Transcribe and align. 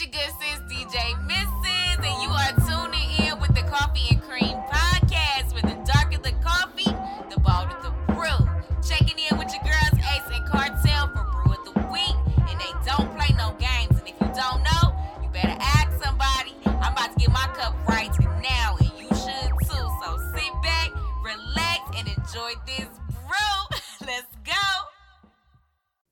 Your 0.00 0.08
good 0.08 0.32
sis 0.40 0.60
DJ 0.60 1.12
Mrs. 1.28 1.98
And 1.98 2.22
you 2.22 2.30
are 2.30 2.52
tuning 2.66 3.10
in 3.20 3.38
with 3.38 3.54
the 3.54 3.60
Coffee 3.68 4.14
and 4.14 4.22
Cream 4.22 4.56
Podcast 4.72 5.52
with 5.52 5.64
the 5.64 5.76
darker 5.84 6.16
the 6.16 6.32
coffee, 6.42 6.88
the 7.28 7.38
bolder 7.38 7.76
the 7.82 7.92
brew. 8.14 8.48
Checking 8.80 9.18
in 9.18 9.36
with 9.36 9.52
your 9.52 9.62
girls 9.62 10.00
Ace 10.08 10.22
and 10.32 10.46
Cartel 10.46 11.08
for 11.08 11.26
Brew 11.30 11.52
of 11.52 11.64
the 11.66 11.80
Week. 11.92 12.16
And 12.48 12.58
they 12.58 12.72
don't 12.86 13.14
play 13.14 13.28
no 13.36 13.54
games. 13.58 14.00
And 14.00 14.08
if 14.08 14.14
you 14.18 14.32
don't 14.32 14.62
know, 14.64 14.96
you 15.22 15.28
better 15.34 15.58
ask 15.60 15.92
somebody. 16.02 16.56
I'm 16.64 16.94
about 16.94 17.12
to 17.12 17.18
get 17.18 17.28
my 17.28 17.50
cup 17.52 17.76
right 17.86 18.08
now, 18.40 18.78
and 18.80 18.90
you 18.96 19.08
should 19.08 19.52
too. 19.68 19.86
So 20.00 20.16
sit 20.32 20.52
back, 20.62 20.92
relax, 21.22 21.98
and 21.98 22.08
enjoy 22.08 22.54
this 22.64 22.88
brew. 23.10 23.76
Let's 24.06 24.34
go. 24.46 24.52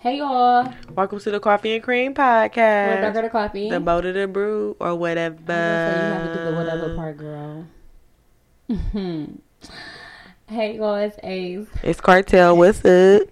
Hey 0.00 0.18
y'all, 0.18 0.72
Welcome 0.98 1.20
to 1.20 1.30
the 1.30 1.38
Coffee 1.38 1.76
and 1.76 1.82
Cream 1.84 2.12
Podcast. 2.12 3.02
Darker 3.02 3.22
the 3.22 3.28
Coffee. 3.28 3.70
The 3.70 3.78
boat 3.78 4.04
of 4.04 4.14
the 4.14 4.26
brew 4.26 4.76
or 4.80 4.96
whatever. 4.96 5.36
I 5.36 5.38
was 5.38 5.46
gonna 5.46 5.86
say 5.86 5.94
you 5.94 6.12
have 6.12 6.26
to 6.26 6.34
do 6.34 6.44
the 6.44 6.56
whatever 6.56 6.96
part, 6.96 7.16
girl. 7.16 7.66
hey 10.48 10.76
y'all, 10.76 10.96
it's 10.96 11.16
Ace. 11.22 11.68
It's 11.84 12.00
Cartel. 12.00 12.56
What's 12.56 12.84
up? 12.84 13.22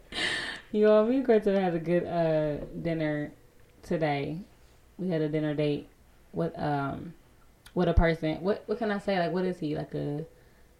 Y'all, 0.72 1.04
me 1.04 1.16
and 1.16 1.26
Carter 1.26 1.60
had 1.60 1.74
a 1.74 1.78
good 1.78 2.06
uh 2.06 2.64
dinner 2.80 3.30
today. 3.82 4.38
We 4.96 5.10
had 5.10 5.20
a 5.20 5.28
dinner 5.28 5.52
date 5.52 5.90
with 6.32 6.58
um 6.58 7.12
with 7.74 7.90
a 7.90 7.92
person. 7.92 8.36
What 8.40 8.62
what 8.64 8.78
can 8.78 8.90
I 8.90 8.96
say? 8.96 9.18
Like, 9.18 9.32
what 9.32 9.44
is 9.44 9.58
he? 9.58 9.76
Like 9.76 9.92
a, 9.92 10.24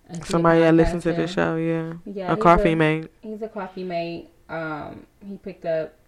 a 0.08 0.24
Somebody 0.24 0.60
that 0.60 0.72
listens 0.72 1.02
to 1.02 1.12
the 1.12 1.26
show, 1.26 1.56
yeah. 1.56 1.92
Yeah, 2.06 2.32
a 2.32 2.38
coffee 2.38 2.74
mate. 2.74 3.10
He's 3.20 3.42
a 3.42 3.48
coffee 3.48 3.84
mate. 3.84 4.30
Um, 4.48 5.06
he 5.20 5.36
picked 5.36 5.66
up 5.66 5.98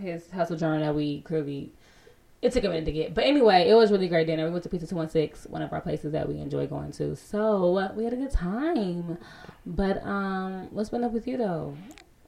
his 0.00 0.30
hustle 0.30 0.56
journal 0.56 0.80
that 0.80 0.94
we 0.94 1.20
clearly. 1.22 1.72
It 2.42 2.52
took 2.52 2.64
a 2.64 2.68
minute 2.68 2.84
to 2.84 2.92
get, 2.92 3.14
but 3.14 3.24
anyway, 3.24 3.70
it 3.70 3.74
was 3.74 3.90
really 3.90 4.06
great 4.06 4.26
dinner. 4.26 4.44
We 4.44 4.50
went 4.50 4.64
to 4.64 4.68
Pizza 4.68 4.86
Two 4.86 4.96
One 4.96 5.08
Six, 5.08 5.46
one 5.46 5.62
of 5.62 5.72
our 5.72 5.80
places 5.80 6.12
that 6.12 6.28
we 6.28 6.36
enjoy 6.38 6.66
going 6.66 6.92
to. 6.92 7.16
So 7.16 7.78
uh, 7.78 7.92
we 7.94 8.04
had 8.04 8.12
a 8.12 8.16
good 8.16 8.32
time. 8.32 9.16
But 9.64 10.04
um, 10.04 10.68
what's 10.70 10.90
been 10.90 11.04
up 11.04 11.12
with 11.12 11.26
you 11.26 11.38
though? 11.38 11.74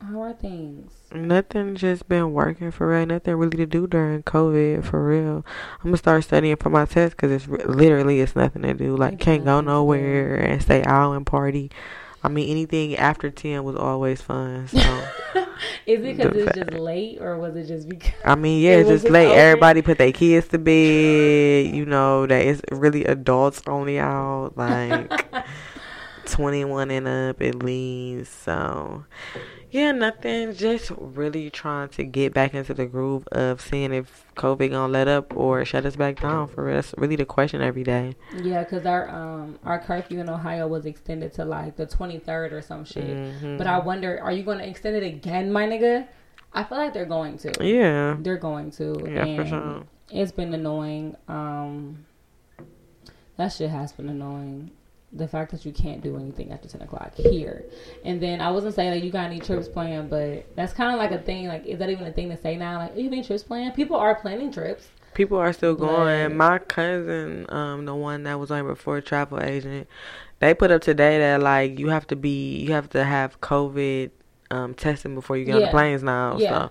How 0.01 0.23
are 0.23 0.33
things? 0.35 0.93
Nothing 1.13 1.75
just 1.75 2.09
been 2.09 2.33
working 2.33 2.71
for 2.71 2.89
real. 2.89 3.07
Nothing 3.07 3.35
really 3.35 3.57
to 3.57 3.67
do 3.67 3.87
during 3.87 4.23
COVID 4.23 4.85
for 4.85 5.07
real. 5.07 5.45
I'm 5.79 5.85
gonna 5.85 5.97
start 5.97 6.25
studying 6.25 6.57
for 6.57 6.69
my 6.69 6.85
test 6.85 7.17
because 7.17 7.31
it's 7.33 7.47
literally 7.47 8.21
it's 8.21 8.37
nothing 8.37 8.63
to 8.63 8.75
do. 8.75 8.95
Like 8.95 9.19
can't 9.19 9.45
go 9.45 9.61
nothing 9.61 9.67
to 9.67 9.71
do. 9.71 9.75
nowhere 9.75 10.37
and 10.37 10.63
stay 10.63 10.83
out 10.85 11.13
and 11.13 11.27
party. 11.27 11.71
I 12.23 12.29
mean 12.29 12.49
anything 12.51 12.97
after 12.97 13.31
ten 13.31 13.65
was 13.65 13.77
always 13.77 14.21
fun. 14.21 14.69
So 14.69 14.79
Is 15.87 16.03
it 16.05 16.17
because 16.17 16.37
it's 16.37 16.57
just 16.57 16.73
late, 16.73 17.21
or 17.21 17.39
was 17.39 17.57
it 17.57 17.67
just 17.67 17.89
because? 17.89 18.13
I 18.25 18.35
mean 18.35 18.63
yeah, 18.63 18.71
It 18.77 18.81
it's 18.81 19.03
just 19.03 19.11
late. 19.11 19.27
open. 19.27 19.39
Everybody 19.39 19.83
put 19.83 19.99
their 19.99 20.13
kids 20.13 20.49
to 20.49 20.59
bed. 20.59 21.75
You 21.75 21.87
know 21.87 22.27
that 22.27 22.43
it's 22.45 22.61
really 22.71 23.05
adults 23.05 23.63
only 23.67 23.99
out. 23.99 24.53
Like. 24.57 25.27
21 26.27 26.91
and 26.91 27.07
up 27.07 27.41
at 27.41 27.55
least. 27.63 28.43
So, 28.43 29.05
yeah, 29.77 29.93
nothing. 29.93 30.55
Just 30.55 30.91
really 30.97 31.51
trying 31.51 31.89
to 31.91 32.05
get 32.05 32.33
back 32.35 32.55
into 32.55 32.73
the 32.75 32.87
groove 32.87 33.27
of 33.33 33.61
seeing 33.61 33.93
if 33.93 34.25
COVID 34.37 34.71
gonna 34.71 34.93
let 34.93 35.09
up 35.09 35.37
or 35.37 35.65
shut 35.65 35.85
us 35.85 35.97
back 35.97 36.21
down. 36.21 36.49
For 36.49 36.65
real, 36.65 36.77
that's 36.77 36.95
really 36.97 37.17
the 37.17 37.25
question 37.27 37.61
every 37.61 37.85
day. 37.85 38.15
Yeah, 38.43 38.65
because 38.65 38.87
our 38.87 39.09
um 39.09 39.59
our 39.65 39.79
curfew 39.79 40.21
in 40.21 40.29
Ohio 40.31 40.67
was 40.67 40.87
extended 40.87 41.33
to 41.35 41.45
like 41.45 41.77
the 41.77 41.87
twenty 41.87 42.19
third 42.19 42.53
or 42.53 42.63
some 42.63 42.85
shit. 42.85 43.05
Mhm. 43.17 43.59
But 43.59 43.67
I 43.67 43.79
wonder, 43.79 44.19
are 44.23 44.33
you 44.33 44.43
going 44.43 44.59
to 44.59 44.69
extend 44.69 44.97
it 44.97 45.03
again, 45.03 45.53
my 45.53 45.67
nigga? 45.67 46.07
I 46.53 46.65
feel 46.65 46.79
like 46.79 46.95
they're 46.95 47.05
going 47.05 47.37
to. 47.39 47.53
Yeah, 47.61 48.17
They're 48.19 48.39
going 48.39 48.71
to. 48.73 48.87
yeah, 49.07 49.37
for 49.37 49.47
sure. 49.47 49.83
It's 50.11 50.33
been 50.33 50.55
annoying. 50.55 51.15
Um, 51.29 52.07
that 53.37 53.49
shit 53.53 53.69
has 53.71 53.93
been 53.93 54.09
annoying. 54.09 54.71
The 55.17 55.27
fact 55.29 55.51
that 55.53 55.65
you 55.65 55.73
can't 55.73 56.03
do 56.03 56.17
anything 56.17 56.53
after 56.53 56.69
ten 56.69 56.83
o'clock 56.83 57.15
here, 57.15 57.65
and 58.05 58.21
then 58.21 58.41
I 58.41 58.51
wasn't 58.51 58.75
saying 58.75 58.91
that 58.91 59.03
you 59.03 59.11
got 59.11 59.25
any 59.27 59.41
trips 59.41 59.67
planned, 59.69 60.11
but 60.11 60.55
that's 60.57 60.73
kind 60.73 60.93
of 60.93 60.99
like 60.99 61.13
a 61.13 61.19
thing. 61.23 61.49
Like, 61.49 61.65
is 61.67 61.79
that 61.79 61.89
even 61.91 62.07
a 62.07 62.13
thing 62.13 62.29
to 62.31 62.37
say 62.37 62.57
now? 62.57 62.79
Like, 62.79 62.97
you 62.97 63.07
any 63.07 63.23
trips 63.25 63.43
planned? 63.43 63.75
People 63.75 63.97
are 63.97 64.15
planning 64.15 64.53
trips. 64.53 64.89
People 65.15 65.39
are 65.39 65.53
still 65.53 65.75
going. 65.75 66.25
Like- 66.29 66.35
My 66.35 66.59
cousin, 66.59 67.47
um, 67.49 67.87
the 67.87 67.95
one 67.95 68.25
that 68.25 68.39
was 68.39 68.51
on 68.51 68.67
before 68.67 69.01
travel 69.01 69.41
agent, 69.43 69.89
they 70.41 70.53
put 70.53 70.71
up 70.71 70.83
today 70.83 71.19
that 71.19 71.41
like 71.41 71.79
you 71.79 71.89
have 71.89 72.07
to 72.09 72.17
be, 72.17 72.59
you 72.59 72.73
have 72.73 72.91
to 72.91 73.03
have 73.05 73.41
COVID 73.41 74.11
um 74.51 74.75
testing 74.75 75.15
before 75.15 75.37
you 75.39 75.45
get 75.47 75.55
on 75.55 75.61
the 75.63 75.67
planes 75.69 76.03
now. 76.03 76.37
Yeah. 76.39 76.51
So. 76.51 76.71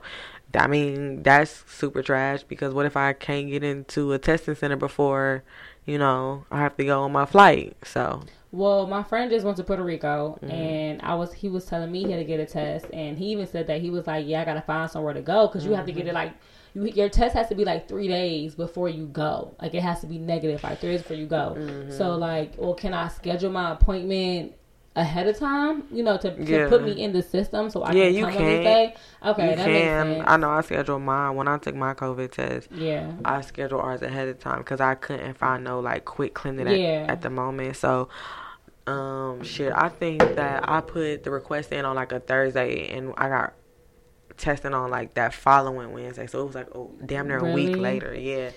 I 0.57 0.67
mean 0.67 1.21
that's 1.21 1.65
super 1.67 2.01
trash 2.01 2.43
because 2.43 2.73
what 2.73 2.85
if 2.85 2.95
I 2.95 3.11
can't 3.11 3.49
get 3.49 3.61
into 3.61 4.13
a 4.13 4.17
testing 4.19 4.55
center 4.55 4.77
before, 4.77 5.43
you 5.85 5.97
know, 5.97 6.45
I 6.51 6.59
have 6.59 6.75
to 6.77 6.85
go 6.85 7.03
on 7.03 7.11
my 7.11 7.25
flight. 7.25 7.75
So 7.83 8.21
Well, 8.51 8.87
my 8.87 9.03
friend 9.03 9.29
just 9.29 9.45
went 9.45 9.57
to 9.57 9.63
Puerto 9.63 9.83
Rico, 9.83 10.39
Mm-hmm. 10.41 10.51
and 10.51 11.01
I 11.01 11.15
was 11.15 11.33
he 11.33 11.49
was 11.49 11.65
telling 11.65 11.91
me 11.91 12.03
he 12.05 12.11
had 12.11 12.17
to 12.19 12.23
get 12.25 12.39
a 12.39 12.45
test, 12.45 12.85
and 12.93 13.17
he 13.17 13.25
even 13.27 13.47
said 13.47 13.67
that 13.67 13.81
he 13.81 13.89
was 13.89 14.07
like, 14.07 14.25
"Yeah, 14.27 14.41
I 14.41 14.45
gotta 14.45 14.61
find 14.61 14.89
somewhere 14.89 15.13
to 15.13 15.21
go 15.21 15.47
because 15.47 15.65
you 15.65 15.73
have 15.73 15.85
to 15.85 15.91
get 15.91 16.05
it 16.07 16.13
Mm-hmm. 16.15 16.15
like 16.15 16.33
you, 16.73 16.83
your 16.87 17.09
test 17.09 17.35
has 17.35 17.47
to 17.49 17.55
be 17.55 17.63
like 17.65 17.87
three 17.87 18.07
days 18.07 18.53
before 18.55 18.89
you 18.89 19.05
go. 19.07 19.55
Like 19.61 19.73
it 19.73 19.81
has 19.81 20.01
to 20.01 20.07
be 20.07 20.17
negative 20.17 20.61
like 20.63 20.79
three 20.81 20.91
days 20.91 21.01
before 21.03 21.17
you 21.17 21.25
go. 21.25 21.55
Mm-hmm. 21.57 21.91
So 21.91 22.15
like, 22.15 22.55
well, 22.57 22.73
can 22.73 22.93
I 22.93 23.07
schedule 23.07 23.51
my 23.51 23.71
appointment 23.71 24.53
ahead 24.95 25.27
of 25.27 25.37
time? 25.37 25.83
You 25.91 26.03
know, 26.03 26.17
to, 26.17 26.35
to 26.35 26.51
Yeah. 26.51 26.67
put 26.69 26.83
me 26.83 26.91
in 27.01 27.11
the 27.13 27.21
system 27.21 27.69
so 27.69 27.83
I 27.83 27.93
Yeah, 27.93 28.05
can 28.05 28.13
you 28.15 28.25
come 28.25 28.31
on 28.31 28.37
can. 28.37 28.45
this 28.47 28.63
day. 28.63 28.95
Okay, 29.25 29.49
you 29.49 29.55
that 29.55 29.65
can. 29.65 29.73
makes 29.73 30.17
sense. 30.19 30.23
I 30.27 30.37
know 30.37 30.49
I 30.49 30.61
scheduled 30.61 31.01
mine 31.01 31.35
when 31.35 31.47
I 31.47 31.57
took 31.57 31.75
my 31.75 31.93
COVID 31.93 32.31
test. 32.31 32.69
yeah, 32.71 33.11
I 33.23 33.41
scheduled 33.41 33.81
ours 33.81 34.01
ahead 34.01 34.27
of 34.27 34.39
time 34.39 34.59
because 34.59 34.79
I 34.81 34.95
couldn't 34.95 35.35
find 35.37 35.63
no 35.63 35.79
like 35.79 36.05
quick 36.05 36.33
clinic 36.33 36.67
at, 36.67 36.79
Yeah. 36.79 37.05
at 37.09 37.21
the 37.21 37.29
moment. 37.29 37.75
So, 37.75 38.09
um, 38.87 39.43
shit, 39.43 39.73
I 39.75 39.89
think 39.89 40.35
that 40.35 40.67
I 40.69 40.81
put 40.81 41.23
the 41.23 41.31
request 41.31 41.71
in 41.71 41.85
on 41.85 41.95
like 41.95 42.11
a 42.11 42.19
Thursday 42.19 42.95
and 42.95 43.13
I 43.17 43.29
got 43.29 43.53
testing 44.37 44.73
on 44.73 44.91
like 44.91 45.13
that 45.15 45.33
following 45.33 45.91
Wednesday. 45.93 46.27
So 46.27 46.41
it 46.41 46.45
was 46.45 46.55
like 46.55 46.67
oh 46.75 46.93
damn 47.05 47.27
near 47.27 47.39
a 47.39 47.53
week 47.53 47.77
later. 47.77 48.13
Yeah, 48.13 48.51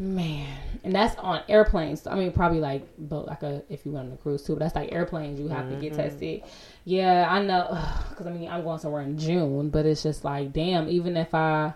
Man, 0.00 0.48
and 0.82 0.94
that's 0.94 1.14
on 1.18 1.42
airplanes. 1.46 2.06
I 2.06 2.14
mean, 2.14 2.32
probably 2.32 2.58
like, 2.58 2.88
but 2.98 3.26
like 3.26 3.42
a 3.42 3.62
if 3.68 3.84
you 3.84 3.92
went 3.92 4.06
on 4.06 4.14
a 4.14 4.16
cruise 4.16 4.42
too. 4.42 4.54
But 4.54 4.60
that's 4.60 4.74
like 4.74 4.92
airplanes. 4.92 5.38
You 5.38 5.48
have 5.48 5.68
to 5.68 5.76
get 5.76 5.92
Mm-hmm. 5.92 6.00
tested. 6.00 6.42
Yeah, 6.86 7.26
I 7.30 7.42
know. 7.42 7.78
Because 8.08 8.26
I 8.26 8.30
mean, 8.30 8.48
I'm 8.48 8.62
going 8.64 8.78
somewhere 8.78 9.02
in 9.02 9.18
June, 9.18 9.68
but 9.68 9.84
it's 9.84 10.02
just 10.02 10.24
like, 10.24 10.54
damn. 10.54 10.88
Even 10.88 11.18
if 11.18 11.34
I, 11.34 11.74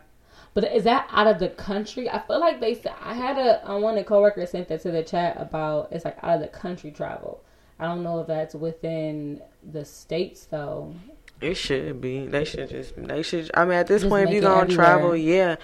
but 0.55 0.65
is 0.73 0.85
that 0.85 1.07
out 1.13 1.27
of 1.27 1.39
the 1.39 1.51
country? 1.51 2.09
I 2.09 2.19
feel 2.27 2.41
like 2.41 2.61
they 2.61 2.75
said 2.77 2.95
I 3.05 3.13
had 3.13 3.37
a 3.37 3.63
I 3.67 3.75
one 3.75 3.99
of 3.99 4.07
coworkers 4.07 4.53
sent 4.53 4.69
that 4.69 4.81
to 4.85 4.91
the 4.91 5.03
chat 5.03 5.37
about 5.39 5.89
it's 5.93 6.07
like 6.07 6.17
out 6.23 6.37
of 6.37 6.41
the 6.41 6.49
country 6.49 6.93
travel. 6.93 7.43
I 7.79 7.85
don't 7.85 8.03
know 8.03 8.21
if 8.21 8.27
that's 8.27 8.55
within 8.55 9.43
the 9.71 9.85
states 9.85 10.47
though. 10.47 10.95
it 11.43 11.57
should 11.59 12.01
be. 12.01 12.27
They 12.27 12.47
should 12.47 12.71
just. 12.71 12.95
They 12.97 13.23
should. 13.23 13.51
I 13.53 13.67
mean, 13.67 13.75
at 13.75 13.87
this 13.87 14.01
Just 14.01 14.11
point, 14.11 14.29
if 14.31 14.33
you're 14.33 14.41
gonna 14.41 14.71
travel, 14.71 15.15
yeah, 15.15 15.57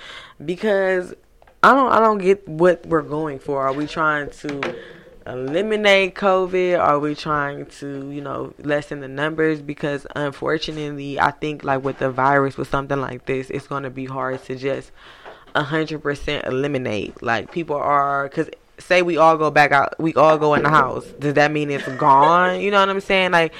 because 0.44 1.14
I 1.62 1.74
don't. 1.74 1.92
I 1.92 2.00
don't 2.00 2.18
get 2.18 2.48
what 2.48 2.86
we're 2.86 3.02
going 3.02 3.38
for. 3.38 3.62
Are 3.62 3.72
we 3.72 3.86
trying 3.86 4.30
to? 4.30 4.74
eliminate 5.26 6.14
COVID? 6.14 6.78
Are 6.78 6.98
we 6.98 7.14
trying 7.14 7.66
to, 7.66 8.10
you 8.10 8.20
know, 8.20 8.54
lessen 8.58 9.00
the 9.00 9.08
numbers? 9.08 9.62
Because 9.62 10.06
unfortunately, 10.16 11.20
I 11.20 11.30
think 11.30 11.64
like 11.64 11.84
with 11.84 11.98
the 11.98 12.10
virus, 12.10 12.56
with 12.56 12.68
something 12.68 13.00
like 13.00 13.26
this, 13.26 13.50
it's 13.50 13.66
going 13.66 13.84
to 13.84 13.90
be 13.90 14.06
hard 14.06 14.42
to 14.44 14.56
just 14.56 14.92
a 15.54 15.62
hundred 15.62 16.02
percent 16.02 16.46
eliminate. 16.46 17.22
Like 17.22 17.52
people 17.52 17.76
are, 17.76 18.28
because 18.28 18.48
say 18.80 19.02
we 19.02 19.16
all 19.16 19.36
go 19.36 19.50
back 19.50 19.72
out, 19.72 19.98
we 20.00 20.14
all 20.14 20.38
go 20.38 20.54
in 20.54 20.62
the 20.62 20.70
house. 20.70 21.04
Does 21.18 21.34
that 21.34 21.52
mean 21.52 21.70
it's 21.70 21.86
gone? 21.96 22.60
You 22.60 22.70
know 22.70 22.80
what 22.80 22.88
I'm 22.88 23.00
saying? 23.00 23.30
Like 23.32 23.52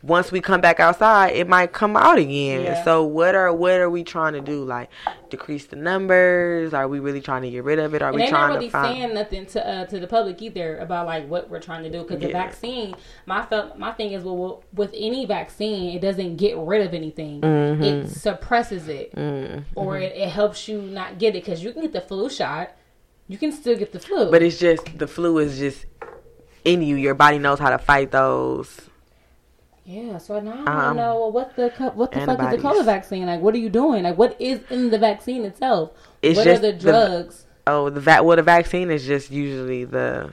once 0.00 0.30
we 0.30 0.40
come 0.40 0.60
back 0.60 0.78
outside, 0.78 1.30
it 1.34 1.48
might 1.48 1.72
come 1.72 1.96
out 1.96 2.18
again. 2.18 2.62
Yeah. 2.62 2.84
So 2.84 3.02
what 3.04 3.34
are 3.34 3.52
what 3.52 3.72
are 3.72 3.90
we 3.90 4.04
trying 4.04 4.34
to 4.34 4.40
do? 4.40 4.64
Like 4.64 4.90
decrease 5.28 5.66
the 5.66 5.76
numbers? 5.76 6.72
Are 6.72 6.86
we 6.88 7.00
really 7.00 7.20
trying 7.20 7.42
to 7.42 7.50
get 7.50 7.64
rid 7.64 7.78
of 7.80 7.94
it? 7.94 8.00
Are 8.02 8.08
And 8.08 8.14
we 8.14 8.22
they're 8.22 8.30
trying 8.30 8.48
not 8.48 8.54
really 8.54 8.66
to 8.66 8.72
find? 8.72 8.96
saying 8.96 9.14
nothing 9.14 9.46
to 9.46 9.68
uh, 9.68 9.84
to 9.86 9.98
the 9.98 10.06
public 10.06 10.40
either 10.40 10.78
about 10.78 11.06
like 11.06 11.28
what 11.28 11.50
we're 11.50 11.60
trying 11.60 11.82
to 11.82 11.90
do 11.90 12.02
because 12.04 12.20
the 12.20 12.30
vaccine. 12.32 12.94
My 13.26 13.44
fel- 13.44 13.74
my 13.76 13.92
thing 13.92 14.12
is 14.12 14.22
well, 14.22 14.62
with 14.72 14.92
any 14.96 15.26
vaccine, 15.26 15.96
it 15.96 16.00
doesn't 16.00 16.36
get 16.36 16.56
rid 16.56 16.86
of 16.86 16.94
anything. 16.94 17.40
Mm-hmm. 17.40 17.82
It 17.82 18.08
suppresses 18.10 18.88
it, 18.88 19.14
Mm. 19.16 19.64
or 19.74 19.98
it, 19.98 20.14
it 20.16 20.28
helps 20.28 20.68
you 20.68 20.80
not 20.80 21.18
get 21.18 21.34
it 21.34 21.44
because 21.44 21.62
you 21.64 21.72
can 21.72 21.82
get 21.82 21.92
the 21.92 22.00
flu 22.00 22.30
shot. 22.30 22.70
You 23.28 23.36
can 23.38 23.52
still 23.52 23.76
get 23.76 23.92
the 23.92 24.00
flu, 24.00 24.30
But 24.30 24.42
it's 24.42 24.58
just 24.58 24.98
the 24.98 25.06
flu 25.06 25.38
is 25.38 25.58
just 25.58 25.84
in 26.64 26.82
you. 26.82 26.96
Your 26.96 27.14
body 27.14 27.38
knows 27.38 27.58
how 27.58 27.70
to 27.70 27.78
fight 27.78 28.10
those. 28.10 28.80
yeah. 29.84 30.18
So 30.18 30.40
now 30.40 30.64
I 30.66 30.88
Um, 30.88 30.96
don't 30.96 30.96
know 30.96 31.28
what 31.28 31.54
the 31.56 31.68
what 31.94 32.12
the 32.12 32.20
fuck 32.20 32.40
is 32.42 32.50
the 32.50 32.68
COVID 32.68 32.84
vaccine 32.84 33.26
like? 33.26 33.40
What 33.40 33.54
are 33.54 33.58
you 33.58 33.68
doing? 33.70 34.02
Like, 34.04 34.16
what 34.18 34.34
is 34.40 34.60
in 34.70 34.90
the 34.90 34.98
vaccine 34.98 35.44
itself? 35.44 35.90
It's 36.22 36.36
what 36.38 36.44
just 36.44 36.62
are 36.62 36.72
the 36.72 36.72
the- 36.72 36.78
drugs? 36.90 37.44
Oh, 37.66 37.90
the 37.90 38.00
va- 38.00 38.22
well, 38.22 38.36
the 38.36 38.42
vaccine 38.42 38.90
is 38.90 39.04
just 39.06 39.30
usually 39.30 39.84
the 39.84 40.32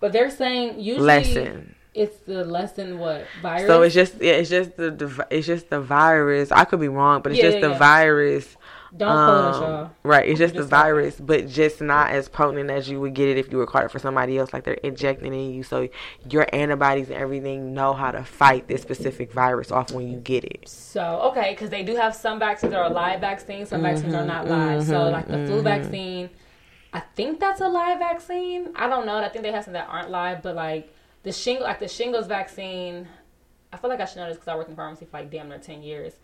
but 0.00 0.12
they're 0.12 0.30
saying 0.30 0.78
usually 0.80 1.06
lesson. 1.06 1.74
It's 1.94 2.16
the 2.20 2.44
lesson 2.44 2.98
what 2.98 3.26
virus. 3.42 3.66
So 3.66 3.82
it's 3.82 3.94
just 3.94 4.14
yeah, 4.20 4.32
it's 4.32 4.48
just 4.48 4.76
the, 4.76 4.90
the 4.90 5.26
it's 5.30 5.46
just 5.46 5.68
the 5.68 5.80
virus. 5.80 6.50
I 6.50 6.64
could 6.64 6.80
be 6.80 6.88
wrong, 6.88 7.20
but 7.22 7.32
it's 7.32 7.38
Yeah, 7.38 7.50
just 7.50 7.56
yeah, 7.56 7.68
the 7.68 7.72
yeah. 7.72 7.78
virus 7.78 8.56
Don't 8.96 9.08
quote 9.10 9.44
us, 9.44 9.56
um, 9.56 9.62
y'all. 9.62 9.90
Right, 10.02 10.28
it's 10.28 10.38
just 10.38 10.54
the 10.54 10.60
just 10.60 10.70
talking. 10.70 10.84
virus, 10.84 11.20
but 11.20 11.48
just 11.48 11.82
not 11.82 12.10
as 12.10 12.28
potent 12.30 12.70
as 12.70 12.88
you 12.88 12.98
would 13.00 13.12
get 13.12 13.28
it 13.28 13.36
if 13.36 13.52
you 13.52 13.58
were 13.58 13.66
caught 13.66 13.84
it 13.84 13.90
for 13.90 13.98
somebody 13.98 14.38
else. 14.38 14.54
Like 14.54 14.64
they're 14.64 14.74
injecting 14.74 15.34
in 15.34 15.52
you, 15.52 15.62
so 15.62 15.88
your 16.30 16.46
antibodies 16.54 17.10
and 17.10 17.18
everything 17.18 17.74
know 17.74 17.92
how 17.92 18.10
to 18.10 18.24
fight 18.24 18.68
this 18.68 18.80
specific 18.80 19.30
virus 19.30 19.70
off 19.70 19.92
when 19.92 20.08
you 20.10 20.18
get 20.18 20.44
it. 20.44 20.68
So 20.68 21.20
okay, 21.30 21.50
because 21.50 21.68
they 21.68 21.82
do 21.82 21.94
have 21.96 22.14
some 22.14 22.38
vaccines 22.38 22.72
that 22.72 22.80
are 22.80 22.90
live 22.90 23.20
vaccines, 23.20 23.68
some 23.68 23.82
vaccines 23.82 24.14
are 24.14 24.18
mm-hmm, 24.18 24.28
not 24.28 24.48
live. 24.48 24.84
so 24.84 24.94
mm-hmm, 24.94 25.12
like 25.12 25.26
the 25.28 25.44
flu 25.46 25.56
mm-hmm. 25.56 25.64
vaccine, 25.64 26.30
I 26.94 27.00
think 27.00 27.38
that's 27.38 27.60
a 27.60 27.68
live 27.68 27.98
vaccine. 27.98 28.70
I 28.76 28.88
don't 28.88 29.04
know. 29.04 29.18
I 29.18 29.28
think 29.28 29.44
they 29.44 29.52
have 29.52 29.64
some 29.64 29.74
that 29.74 29.88
aren't 29.90 30.10
live, 30.10 30.42
but 30.42 30.54
like 30.54 30.90
the 31.22 31.32
shingle, 31.32 31.66
like 31.66 31.78
the 31.80 31.88
shingles 31.88 32.26
vaccine, 32.26 33.08
I 33.72 33.76
feel 33.76 33.90
like 33.90 34.00
I 34.00 34.04
should 34.04 34.16
know 34.18 34.28
this 34.28 34.36
because 34.36 34.48
I 34.48 34.56
worked 34.56 34.70
in 34.70 34.76
pharmacy 34.76 35.06
for 35.06 35.18
like 35.18 35.30
damn 35.30 35.48
near 35.48 35.58
ten 35.58 35.82
years. 35.82 36.14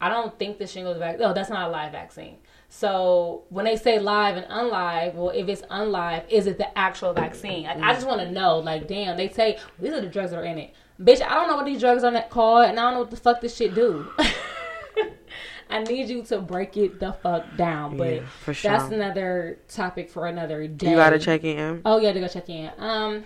I 0.00 0.08
don't 0.08 0.36
think 0.36 0.58
the 0.58 0.66
shingles 0.66 0.98
vaccine. 0.98 1.20
No, 1.20 1.32
that's 1.32 1.48
not 1.48 1.68
a 1.68 1.70
live 1.70 1.92
vaccine. 1.92 2.38
So 2.68 3.44
when 3.50 3.64
they 3.66 3.76
say 3.76 3.98
live 4.00 4.36
and 4.36 4.46
unlive, 4.46 5.14
well, 5.14 5.30
if 5.30 5.46
it's 5.48 5.62
unlive, 5.62 6.28
is 6.28 6.46
it 6.46 6.58
the 6.58 6.76
actual 6.76 7.12
vaccine? 7.12 7.64
Like 7.64 7.78
I 7.78 7.92
just 7.94 8.06
want 8.06 8.20
to 8.20 8.30
know. 8.30 8.58
Like, 8.58 8.88
damn, 8.88 9.16
they 9.16 9.28
say 9.28 9.58
these 9.78 9.92
are 9.92 10.00
the 10.00 10.08
drugs 10.08 10.30
that 10.32 10.38
are 10.40 10.44
in 10.44 10.58
it. 10.58 10.74
Bitch, 11.00 11.22
I 11.22 11.34
don't 11.34 11.48
know 11.48 11.56
what 11.56 11.66
these 11.66 11.80
drugs 11.80 12.02
are 12.04 12.10
that 12.10 12.30
called, 12.30 12.66
and 12.66 12.78
I 12.78 12.82
don't 12.82 12.94
know 12.94 13.00
what 13.00 13.10
the 13.10 13.16
fuck 13.16 13.40
this 13.40 13.56
shit 13.56 13.74
do. 13.74 14.06
I 15.70 15.82
need 15.84 16.10
you 16.10 16.22
to 16.24 16.38
break 16.38 16.76
it 16.76 17.00
the 17.00 17.12
fuck 17.14 17.56
down. 17.56 17.96
But 17.96 18.14
Yeah, 18.14 18.26
for 18.44 18.52
sure. 18.52 18.70
that's 18.72 18.92
another 18.92 19.58
topic 19.68 20.10
for 20.10 20.26
another 20.26 20.66
day. 20.66 20.90
You 20.90 20.96
gotta 20.96 21.18
check 21.18 21.44
in. 21.44 21.80
Oh 21.84 21.98
yeah, 21.98 22.12
to 22.12 22.20
go 22.20 22.28
check 22.28 22.48
in. 22.50 22.70
Um, 22.78 23.24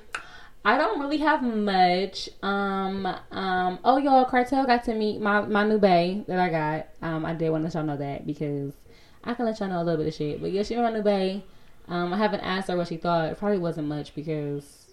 I 0.67 0.77
don't 0.79 0.99
really 0.99 1.19
have 1.19 1.43
much. 1.43 2.29
Um, 2.43 3.07
um. 3.31 3.79
Oh, 3.85 3.99
y'all, 3.99 4.25
Cartel 4.25 4.67
got 4.67 4.83
to 4.85 4.95
meet 4.95 5.21
my 5.21 5.41
my 5.43 5.65
new 5.65 5.79
bae 5.79 6.25
that 6.27 6.41
I 6.41 6.49
got. 6.51 6.89
Um, 7.03 7.25
I 7.25 7.35
did 7.35 7.51
want 7.51 7.63
to 7.63 7.67
let 7.67 7.75
y'all 7.75 7.85
know 7.85 7.97
that 7.97 8.27
because 8.27 8.73
I 9.23 9.35
can 9.35 9.47
let 9.47 9.61
y'all 9.61 9.69
know 9.69 9.81
a 9.81 9.85
little 9.85 9.99
bit 9.99 10.09
of 10.09 10.15
shit. 10.15 10.41
But 10.41 10.51
yeah, 10.51 10.65
she 10.65 10.75
my 10.77 10.91
new 10.91 11.03
bae. 11.03 11.43
Um, 11.89 12.13
I 12.13 12.17
haven't 12.17 12.41
asked 12.41 12.67
her 12.69 12.77
what 12.77 12.89
she 12.89 12.97
thought. 12.97 13.29
It 13.31 13.39
probably 13.39 13.59
wasn't 13.59 13.87
much 13.87 14.13
because 14.17 14.87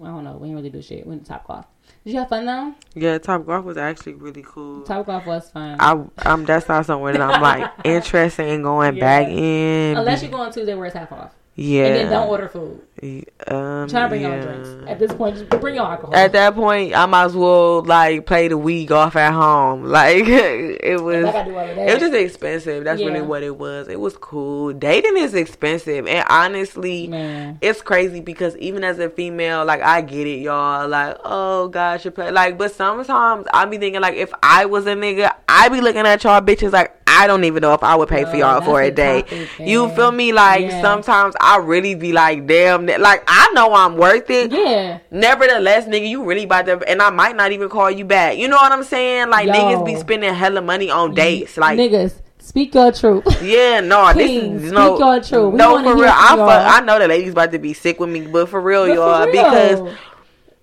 I 0.00 0.06
don't 0.06 0.22
know. 0.22 0.34
We 0.36 0.46
didn't 0.46 0.56
really 0.58 0.70
do 0.70 0.80
shit. 0.80 1.04
We 1.04 1.10
went 1.10 1.24
to 1.24 1.28
Top 1.30 1.48
Golf. 1.48 1.66
Did 2.04 2.12
you 2.12 2.18
have 2.20 2.28
fun 2.28 2.46
though? 2.46 2.72
Yeah, 2.94 3.18
Top 3.18 3.44
Golf 3.44 3.64
was 3.64 3.76
actually 3.76 4.14
really 4.14 4.44
cool. 4.46 4.82
Top 4.84 5.06
Golf 5.06 5.26
was 5.26 5.50
fun. 5.50 5.78
I 5.80 6.00
um 6.24 6.44
that's 6.44 6.68
not 6.68 6.86
somewhere 6.86 7.12
that 7.14 7.20
I'm 7.20 7.42
like 7.42 7.68
interested 7.84 8.46
in 8.46 8.62
going 8.62 8.94
Yeah. 8.96 9.00
back 9.00 9.26
in. 9.28 9.96
Unless 9.96 10.22
you 10.22 10.28
go 10.28 10.36
on 10.36 10.52
Tuesday 10.52 10.74
where 10.74 10.86
it's 10.86 10.94
half 10.96 11.10
off. 11.10 11.32
yeah, 11.56 11.86
And 11.86 11.96
then 11.96 12.10
don't 12.12 12.28
order 12.28 12.48
food. 12.48 12.80
Um, 13.02 13.88
Try 13.88 14.02
to 14.02 14.08
bring 14.08 14.22
your 14.22 14.32
own 14.32 14.42
drinks. 14.42 14.88
At 14.88 15.00
this 15.00 15.12
point, 15.12 15.36
just 15.36 15.48
bring 15.60 15.74
your 15.74 15.84
alcohol. 15.84 16.14
At 16.14 16.30
that 16.32 16.54
point, 16.54 16.94
I 16.94 17.04
might 17.06 17.24
as 17.24 17.34
well 17.34 17.82
like 17.82 18.26
play 18.26 18.46
the 18.46 18.56
week 18.56 18.92
off 18.92 19.16
at 19.16 19.32
home. 19.32 19.82
Like 19.92 20.24
it 20.26 21.00
was. 21.02 21.24
I 21.26 21.44
do 21.44 21.56
all 21.56 21.68
of 21.68 21.76
that. 21.76 21.88
It 21.88 21.92
was 21.94 22.00
just 22.00 22.14
expensive. 22.14 22.84
That's 22.84 23.00
Yeah. 23.00 23.08
really 23.08 23.22
what 23.22 23.42
it 23.42 23.56
was. 23.58 23.88
It 23.88 23.98
was 23.98 24.16
cool. 24.16 24.72
Dating 24.72 25.16
is 25.16 25.34
expensive, 25.34 26.06
and 26.06 26.24
honestly, 26.30 27.08
Man. 27.08 27.58
it's 27.60 27.82
crazy 27.82 28.20
because 28.20 28.56
even 28.58 28.84
as 28.84 28.98
a 29.00 29.10
female, 29.10 29.64
like 29.64 29.82
I 29.82 30.00
get 30.00 30.26
it, 30.28 30.38
y'all. 30.40 30.88
Like, 30.88 31.16
oh 31.24 31.68
gosh, 31.68 32.04
you 32.04 32.10
play 32.12 32.30
like, 32.30 32.56
but 32.56 32.72
sometimes 32.72 33.46
I 33.52 33.64
be 33.66 33.78
thinking 33.78 34.00
like, 34.00 34.14
if 34.14 34.32
I 34.42 34.64
was 34.66 34.86
a 34.86 34.94
nigga, 34.94 35.34
I'd 35.48 35.72
be 35.72 35.80
looking 35.80 36.06
at 36.06 36.22
y'all 36.24 36.40
bitches 36.40 36.72
like 36.72 37.01
I 37.12 37.26
don't 37.26 37.44
even 37.44 37.60
know 37.60 37.74
if 37.74 37.82
I 37.82 37.94
would 37.94 38.08
pay 38.08 38.24
for 38.24 38.36
y'all 38.36 38.60
for 38.62 38.80
a 38.80 38.86
a 38.86 38.90
day. 38.90 39.22
topic, 39.22 39.48
You 39.60 39.88
feel 39.90 40.10
me? 40.12 40.32
Like 40.32 40.70
sometimes 40.70 41.34
I 41.40 41.58
really 41.58 41.94
be 41.94 42.12
like, 42.12 42.46
damn, 42.46 42.86
like 42.86 43.22
I 43.28 43.50
know 43.52 43.72
I'm 43.74 43.96
worth 43.96 44.30
it. 44.30 44.50
Yeah. 44.50 44.98
Nevertheless, 45.10 45.86
nigga, 45.86 46.08
you 46.08 46.24
really 46.24 46.44
about 46.44 46.66
to, 46.66 46.78
and 46.88 47.02
I 47.02 47.10
might 47.10 47.36
not 47.36 47.52
even 47.52 47.68
call 47.68 47.90
you 47.90 48.04
back. 48.04 48.38
You 48.38 48.48
know 48.48 48.56
what 48.56 48.72
I'm 48.72 48.82
saying? 48.84 49.28
Like 49.30 49.46
Yo. 49.46 49.52
niggas 49.52 49.84
be 49.84 49.96
spending 49.96 50.32
hella 50.34 50.62
money 50.62 50.90
on 50.90 51.14
dates. 51.14 51.56
Like, 51.56 51.78
niggas, 51.78 52.14
speak 52.38 52.74
your 52.74 52.90
truth. 52.92 53.24
yeah, 53.42 53.80
no, 53.80 54.12
Kings, 54.14 54.62
this 54.62 54.64
is 54.64 54.72
no, 54.72 54.96
speak 54.96 55.00
your 55.00 55.20
truth. 55.20 55.52
We 55.52 55.58
no 55.58 55.82
for 55.82 55.94
real. 55.96 56.10
I 56.12 56.36
fuck. 56.36 56.74
I 56.74 56.80
know 56.84 56.98
the 56.98 57.08
lady's 57.08 57.32
about 57.32 57.52
to 57.52 57.58
be 57.58 57.72
sick 57.74 58.00
with 58.00 58.08
me, 58.08 58.26
but 58.26 58.48
for 58.48 58.60
real, 58.60 58.86
But 58.86 58.94
y'all, 58.94 59.26
real, 59.26 59.32
because 59.32 59.96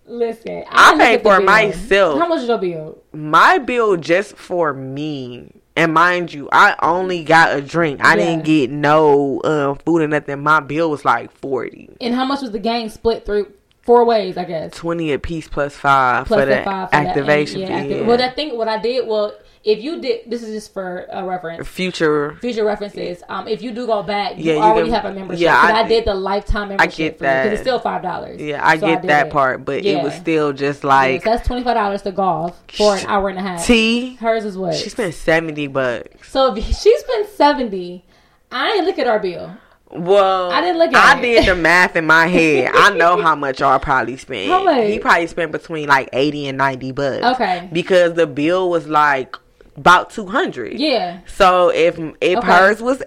listen, 0.05 0.63
I 0.69 0.91
look 0.91 0.99
pay 1.01 1.17
for 1.19 1.39
myself. 1.39 2.19
How 2.19 2.27
much 2.27 2.41
is 2.41 2.47
your 2.47 2.57
bill? 2.57 2.97
my 3.13 3.57
bill 3.59 3.95
just 3.97 4.35
for 4.35 4.73
me. 4.73 5.58
And 5.79 5.93
mind 5.93 6.33
you, 6.33 6.49
I 6.51 6.75
only 6.81 7.23
got 7.23 7.55
a 7.55 7.61
drink. 7.61 8.03
I 8.03 8.15
Yeah. 8.15 8.25
didn't 8.25 8.43
get 8.45 8.69
no 8.69 9.39
uh, 9.39 9.75
food 9.85 10.01
or 10.01 10.07
nothing. 10.09 10.41
My 10.43 10.59
bill 10.59 10.89
was 10.91 11.05
like 11.05 11.31
40. 11.31 11.89
And 12.01 12.13
how 12.13 12.25
much 12.25 12.41
was 12.41 12.51
the 12.51 12.59
game 12.59 12.89
split 12.89 13.25
through 13.25 13.53
four 13.83 14.03
ways? 14.03 14.35
I 14.35 14.43
guess 14.43 14.71
20 14.73 15.13
a 15.13 15.19
piece 15.19 15.47
plus 15.47 15.75
five 15.75 16.27
plus 16.27 16.41
for 16.41 16.45
the 16.45 16.61
five 16.63 16.89
for 16.89 16.97
that. 16.97 17.07
activation 17.07 17.61
And, 17.61 17.67
fee. 17.69 17.73
yeah, 17.73 17.83
activ- 17.97 18.01
yeah. 18.01 18.07
Well, 18.07 18.17
that 18.17 18.35
thing, 18.35 18.57
what 18.57 18.67
I 18.67 18.77
did, 18.77 19.07
well, 19.07 19.33
if 19.63 19.83
you 19.83 19.99
did, 20.01 20.21
this 20.29 20.41
is 20.41 20.53
just 20.53 20.73
for 20.73 21.05
a 21.11 21.23
reference. 21.23 21.67
Future 21.67 22.37
Future 22.39 22.63
references. 22.63 23.21
Um, 23.27 23.47
if 23.47 23.61
you 23.61 23.71
do 23.71 23.85
go 23.85 24.01
back, 24.03 24.37
you 24.37 24.45
Yeah, 24.45 24.53
you 24.53 24.59
already 24.61 24.89
can- 24.89 25.01
have 25.01 25.05
a 25.05 25.13
membership. 25.13 25.41
yeah, 25.41 25.67
Yeah, 25.69 25.75
I, 25.75 25.81
I- 25.81 25.87
did 25.87 26.05
the 26.05 26.13
lifetime 26.15 26.69
membership. 26.69 26.93
i 26.93 26.95
get 26.95 27.13
you, 27.13 27.19
that. 27.19 27.47
it's 27.53 27.61
still 27.61 27.79
five 27.79 28.01
dollars. 28.01 28.39
Yeah, 28.41 28.65
I 28.65 28.77
So 28.77 28.87
get 28.87 29.01
did 29.01 29.09
that 29.09 29.27
it. 29.27 29.33
part, 29.33 29.65
but 29.65 29.83
it 29.85 30.01
was 30.01 30.13
still 30.13 30.53
just 30.53 30.83
Yeah, 30.83 30.87
like 30.89 31.23
so 31.23 31.31
that's 31.31 31.45
twenty 31.47 31.63
five 31.63 31.75
dollars 31.75 32.01
to 32.03 32.11
golf 32.11 32.57
for 32.73 32.95
an 32.95 33.05
hour 33.07 33.29
and 33.29 33.37
a 33.37 33.41
half. 33.41 33.65
T. 33.65 34.15
Hers 34.15 34.45
is 34.45 34.57
what? 34.57 34.75
She 34.75 34.89
spent 34.89 35.13
seventy 35.13 35.67
bucks. 35.67 36.29
So 36.31 36.55
if 36.55 36.63
she 36.65 36.97
spent 36.99 37.29
seventy, 37.29 38.05
I 38.51 38.71
ain't 38.73 38.85
look 38.85 38.97
at 38.97 39.07
our 39.07 39.19
bill. 39.19 39.57
Well, 39.91 40.51
I 40.51 40.61
didn't 40.61 40.77
look 40.77 40.93
at 40.93 41.17
I 41.17 41.19
it. 41.19 41.21
did 41.21 41.45
the 41.47 41.55
math 41.55 41.95
in 41.95 42.05
my 42.05 42.27
head. 42.27 42.71
I 42.75 42.91
know 42.95 43.19
how 43.19 43.33
much 43.35 43.59
y'all 43.59 43.79
probably 43.79 44.17
spent. 44.17 44.87
He 44.87 44.99
probably 44.99 45.25
spent 45.27 45.51
between 45.51 45.89
like 45.89 46.09
eighty 46.13 46.47
and 46.47 46.57
ninety 46.59 46.91
bucks. 46.91 47.25
Okay. 47.25 47.67
Because 47.73 48.13
the 48.13 48.27
bill 48.27 48.69
was 48.69 48.87
like 48.87 49.35
about 49.79 50.09
two 50.09 50.25
hundred. 50.25 50.73
Yeah. 50.79 51.19
So 51.25 51.69
if 51.69 51.97
if 52.21 52.37
Okay. 52.39 52.47
hers 52.47 52.81
was. 52.81 53.01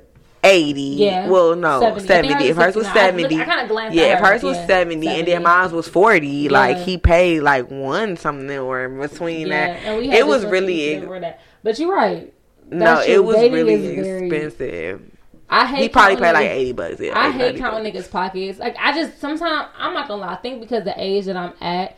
80 0.44 0.80
Yeah. 0.80 1.28
well 1.28 1.54
no 1.54 1.78
70. 1.78 2.04
70, 2.08 2.44
if 2.48 2.56
hers 2.56 2.74
was 2.74 2.84
was 2.84 2.86
69. 2.86 2.96
I 2.96 3.10
70 3.22 3.40
I 3.40 3.44
kinda 3.44 3.68
glanced 3.68 3.94
yeah 3.96 4.14
if 4.14 4.18
hers, 4.18 4.42
was 4.42 4.56
yeah, 4.56 4.66
70, 4.66 5.06
and 5.06 5.28
then 5.28 5.42
mine 5.44 5.70
was 5.70 5.86
40 5.86 6.48
like 6.48 6.78
he 6.78 6.98
paid 6.98 7.42
like 7.42 7.70
one 7.70 8.16
something 8.16 8.50
or 8.58 8.88
between 8.88 9.46
Yeah. 9.46 9.66
that 9.74 9.84
And 9.84 9.98
we 10.00 10.08
had 10.08 10.18
it 10.18 10.26
was 10.26 10.44
really 10.44 10.98
that. 10.98 11.38
But 11.62 11.78
you're 11.78 11.94
right. 11.94 12.32
no 12.68 12.96
That's 12.96 13.06
it 13.06 13.24
was 13.24 13.36
really 13.36 13.74
is 13.74 14.04
very- 14.04 14.26
expensive 14.26 15.02
I 15.48 15.64
hate 15.64 15.82
he 15.82 15.88
probably 15.88 16.16
paid 16.16 16.32
like 16.32 16.50
80 16.50 16.72
bucks 16.72 16.98
yeah, 16.98 17.12
I 17.16 17.28
80, 17.28 17.38
hate 17.38 17.44
90 17.54 17.58
counting 17.60 17.92
niggas' 17.94 18.10
pockets. 18.10 18.58
Like 18.58 18.74
I 18.80 18.92
just 18.94 19.20
sometimes 19.20 19.68
I'm 19.78 19.94
not 19.94 20.08
gonna 20.08 20.22
lie. 20.22 20.32
I 20.32 20.36
think 20.38 20.60
because 20.60 20.82
the 20.82 20.94
age 20.96 21.26
that 21.26 21.36
I'm 21.36 21.52
at, 21.60 21.96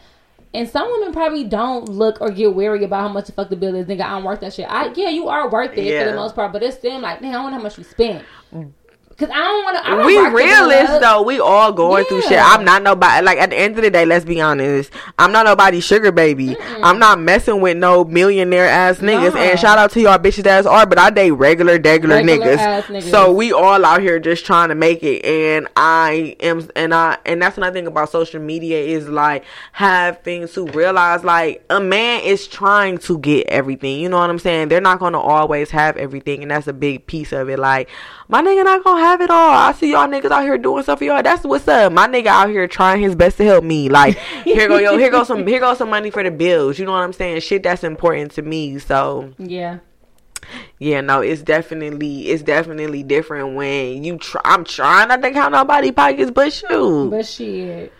and 0.54 0.68
some 0.68 0.88
women 0.90 1.12
probably 1.12 1.44
don't 1.44 1.88
look 1.88 2.20
or 2.20 2.30
get 2.30 2.54
weary 2.54 2.84
about 2.84 3.00
how 3.02 3.08
much 3.08 3.26
the 3.26 3.32
fuck 3.32 3.50
the 3.50 3.56
bill 3.56 3.74
is. 3.74 3.86
Nigga, 3.86 4.02
I'm 4.04 4.22
worth 4.24 4.40
that 4.40 4.54
shit. 4.54 4.66
I 4.70 4.92
yeah, 4.94 5.08
you 5.08 5.28
are 5.28 5.50
worth 5.50 5.72
it 5.76 5.98
for 6.04 6.10
the 6.10 6.16
most 6.16 6.34
part, 6.36 6.52
but 6.52 6.62
it's 6.62 6.76
them 6.78 7.02
like, 7.02 7.20
damn, 7.20 7.34
I 7.34 7.42
wonder 7.42 7.56
how 7.58 7.62
much 7.62 7.76
you 7.76 7.84
spent. 7.84 8.24
Cause 9.16 9.30
I 9.30 9.34
don't 9.38 9.64
want 9.64 10.02
to. 10.02 10.06
we 10.06 10.18
realists 10.44 10.98
though. 10.98 11.22
We 11.22 11.38
all 11.40 11.72
going 11.72 12.04
through 12.06 12.22
shit. 12.22 12.38
I'm 12.40 12.64
not 12.64 12.82
nobody. 12.82 13.24
Like 13.24 13.38
at 13.38 13.50
the 13.50 13.56
end 13.56 13.76
of 13.76 13.84
the 13.84 13.90
day, 13.90 14.04
let's 14.04 14.24
be 14.24 14.40
honest. 14.40 14.90
I'm 15.18 15.30
not 15.30 15.46
nobody's 15.46 15.84
sugar 15.84 16.10
baby. 16.10 16.56
I'm 16.82 16.98
not 16.98 17.20
messing 17.20 17.60
with 17.60 17.76
no 17.76 18.04
millionaire 18.04 18.66
ass 18.66 18.98
niggas. 18.98 19.36
And 19.36 19.58
shout 19.58 19.78
out 19.78 19.92
to 19.92 20.00
y'all 20.00 20.18
bitches 20.18 20.42
that 20.44 20.66
are, 20.66 20.86
but 20.86 20.98
I 20.98 21.10
date 21.10 21.30
regular, 21.32 21.78
regular, 21.78 22.16
Regular 22.16 22.46
niggas. 22.46 22.58
ass 22.58 22.84
niggas. 22.86 23.10
So 23.10 23.32
we 23.32 23.52
all 23.52 23.84
out 23.84 24.00
here 24.00 24.18
just 24.18 24.44
trying 24.44 24.70
to 24.70 24.74
make 24.74 25.02
it. 25.02 25.24
And 25.24 25.68
I 25.76 26.36
am, 26.40 26.68
and 26.74 26.92
I, 26.94 27.18
and 27.24 27.40
that's 27.40 27.56
another 27.56 27.74
thing 27.74 27.86
about 27.86 28.10
social 28.10 28.40
media 28.40 28.78
is 28.78 29.08
like 29.08 29.44
having 29.72 30.48
to 30.48 30.66
realize 30.66 31.24
like 31.24 31.64
a 31.70 31.80
man 31.80 32.22
is 32.22 32.46
trying 32.46 32.98
to 32.98 33.18
get 33.18 33.46
everything. 33.48 34.00
You 34.00 34.08
know 34.08 34.18
what 34.18 34.30
I'm 34.30 34.38
saying? 34.38 34.68
They're 34.68 34.80
not 34.80 34.98
gonna 34.98 35.20
always 35.20 35.70
have 35.70 35.96
everything, 35.96 36.42
and 36.42 36.50
that's 36.50 36.66
a 36.66 36.72
big 36.72 37.06
piece 37.06 37.32
of 37.32 37.48
it. 37.48 37.58
Like 37.58 37.88
my 38.28 38.42
nigga 38.42 38.64
not 38.64 38.82
gonna 38.84 39.00
have 39.00 39.20
it 39.20 39.30
all. 39.30 39.50
I 39.54 39.72
see 39.72 39.92
y'all 39.92 40.08
niggas 40.08 40.30
out 40.30 40.42
here 40.42 40.56
doing 40.58 40.82
stuff 40.82 40.98
for 40.98 41.04
y'all. 41.04 41.22
That's 41.22 41.44
what's 41.44 41.68
up. 41.68 41.92
My 41.92 42.06
nigga 42.08 42.26
out 42.26 42.48
here 42.50 42.66
trying 42.66 43.02
his 43.02 43.14
best 43.14 43.36
to 43.38 43.44
help 43.44 43.64
me. 43.64 43.88
Like 43.88 44.16
here 44.44 44.68
go 44.68 44.78
yo, 44.78 44.96
here 44.96 45.10
goes 45.10 45.26
some 45.28 45.46
here 45.46 45.60
goes 45.60 45.78
some 45.78 45.90
money 45.90 46.10
for 46.10 46.22
the 46.22 46.30
bills. 46.30 46.78
You 46.78 46.86
know 46.86 46.92
what 46.92 46.98
I'm 47.02 47.12
saying? 47.12 47.40
Shit 47.40 47.62
that's 47.62 47.84
important 47.84 48.32
to 48.32 48.42
me. 48.42 48.78
So 48.78 49.32
Yeah. 49.38 49.78
yeah, 50.78 51.00
no, 51.00 51.20
it's 51.20 51.42
definitely 51.42 52.28
it's 52.28 52.42
definitely 52.42 53.02
different 53.02 53.54
when 53.54 54.04
you 54.04 54.18
try. 54.18 54.40
I'm 54.44 54.64
trying 54.64 55.08
not 55.08 55.22
to 55.22 55.30
count 55.30 55.52
nobody 55.52 55.92
pockets, 55.92 56.30
but 56.30 56.52
shoot. 56.52 57.10
But 57.10 57.26
shit, 57.26 57.92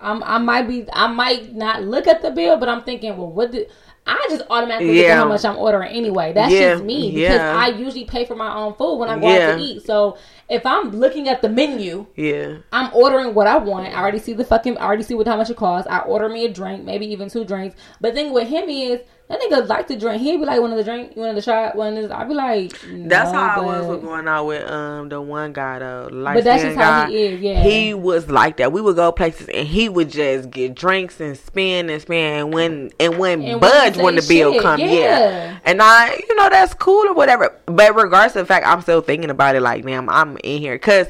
I'm, 0.00 0.22
I 0.22 0.38
might 0.38 0.68
be, 0.68 0.86
I 0.92 1.06
might 1.06 1.54
not 1.54 1.82
look 1.82 2.06
at 2.06 2.20
the 2.22 2.30
bill, 2.30 2.58
but 2.58 2.68
I'm 2.68 2.82
thinking, 2.82 3.16
well, 3.16 3.30
what 3.30 3.52
did 3.52 3.68
I 4.06 4.26
just 4.28 4.42
automatically 4.50 4.88
look 4.88 4.96
at 5.04 5.08
Yeah. 5.08 5.16
how 5.16 5.28
much 5.28 5.44
I'm 5.46 5.56
ordering 5.56 5.90
anyway? 5.96 6.32
That's 6.34 6.52
Yeah, 6.52 6.72
just 6.74 6.84
me 6.84 7.10
because 7.10 7.38
yeah. 7.38 7.56
I 7.56 7.68
usually 7.68 8.04
pay 8.04 8.26
for 8.26 8.34
my 8.36 8.54
own 8.54 8.74
food 8.74 8.96
when 8.96 9.08
I 9.08 9.18
go 9.18 9.28
out 9.28 9.56
to 9.56 9.62
eat. 9.62 9.86
So 9.86 10.18
if 10.50 10.66
I'm 10.66 10.90
looking 10.90 11.28
at 11.28 11.40
the 11.40 11.48
menu, 11.48 12.06
Yeah. 12.14 12.56
I'm 12.70 12.90
ordering 12.94 13.34
what 13.34 13.46
I 13.46 13.56
want. 13.56 13.94
I 13.94 14.00
already 14.00 14.18
see 14.18 14.34
the 14.34 14.44
fucking. 14.44 14.76
I 14.76 14.84
already 14.84 15.04
see 15.04 15.14
what 15.14 15.26
how 15.26 15.36
much 15.36 15.48
it 15.48 15.56
costs. 15.56 15.88
I 15.90 16.00
order 16.00 16.28
me 16.28 16.44
a 16.44 16.52
drink, 16.52 16.84
maybe 16.84 17.06
even 17.06 17.30
two 17.30 17.44
drinks. 17.44 17.76
But 18.00 18.12
thing 18.14 18.32
with 18.32 18.48
him 18.48 18.68
is 18.68 19.00
that 19.28 19.40
nigga 19.40 19.66
like 19.66 19.86
to 19.86 19.98
drink. 19.98 20.20
He'd 20.20 20.36
be 20.36 20.44
like, 20.44 20.60
"One 20.60 20.70
of 20.70 20.76
the 20.76 20.84
drink, 20.84 21.16
one 21.16 21.30
of 21.30 21.34
the 21.34 21.40
shot, 21.40 21.74
one 21.76 21.96
of 21.96 22.08
the." 22.08 22.16
I'd 22.16 22.28
be 22.28 22.34
like, 22.34 22.72
That's 23.08 23.32
no, 23.32 23.38
how 23.38 23.62
I 23.62 23.64
was 23.64 23.86
with 23.86 24.02
going 24.02 24.28
out 24.28 24.44
with 24.44 24.70
um 24.70 25.08
the 25.08 25.20
one 25.20 25.54
guy 25.54 25.78
though. 25.78 26.10
Light 26.12 26.34
But 26.34 26.44
that's 26.44 26.62
just 26.62 26.76
how 26.76 27.06
he 27.06 27.16
is, 27.16 27.40
yeah. 27.40 27.62
He 27.62 27.94
was 27.94 28.28
like 28.28 28.58
that. 28.58 28.70
We 28.70 28.82
would 28.82 28.96
go 28.96 29.10
places 29.12 29.48
and 29.48 29.66
he 29.66 29.88
would 29.88 30.10
just 30.10 30.50
get 30.50 30.74
drinks 30.74 31.20
and 31.20 31.38
spin 31.38 31.88
and 31.88 32.02
spin 32.02 32.34
and 32.34 32.52
when 32.52 32.92
and 33.00 33.18
when 33.18 33.42
And 33.42 33.60
budge 33.62 33.96
wouldn't 33.96 34.04
when 34.04 34.16
the 34.16 34.22
bill 34.28 34.52
shit, 34.52 34.62
come, 34.62 34.80
yeah. 34.80 34.86
yeah. 34.88 35.58
And 35.64 35.80
I, 35.80 36.20
you 36.28 36.34
know, 36.36 36.50
that's 36.50 36.74
cool 36.74 37.08
or 37.08 37.14
whatever. 37.14 37.58
But 37.64 37.96
regardless 37.96 38.36
of 38.36 38.46
the 38.46 38.52
fact, 38.52 38.66
I'm 38.66 38.82
still 38.82 39.00
thinking 39.00 39.30
about 39.30 39.56
it. 39.56 39.62
Like, 39.62 39.86
damn, 39.86 40.10
I'm 40.10 40.36
in 40.44 40.60
here 40.60 40.74
because 40.74 41.06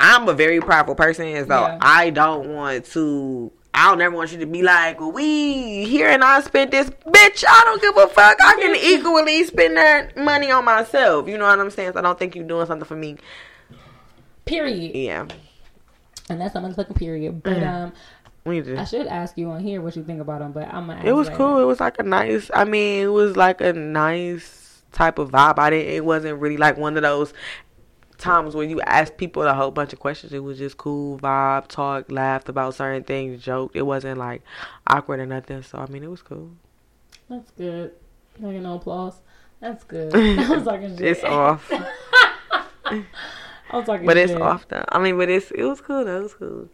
I'm 0.00 0.28
a 0.28 0.34
very 0.34 0.60
prideful 0.60 0.94
person, 0.96 1.26
and 1.28 1.46
so 1.46 1.60
Yeah. 1.60 1.78
I 1.80 2.10
don't 2.10 2.52
want 2.52 2.84
to. 2.86 3.52
I 3.76 3.90
don't 3.90 4.00
ever 4.00 4.16
want 4.16 4.32
you 4.32 4.38
to 4.38 4.46
be 4.46 4.62
like, 4.62 4.98
we 5.00 5.84
here 5.84 6.08
and 6.08 6.24
I 6.24 6.40
spent 6.40 6.70
this, 6.70 6.88
bitch. 6.88 7.44
I 7.46 7.62
don't 7.64 7.80
give 7.82 7.96
a 7.96 8.06
fuck. 8.08 8.38
I 8.42 8.54
can 8.54 8.74
equally 8.82 9.44
spend 9.44 9.76
that 9.76 10.16
money 10.16 10.50
on 10.50 10.64
myself. 10.64 11.28
You 11.28 11.36
know 11.38 11.44
what 11.44 11.60
I'm 11.60 11.70
saying? 11.70 11.92
So 11.92 11.98
I 11.98 12.02
don't 12.02 12.18
think 12.18 12.34
you're 12.34 12.46
doing 12.46 12.66
something 12.66 12.86
for 12.86 12.96
me. 12.96 13.16
Period. 14.44 14.94
Yeah, 14.94 15.26
And 16.30 16.40
that's 16.40 16.54
on 16.56 16.64
a 16.64 16.68
motherfucking 16.68 16.96
period. 16.96 17.42
But 17.42 17.58
Mm. 17.58 17.68
um, 17.68 17.92
I 18.78 18.84
should 18.84 19.08
ask 19.08 19.36
you 19.36 19.50
on 19.50 19.60
here 19.60 19.80
what 19.82 19.96
you 19.96 20.04
think 20.04 20.20
about 20.20 20.38
them, 20.38 20.52
But 20.52 20.68
I'm 20.72 20.86
gonna. 20.86 20.98
ask 21.00 21.06
It 21.06 21.12
was 21.12 21.28
cool. 21.30 21.60
It 21.60 21.64
was 21.64 21.80
like 21.80 21.98
a 21.98 22.04
nice. 22.04 22.48
I 22.54 22.64
mean, 22.64 23.02
it 23.02 23.08
was 23.08 23.36
like 23.36 23.60
a 23.60 23.72
nice 23.72 24.82
type 24.92 25.18
of 25.18 25.32
vibe. 25.32 25.58
I 25.58 25.70
didn't. 25.70 25.92
It 25.92 26.04
wasn't 26.04 26.38
really 26.40 26.56
like 26.56 26.76
one 26.76 26.96
of 26.96 27.02
those 27.02 27.34
times 28.18 28.54
where 28.54 28.66
you 28.66 28.80
ask 28.82 29.16
people 29.16 29.42
a 29.42 29.54
whole 29.54 29.70
bunch 29.70 29.92
of 29.92 29.98
questions. 29.98 30.32
It 30.32 30.42
was 30.42 30.58
just 30.58 30.76
cool 30.76 31.18
vibe, 31.18 31.68
talk, 31.68 32.10
laughed 32.10 32.48
about 32.48 32.74
certain 32.74 33.04
things, 33.04 33.42
joked. 33.42 33.76
It 33.76 33.82
wasn't 33.82 34.18
like 34.18 34.42
awkward 34.86 35.20
or 35.20 35.26
nothing. 35.26 35.62
So 35.62 35.78
I 35.78 35.86
mean, 35.86 36.02
it 36.02 36.10
was 36.10 36.22
cool. 36.22 36.50
That's 37.28 37.50
good. 37.52 37.92
Like 38.38 38.56
no 38.56 38.76
applause. 38.76 39.20
That's 39.60 39.84
good. 39.84 40.14
I 40.16 40.50
was 40.50 40.64
talking 40.64 40.96
shit. 40.96 41.06
It's 41.06 41.24
off, 41.24 41.70
I 42.84 43.04
was 43.72 43.86
talking 43.86 44.06
but 44.06 44.16
it's 44.16 44.32
off 44.32 44.68
though. 44.68 44.84
I 44.88 44.98
mean, 44.98 45.16
but 45.16 45.28
it's 45.28 45.50
it 45.50 45.64
was 45.64 45.80
cool. 45.80 46.04
That 46.04 46.22
was 46.22 46.34
cool. 46.34 46.68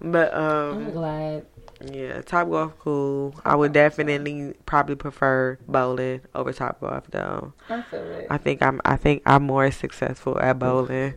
But 0.00 0.32
um, 0.34 0.86
I'm 0.86 0.90
glad. 0.92 1.46
Yeah, 1.80 2.20
top 2.22 2.50
golf 2.50 2.78
cool. 2.78 3.34
I 3.44 3.54
would 3.56 3.72
definitely 3.72 4.54
probably 4.66 4.96
prefer 4.96 5.58
bowling 5.68 6.22
over 6.34 6.52
top 6.52 6.80
golf 6.80 7.04
though. 7.10 7.52
I 7.68 7.82
feel 7.82 8.00
it. 8.00 8.26
I 8.30 8.38
think 8.38 8.62
I'm 8.62 8.80
I 8.84 8.96
think 8.96 9.22
I'm 9.26 9.44
more 9.44 9.70
successful 9.70 10.38
at 10.40 10.58
bowling. 10.58 11.14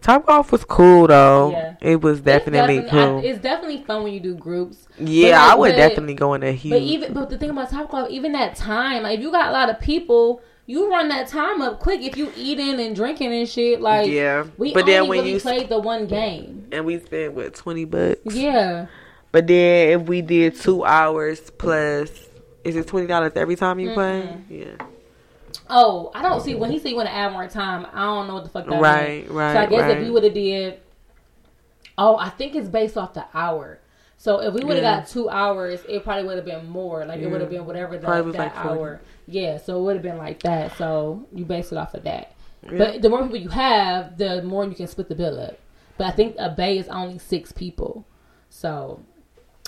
Top 0.00 0.26
golf 0.26 0.52
was 0.52 0.64
cool 0.64 1.06
though. 1.06 1.50
Yeah. 1.52 1.76
It 1.80 2.02
was 2.02 2.20
definitely 2.20 2.78
it's 2.78 2.90
cool. 2.90 3.18
I, 3.18 3.22
it's 3.22 3.40
definitely 3.40 3.82
fun 3.84 4.04
when 4.04 4.12
you 4.12 4.20
do 4.20 4.34
groups. 4.34 4.86
yeah, 4.98 5.40
like, 5.40 5.52
I 5.52 5.54
would 5.56 5.72
but- 5.72 5.76
definitely 5.76 6.14
go 6.14 6.34
in 6.34 6.42
a 6.42 6.52
huge. 6.52 6.72
But 6.74 6.82
even 6.82 7.12
but 7.14 7.30
the 7.30 7.38
thing 7.38 7.50
about 7.50 7.70
top 7.70 7.90
golf, 7.90 8.10
even 8.10 8.32
that 8.32 8.54
time, 8.54 9.02
like 9.02 9.18
if 9.18 9.22
you 9.22 9.30
got 9.30 9.48
a 9.48 9.52
lot 9.52 9.70
of 9.70 9.80
people, 9.80 10.42
you 10.66 10.90
run 10.90 11.08
that 11.08 11.28
time 11.28 11.60
up 11.60 11.80
quick. 11.80 12.02
If 12.02 12.16
you 12.16 12.30
eating 12.36 12.78
and 12.80 12.94
drinking 12.94 13.32
and 13.32 13.48
shit, 13.48 13.80
like 13.80 14.10
yeah, 14.10 14.44
we 14.58 14.72
but 14.72 14.82
only 14.82 14.92
then 14.92 15.08
when 15.08 15.18
really 15.20 15.32
you 15.32 15.40
played 15.40 15.68
the 15.68 15.78
one 15.78 16.06
game. 16.06 16.68
and 16.70 16.84
we 16.84 16.98
spent 17.00 17.32
what 17.32 17.54
twenty 17.54 17.84
bucks. 17.84 18.20
Yeah, 18.26 18.86
But 19.34 19.48
then 19.48 20.00
if 20.00 20.06
we 20.06 20.22
did 20.22 20.54
two 20.60 20.84
hours 20.84 21.50
plus, 21.50 22.08
is 22.62 22.76
it 22.76 22.86
twenty 22.86 23.08
dollars 23.08 23.32
every 23.34 23.56
time 23.56 23.80
you 23.80 23.92
play? 23.92 24.22
Mm-hmm. 24.22 24.54
Yeah. 24.54 24.86
Oh, 25.68 26.12
I 26.14 26.22
don't 26.22 26.40
see 26.40 26.54
when 26.54 26.70
he 26.70 26.78
said 26.78 26.90
you 26.90 26.94
want 26.96 27.08
to 27.08 27.14
add 27.14 27.32
more 27.32 27.48
time. 27.48 27.84
I 27.92 28.04
don't 28.04 28.28
know 28.28 28.34
what 28.34 28.44
the 28.44 28.50
fuck 28.50 28.66
that 28.66 28.80
Right, 28.80 29.24
meant. 29.24 29.30
right, 29.30 29.52
So 29.54 29.58
I 29.58 29.66
guess 29.66 29.80
right. 29.80 29.96
if 29.96 30.04
we 30.04 30.10
would 30.12 30.22
have 30.22 30.34
did, 30.34 30.78
oh, 31.98 32.16
I 32.16 32.28
think 32.28 32.54
it's 32.54 32.68
based 32.68 32.96
off 32.96 33.12
the 33.14 33.24
hour. 33.34 33.80
So 34.18 34.40
if 34.40 34.54
we 34.54 34.62
would 34.62 34.76
have 34.76 34.84
Yeah. 34.84 35.00
got 35.00 35.08
two 35.08 35.28
hours, 35.28 35.80
it 35.88 36.04
probably 36.04 36.28
would 36.28 36.36
have 36.36 36.44
been 36.44 36.68
more. 36.70 37.04
Like 37.04 37.18
it 37.18 37.26
would 37.26 37.40
have 37.40 37.50
been 37.50 37.66
whatever 37.66 37.98
Probably 37.98 38.30
that, 38.30 38.38
like 38.38 38.56
hour. 38.56 39.00
Yeah, 39.26 39.56
so 39.56 39.80
it 39.80 39.82
would 39.82 39.96
have 39.96 40.02
been 40.04 40.16
like 40.18 40.44
that. 40.44 40.78
So 40.78 41.26
you 41.34 41.44
base 41.44 41.72
it 41.72 41.76
off 41.78 41.94
of 41.94 42.04
that. 42.04 42.36
Yeah. 42.62 42.78
But 42.78 43.02
the 43.02 43.08
more 43.10 43.22
people 43.24 43.38
you 43.38 43.48
have, 43.48 44.16
the 44.16 44.42
more 44.44 44.64
you 44.64 44.76
can 44.76 44.86
split 44.86 45.08
the 45.08 45.16
bill 45.16 45.40
up. 45.40 45.58
But 45.98 46.06
I 46.06 46.10
think 46.12 46.36
a 46.38 46.50
bay 46.50 46.78
is 46.78 46.86
only 46.86 47.18
six 47.18 47.50
people. 47.50 48.06
So, 48.48 49.00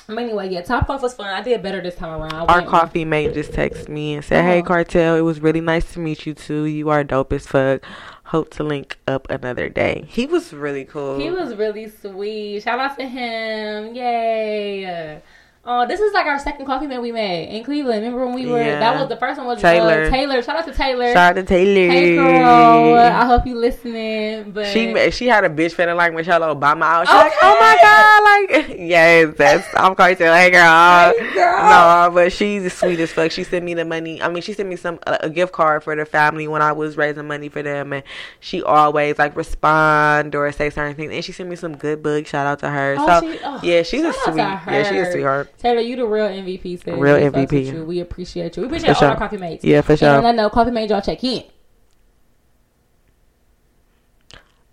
but 0.06 0.18
anyway, 0.18 0.48
yeah, 0.50 0.62
Top 0.62 0.86
Golf 0.86 1.02
was 1.02 1.14
fun. 1.14 1.26
I 1.26 1.42
did 1.42 1.62
better 1.62 1.80
this 1.82 1.94
time 1.96 2.20
around. 2.20 2.48
Our 2.48 2.62
coffee 2.62 3.04
mate 3.04 3.34
just 3.34 3.52
texted 3.52 3.88
me 3.88 4.14
and 4.14 4.25
said, 4.25 4.44
"Hey, 4.44 4.60
Oh. 4.60 4.62
Cartel, 4.62 5.16
it 5.16 5.20
was 5.22 5.40
really 5.40 5.60
nice 5.60 5.92
to 5.94 5.98
meet 6.00 6.26
you 6.26 6.34
too. 6.34 6.64
You 6.64 6.88
are 6.90 7.02
dope 7.04 7.32
as 7.32 7.46
fuck. 7.46 7.84
Hope 8.25 8.50
to 8.54 8.64
link 8.64 8.98
up 9.06 9.28
another 9.30 9.68
day." 9.68 10.04
He 10.08 10.26
was 10.26 10.52
really 10.52 10.84
cool. 10.84 11.18
He 11.18 11.30
was 11.30 11.54
really 11.54 11.88
sweet. 11.88 12.62
Shout 12.62 12.78
out 12.78 12.98
to 12.98 13.06
him. 13.06 13.94
Yay. 13.94 15.20
Oh, 15.68 15.87
this 15.87 15.99
is 16.00 16.12
like 16.14 16.26
our 16.26 16.38
second 16.38 16.64
coffee 16.66 16.87
man 16.87 17.02
we 17.02 17.11
made 17.12 17.49
in 17.49 17.64
Cleveland. 17.64 18.02
Remember 18.02 18.25
when 18.25 18.35
we 18.35 18.46
were? 18.46 18.58
Yeah. 18.62 18.78
That 18.78 19.00
was 19.00 19.08
the 19.08 19.16
first 19.16 19.38
one 19.38 19.46
was 19.49 19.61
Taylor. 19.61 20.04
Uh, 20.04 20.11
Taylor. 20.11 20.40
Shout 20.42 20.56
out 20.56 20.64
to 20.66 20.73
Taylor. 20.73 21.12
Shout 21.12 21.30
out 21.30 21.35
to 21.37 21.42
Taylor. 21.42 21.92
hey 21.92 22.14
girl, 22.14 22.94
I 22.96 23.25
hope 23.26 23.46
you 23.46 23.56
listening. 23.56 24.52
But 24.52 24.66
She 24.68 25.11
she 25.11 25.26
had 25.26 25.44
a 25.44 25.50
bitch 25.50 25.73
feeling 25.73 25.96
like 25.96 26.14
Michelle 26.14 26.40
Obama 26.42 26.82
out. 26.85 27.08
She 27.08 27.12
like, 27.14 27.32
oh 27.42 27.56
my 27.61 27.76
god, 27.82 28.68
like 28.68 28.78
yes, 28.78 29.35
that's 29.37 29.66
I'm 29.76 29.94
Cartel. 29.94 30.35
Hey 30.35 30.50
girl, 30.50 31.12
Hey, 31.18 31.35
girl. 31.35 31.58
no, 31.58 32.11
but 32.14 32.32
she's 32.32 32.73
sweet 32.73 33.00
as 33.00 33.11
fuck. 33.12 33.30
She 33.32 33.42
sent 33.42 33.64
me 33.64 33.75
the 33.75 33.85
money. 33.85 34.23
I 34.23 34.28
mean, 34.28 34.42
she 34.42 34.52
sent 34.52 34.68
me 34.68 34.76
some 34.76 34.99
a, 35.06 35.28
gift 35.28 35.52
card 35.52 35.82
for 35.82 35.96
the 35.96 36.04
family 36.04 36.46
when 36.46 36.62
I 36.62 36.73
was 36.73 36.96
raising 36.96 37.26
money 37.26 37.49
for 37.49 37.62
them, 37.62 37.92
and 37.92 38.02
she 38.40 38.62
always 38.62 39.18
like 39.18 39.35
respond 39.37 40.35
or 40.35 40.50
say 40.52 40.70
certain 40.70 40.94
things. 40.94 41.12
And 41.12 41.25
she 41.25 41.32
sent 41.32 41.49
me 41.49 41.56
some 41.56 41.76
good 41.76 42.02
books. 42.02 42.30
Shout 42.30 42.46
out 42.46 42.61
to 42.61 42.70
her. 42.70 42.96
Oh, 42.99 43.20
so 43.20 43.32
she- 43.32 43.38
oh, 43.44 43.61
yeah, 43.62 43.82
she's 43.82 44.02
a 44.02 44.12
shout 44.12 44.16
out 44.16 44.25
to 44.25 44.30
sweet. 44.32 44.73
Yeah, 44.73 44.82
she's 44.90 45.08
a 45.08 45.12
sweetheart. 45.12 45.52
Taylor, 45.58 45.80
you 45.80 45.96
the 45.96 46.06
real 46.06 46.26
MVP. 46.28 46.82
Sis. 46.82 46.86
Real 46.86 47.16
We 47.16 47.22
MVP. 47.22 47.86
We 47.86 48.00
appreciate 48.00 48.56
you. 48.56 48.62
We 48.62 48.66
appreciate 48.66 48.96
For 48.96 49.04
all 49.04 49.10
our 49.12 49.16
coffee 49.16 49.38
mates. 49.38 49.64
Yeah, 49.64 49.80
for 49.80 49.96
sure. 49.96 50.08
And 50.08 50.22
sure. 50.22 50.28
I 50.28 50.32
know 50.32 50.50
coffee 50.50 50.70
mate 50.70 50.90
y'all 50.90 51.00
check 51.00 51.22
in. 51.25 51.44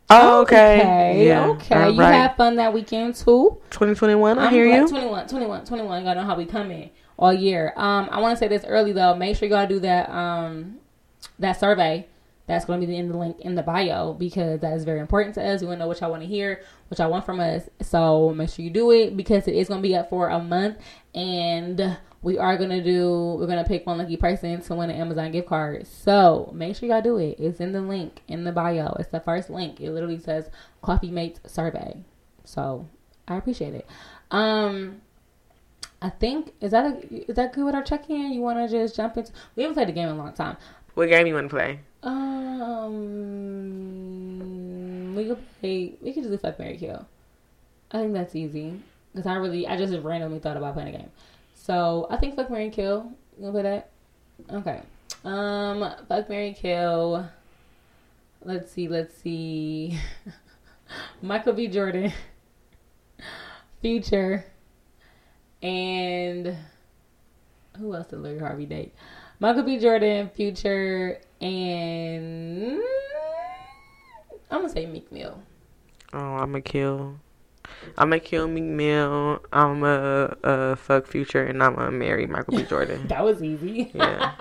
Oh, 0.10 0.42
okay. 0.42 0.80
Okay. 0.80 1.28
Yeah. 1.28 1.48
Okay. 1.48 1.92
You 1.92 2.02
had 2.02 2.36
fun 2.36 2.58
that 2.58 2.74
weekend 2.74 3.16
too. 3.16 3.58
2021. 3.72 4.38
I 4.38 4.46
I'm 4.46 4.54
hear 4.54 4.66
you. 4.66 4.88
21, 4.88 5.28
21, 5.28 5.66
21. 5.66 6.00
You 6.00 6.06
gotta 6.06 6.22
know 6.22 6.28
how 6.28 6.36
we 6.36 6.46
coming 6.46 6.92
all 7.18 7.34
year. 7.34 7.74
Um, 7.76 8.10
I 8.12 8.20
want 8.20 8.38
to 8.38 8.40
say 8.40 8.48
this 8.48 8.66
early 8.66 8.92
though. 8.92 9.16
Make 9.16 9.38
sure 9.38 9.48
gotta 9.50 9.68
do 9.68 9.80
that 9.80 10.10
um 10.10 10.80
that 11.40 11.60
survey. 11.60 12.08
That's 12.46 12.66
gonna 12.66 12.86
be 12.86 12.96
in 12.96 13.10
the 13.10 13.18
link 13.18 13.40
in 13.40 13.56
the 13.56 13.64
bio 13.64 14.14
because 14.14 14.60
that 14.60 14.74
is 14.74 14.84
very 14.84 15.00
important 15.00 15.36
to 15.36 15.44
us. 15.44 15.62
We 15.62 15.68
want 15.68 15.78
to 15.78 15.84
know 15.84 15.88
what 15.88 16.02
y'all 16.02 16.12
want 16.12 16.24
to 16.24 16.28
hear, 16.28 16.62
what 16.90 17.00
y'all 17.00 17.10
want 17.10 17.26
from 17.26 17.40
us. 17.40 17.70
So 17.82 18.34
make 18.36 18.50
sure 18.50 18.66
you 18.66 18.72
do 18.72 18.92
it 18.92 19.16
because 19.16 19.48
it 19.48 19.56
is 19.56 19.70
gonna 19.70 19.82
be 19.82 19.96
up 19.96 20.10
for 20.10 20.28
a 20.30 20.40
month, 20.40 20.78
and 21.16 21.98
we 22.22 22.38
are 22.38 22.58
gonna 22.58 22.84
do. 22.84 23.38
We're 23.40 23.48
gonna 23.48 23.64
pick 23.64 23.88
one 23.88 23.98
lucky 23.98 24.18
person 24.18 24.62
to 24.62 24.76
win 24.76 24.90
an 24.90 24.98
Amazon 24.98 25.32
gift 25.32 25.48
card. 25.48 25.88
So 25.88 26.52
make 26.54 26.76
sure 26.76 26.90
y'all 26.90 27.02
do 27.02 27.18
it. 27.18 27.40
It's 27.40 27.62
in 27.62 27.72
the 27.72 27.82
link 27.82 28.22
in 28.28 28.44
the 28.44 28.52
bio. 28.52 28.96
It's 29.00 29.10
the 29.10 29.22
first 29.22 29.50
link. 29.50 29.80
It 29.80 29.92
literally 29.92 30.20
says 30.20 30.50
Coffee 30.82 31.12
Mates 31.12 31.40
Survey. 31.46 32.04
So 32.44 32.90
I 33.28 33.38
appreciate 33.38 33.74
it. 33.74 33.88
Um, 34.32 35.02
I 36.02 36.10
think 36.10 36.54
is 36.60 36.72
that 36.72 36.86
a, 36.86 37.30
is 37.30 37.36
that 37.38 37.54
good 37.54 37.64
with 37.64 37.76
our 37.76 37.84
check 37.84 38.10
in? 38.10 38.34
You 38.34 38.42
want 38.42 38.60
to 38.60 38.68
just 38.68 38.98
jump 38.98 39.16
into? 39.16 39.32
We 39.56 39.64
haven't 39.64 39.76
played 39.76 39.88
the 39.88 39.94
game 39.94 40.10
in 40.10 40.16
a 40.16 40.18
long 40.18 40.34
time. 40.34 40.58
What 40.96 41.08
game 41.08 41.26
you 41.26 41.36
want 41.36 41.50
to 41.50 41.56
play? 41.56 41.80
Um, 42.04 43.16
we 45.16 45.26
could 45.26 45.40
play. 45.60 45.94
We 46.02 46.14
could 46.14 46.24
just 46.24 46.32
do 46.32 46.38
fuck 46.38 46.60
Mary 46.60 46.78
Kill. 46.78 47.06
I 47.92 48.00
think 48.00 48.14
that's 48.14 48.36
easy 48.36 48.80
because 49.14 49.26
I 49.26 49.36
really 49.36 49.66
I 49.68 49.78
just 49.78 49.94
randomly 50.04 50.40
thought 50.40 50.58
about 50.58 50.74
playing 50.74 50.96
a 50.96 50.98
game. 50.98 51.12
So 51.56 52.08
I 52.10 52.18
think 52.18 52.36
fuck 52.36 52.50
Mary 52.50 52.70
Kill. 52.70 53.12
You 53.38 53.46
wanna 53.46 53.54
play 53.54 53.62
that? 53.64 53.90
Okay. 54.52 54.82
Um, 55.24 55.90
fuck 56.10 56.28
Mary 56.30 56.54
Kill. 56.54 57.26
Let's 58.44 58.72
see. 58.72 58.88
Let's 58.90 59.16
see. 59.16 59.98
Michael 61.22 61.54
B. 61.54 61.68
Jordan, 61.68 62.12
Future, 63.82 64.46
and 65.62 66.56
who 67.78 67.96
else 67.96 68.08
did 68.08 68.20
Lori 68.20 68.40
Harvey 68.40 68.66
date? 68.66 68.94
Michael 69.40 69.64
B. 69.64 69.80
Jordan, 69.80 70.30
Future, 70.36 71.20
and 71.44 72.80
I'm 74.50 74.62
gonna 74.62 74.70
say 74.70 74.86
Meek 74.86 75.12
Mill. 75.12 75.42
Oh, 76.14 76.18
I'm 76.18 76.52
gonna 76.52 76.62
kill. 76.62 77.20
I'm 77.98 78.10
gonna 78.10 78.22
kill 78.22 78.48
Meek 78.48 78.64
Mill. 78.64 79.42
I'm 79.52 79.82
gonna 79.82 80.38
uh, 80.44 80.76
fuck 80.76 81.06
Future, 81.06 81.44
and 81.44 81.62
I'm 81.62 81.76
gonna 81.76 81.92
marry 81.92 82.28
Michael 82.28 82.58
B. 82.58 82.64
Jordan. 82.70 83.08
That 83.08 83.24
was 83.24 83.44
easy. 83.44 83.92
Yeah. 83.94 84.32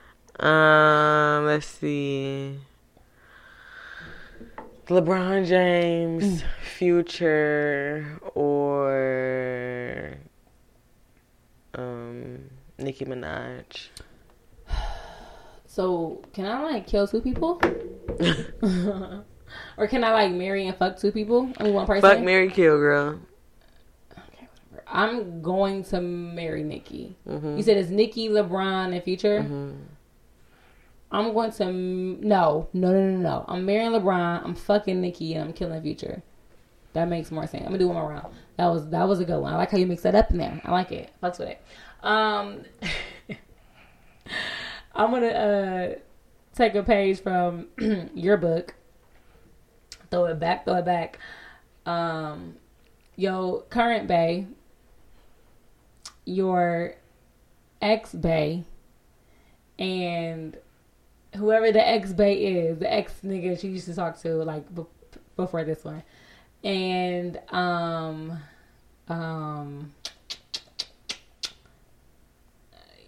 um, 0.40 1.46
let's 1.46 1.66
see. 1.66 2.58
LeBron 4.88 5.46
James, 5.46 6.42
Future, 6.76 8.18
or 8.34 10.16
um 11.74 12.50
Nicki 12.78 13.04
Minaj. 13.04 13.90
so 15.68 16.20
can 16.32 16.46
I 16.46 16.62
like 16.64 16.86
kill 16.88 17.06
two 17.06 17.20
people? 17.20 17.60
Or 19.78 19.86
can 19.86 20.04
I 20.04 20.12
like 20.12 20.32
marry 20.32 20.66
and 20.66 20.76
fuck 20.76 20.98
two 20.98 21.10
people? 21.10 21.50
I 21.58 21.62
mean, 21.62 21.72
one 21.72 21.86
person. 21.86 22.02
Fuck 22.02 22.20
marry, 22.20 22.50
Kill, 22.50 22.76
girl. 22.78 23.18
Okay, 24.12 24.46
whatever. 24.70 24.84
I'm 24.86 25.40
going 25.40 25.84
to 25.84 26.02
marry 26.02 26.62
Nicki. 26.62 27.16
Mm-hmm. 27.26 27.56
You 27.56 27.62
said 27.62 27.78
it's 27.78 27.88
Nicki, 27.88 28.28
LeBron, 28.28 28.92
and 28.92 29.02
Future. 29.02 29.42
hmm 29.42 29.72
I'm 31.10 31.32
going 31.32 31.50
to 31.52 31.64
m- 31.64 32.20
no, 32.20 32.68
no, 32.74 32.92
no, 32.92 33.00
no, 33.10 33.16
no. 33.18 33.44
I'm 33.48 33.64
marrying 33.64 33.92
LeBron. 33.92 34.44
I'm 34.44 34.54
fucking 34.54 35.00
Nicki, 35.00 35.32
and 35.32 35.44
I'm 35.44 35.52
killing 35.54 35.80
Future. 35.80 36.22
That 36.92 37.08
makes 37.08 37.30
more 37.30 37.46
sense. 37.46 37.62
I'm 37.62 37.68
gonna 37.68 37.78
do 37.78 37.86
one 37.88 37.96
more 37.96 38.10
round. 38.10 38.34
That 38.58 38.66
was 38.66 38.86
that 38.90 39.08
was 39.08 39.20
a 39.20 39.24
good 39.24 39.40
one. 39.40 39.54
I 39.54 39.56
like 39.56 39.70
how 39.70 39.78
you 39.78 39.86
mix 39.86 40.02
that 40.02 40.14
up 40.14 40.30
in 40.30 40.36
there. 40.36 40.60
I 40.64 40.70
like 40.72 40.92
it. 40.92 41.10
Fucks 41.22 41.38
with 41.38 41.48
it. 41.48 41.62
Um, 42.02 42.64
I'm 44.98 45.12
gonna 45.12 45.26
uh 45.28 45.94
take 46.54 46.74
a 46.74 46.82
page 46.82 47.20
from 47.20 47.68
your 48.14 48.36
book. 48.36 48.74
Throw 50.10 50.24
it 50.26 50.40
back. 50.40 50.64
Throw 50.64 50.74
it 50.74 50.84
back. 50.84 51.18
Um, 51.86 52.56
yo, 53.16 53.64
current 53.70 54.08
bay. 54.08 54.46
Your 56.24 56.96
ex 57.80 58.12
bay. 58.12 58.64
And 59.78 60.56
whoever 61.36 61.70
the 61.70 61.86
ex 61.86 62.12
bay 62.12 62.34
is, 62.34 62.78
the 62.78 62.92
ex 62.92 63.12
nigga 63.24 63.58
she 63.60 63.68
used 63.68 63.86
to 63.86 63.94
talk 63.94 64.18
to 64.22 64.34
like 64.42 64.74
b- 64.74 64.82
before 65.36 65.62
this 65.62 65.84
one, 65.84 66.02
and 66.64 67.38
um, 67.50 68.38
um, 69.08 69.94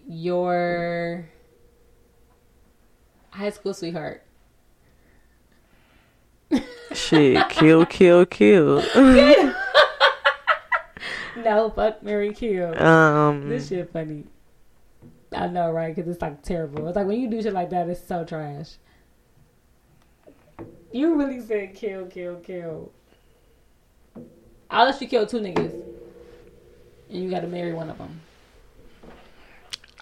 your 0.07 1.27
high 3.31 3.49
school 3.49 3.73
sweetheart. 3.73 4.23
Shit, 6.93 7.49
kill, 7.49 7.85
kill, 7.85 8.25
kill. 8.25 8.83
No, 11.43 11.69
fuck 11.71 12.03
Mary 12.03 12.33
Kill. 12.33 12.77
um, 12.79 13.49
This 13.49 13.69
shit 13.69 13.91
funny. 13.91 14.25
I 15.31 15.47
know, 15.47 15.71
right? 15.71 15.95
Because 15.95 16.11
it's 16.11 16.21
like 16.21 16.43
terrible. 16.43 16.85
It's 16.87 16.95
like 16.95 17.07
when 17.07 17.19
you 17.19 17.29
do 17.29 17.41
shit 17.41 17.53
like 17.53 17.69
that, 17.71 17.89
it's 17.89 18.05
so 18.05 18.23
trash. 18.25 18.73
You 20.91 21.15
really 21.15 21.39
said 21.39 21.73
kill, 21.73 22.05
kill, 22.05 22.35
kill. 22.35 22.91
I'll 24.69 24.85
let 24.85 25.01
you 25.01 25.07
kill 25.07 25.25
two 25.25 25.39
niggas. 25.39 25.71
And 27.09 27.23
you 27.23 27.29
gotta 27.31 27.47
marry 27.47 27.73
one 27.73 27.89
of 27.89 27.97
them. 27.97 28.19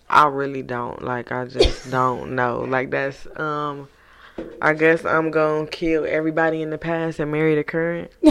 I 0.09 0.27
really 0.27 0.63
don't. 0.63 1.01
Like, 1.03 1.31
I 1.31 1.45
just 1.45 1.91
don't 1.91 2.35
know. 2.35 2.61
Like, 2.61 2.89
that's, 2.91 3.27
um, 3.37 3.87
I 4.61 4.73
guess 4.73 5.05
I'm 5.05 5.31
gonna 5.31 5.67
kill 5.67 6.05
everybody 6.07 6.61
in 6.61 6.69
the 6.69 6.77
past 6.77 7.19
and 7.19 7.31
marry 7.31 7.55
the 7.55 7.63
current. 7.63 8.11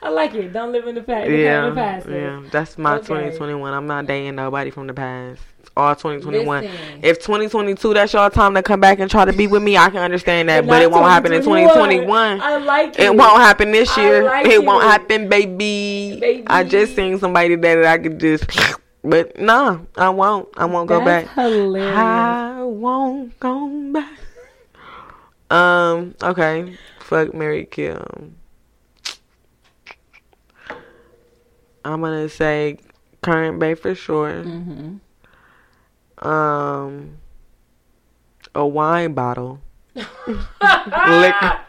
I 0.00 0.10
like 0.10 0.32
it. 0.34 0.52
Don't 0.52 0.70
live 0.72 0.86
in 0.86 0.94
the 0.94 1.02
past. 1.02 1.28
Yeah, 1.28 1.64
in 1.68 1.74
the 1.74 1.80
past. 1.80 2.08
yeah. 2.08 2.42
That's 2.52 2.78
my 2.78 2.94
Okay. 2.96 3.06
2021. 3.08 3.74
I'm 3.74 3.86
not 3.86 4.06
dating 4.06 4.36
nobody 4.36 4.70
from 4.70 4.86
the 4.86 4.94
past. 4.94 5.40
All 5.76 5.94
2021. 5.94 6.62
Listen. 6.64 6.78
If 7.02 7.18
2022, 7.18 7.94
that's 7.94 8.12
your 8.12 8.30
time 8.30 8.54
to 8.54 8.62
come 8.62 8.80
back 8.80 9.00
and 9.00 9.10
try 9.10 9.24
to 9.24 9.32
be 9.32 9.46
with 9.48 9.62
me, 9.62 9.76
I 9.76 9.90
can 9.90 9.98
understand 9.98 10.48
that. 10.48 10.66
But 10.66 10.82
it 10.82 10.90
won't 10.90 11.06
happen 11.06 11.32
in 11.32 11.42
2021. 11.42 12.40
I 12.40 12.56
like 12.58 12.90
it. 12.90 13.00
It 13.00 13.16
won't 13.16 13.38
happen 13.40 13.72
this 13.72 13.96
year. 13.96 14.24
like 14.24 14.46
it 14.46 14.64
won't 14.64 14.84
happen, 14.84 15.28
baby. 15.28 16.18
Baby. 16.20 16.44
I 16.46 16.62
just 16.64 16.94
seen 16.94 17.18
somebody 17.18 17.56
that 17.56 17.84
I 17.84 17.98
could 17.98 18.18
just, 18.20 18.44
but 19.02 19.38
nah, 19.38 19.80
I 19.96 20.10
won't. 20.10 20.48
I 20.56 20.64
won't 20.64 20.88
go 20.88 21.04
That's 21.04 21.26
back. 21.26 21.34
hilarious. 21.34 21.96
I 21.96 22.62
won't 22.62 23.38
go 23.40 23.92
back. 23.92 24.18
Um. 25.50 26.14
Okay. 26.22 26.76
Fuck 27.00 27.34
Mary 27.34 27.64
Kill. 27.64 28.04
I'm 31.84 32.00
gonna 32.02 32.28
say 32.28 32.78
current 33.22 33.58
bay 33.58 33.74
for 33.74 33.94
sure. 33.94 34.44
Mm-hmm. 34.44 34.96
Um. 36.28 37.18
A 38.54 38.66
wine 38.66 39.14
bottle. 39.14 39.60
Liquor. 39.94 41.60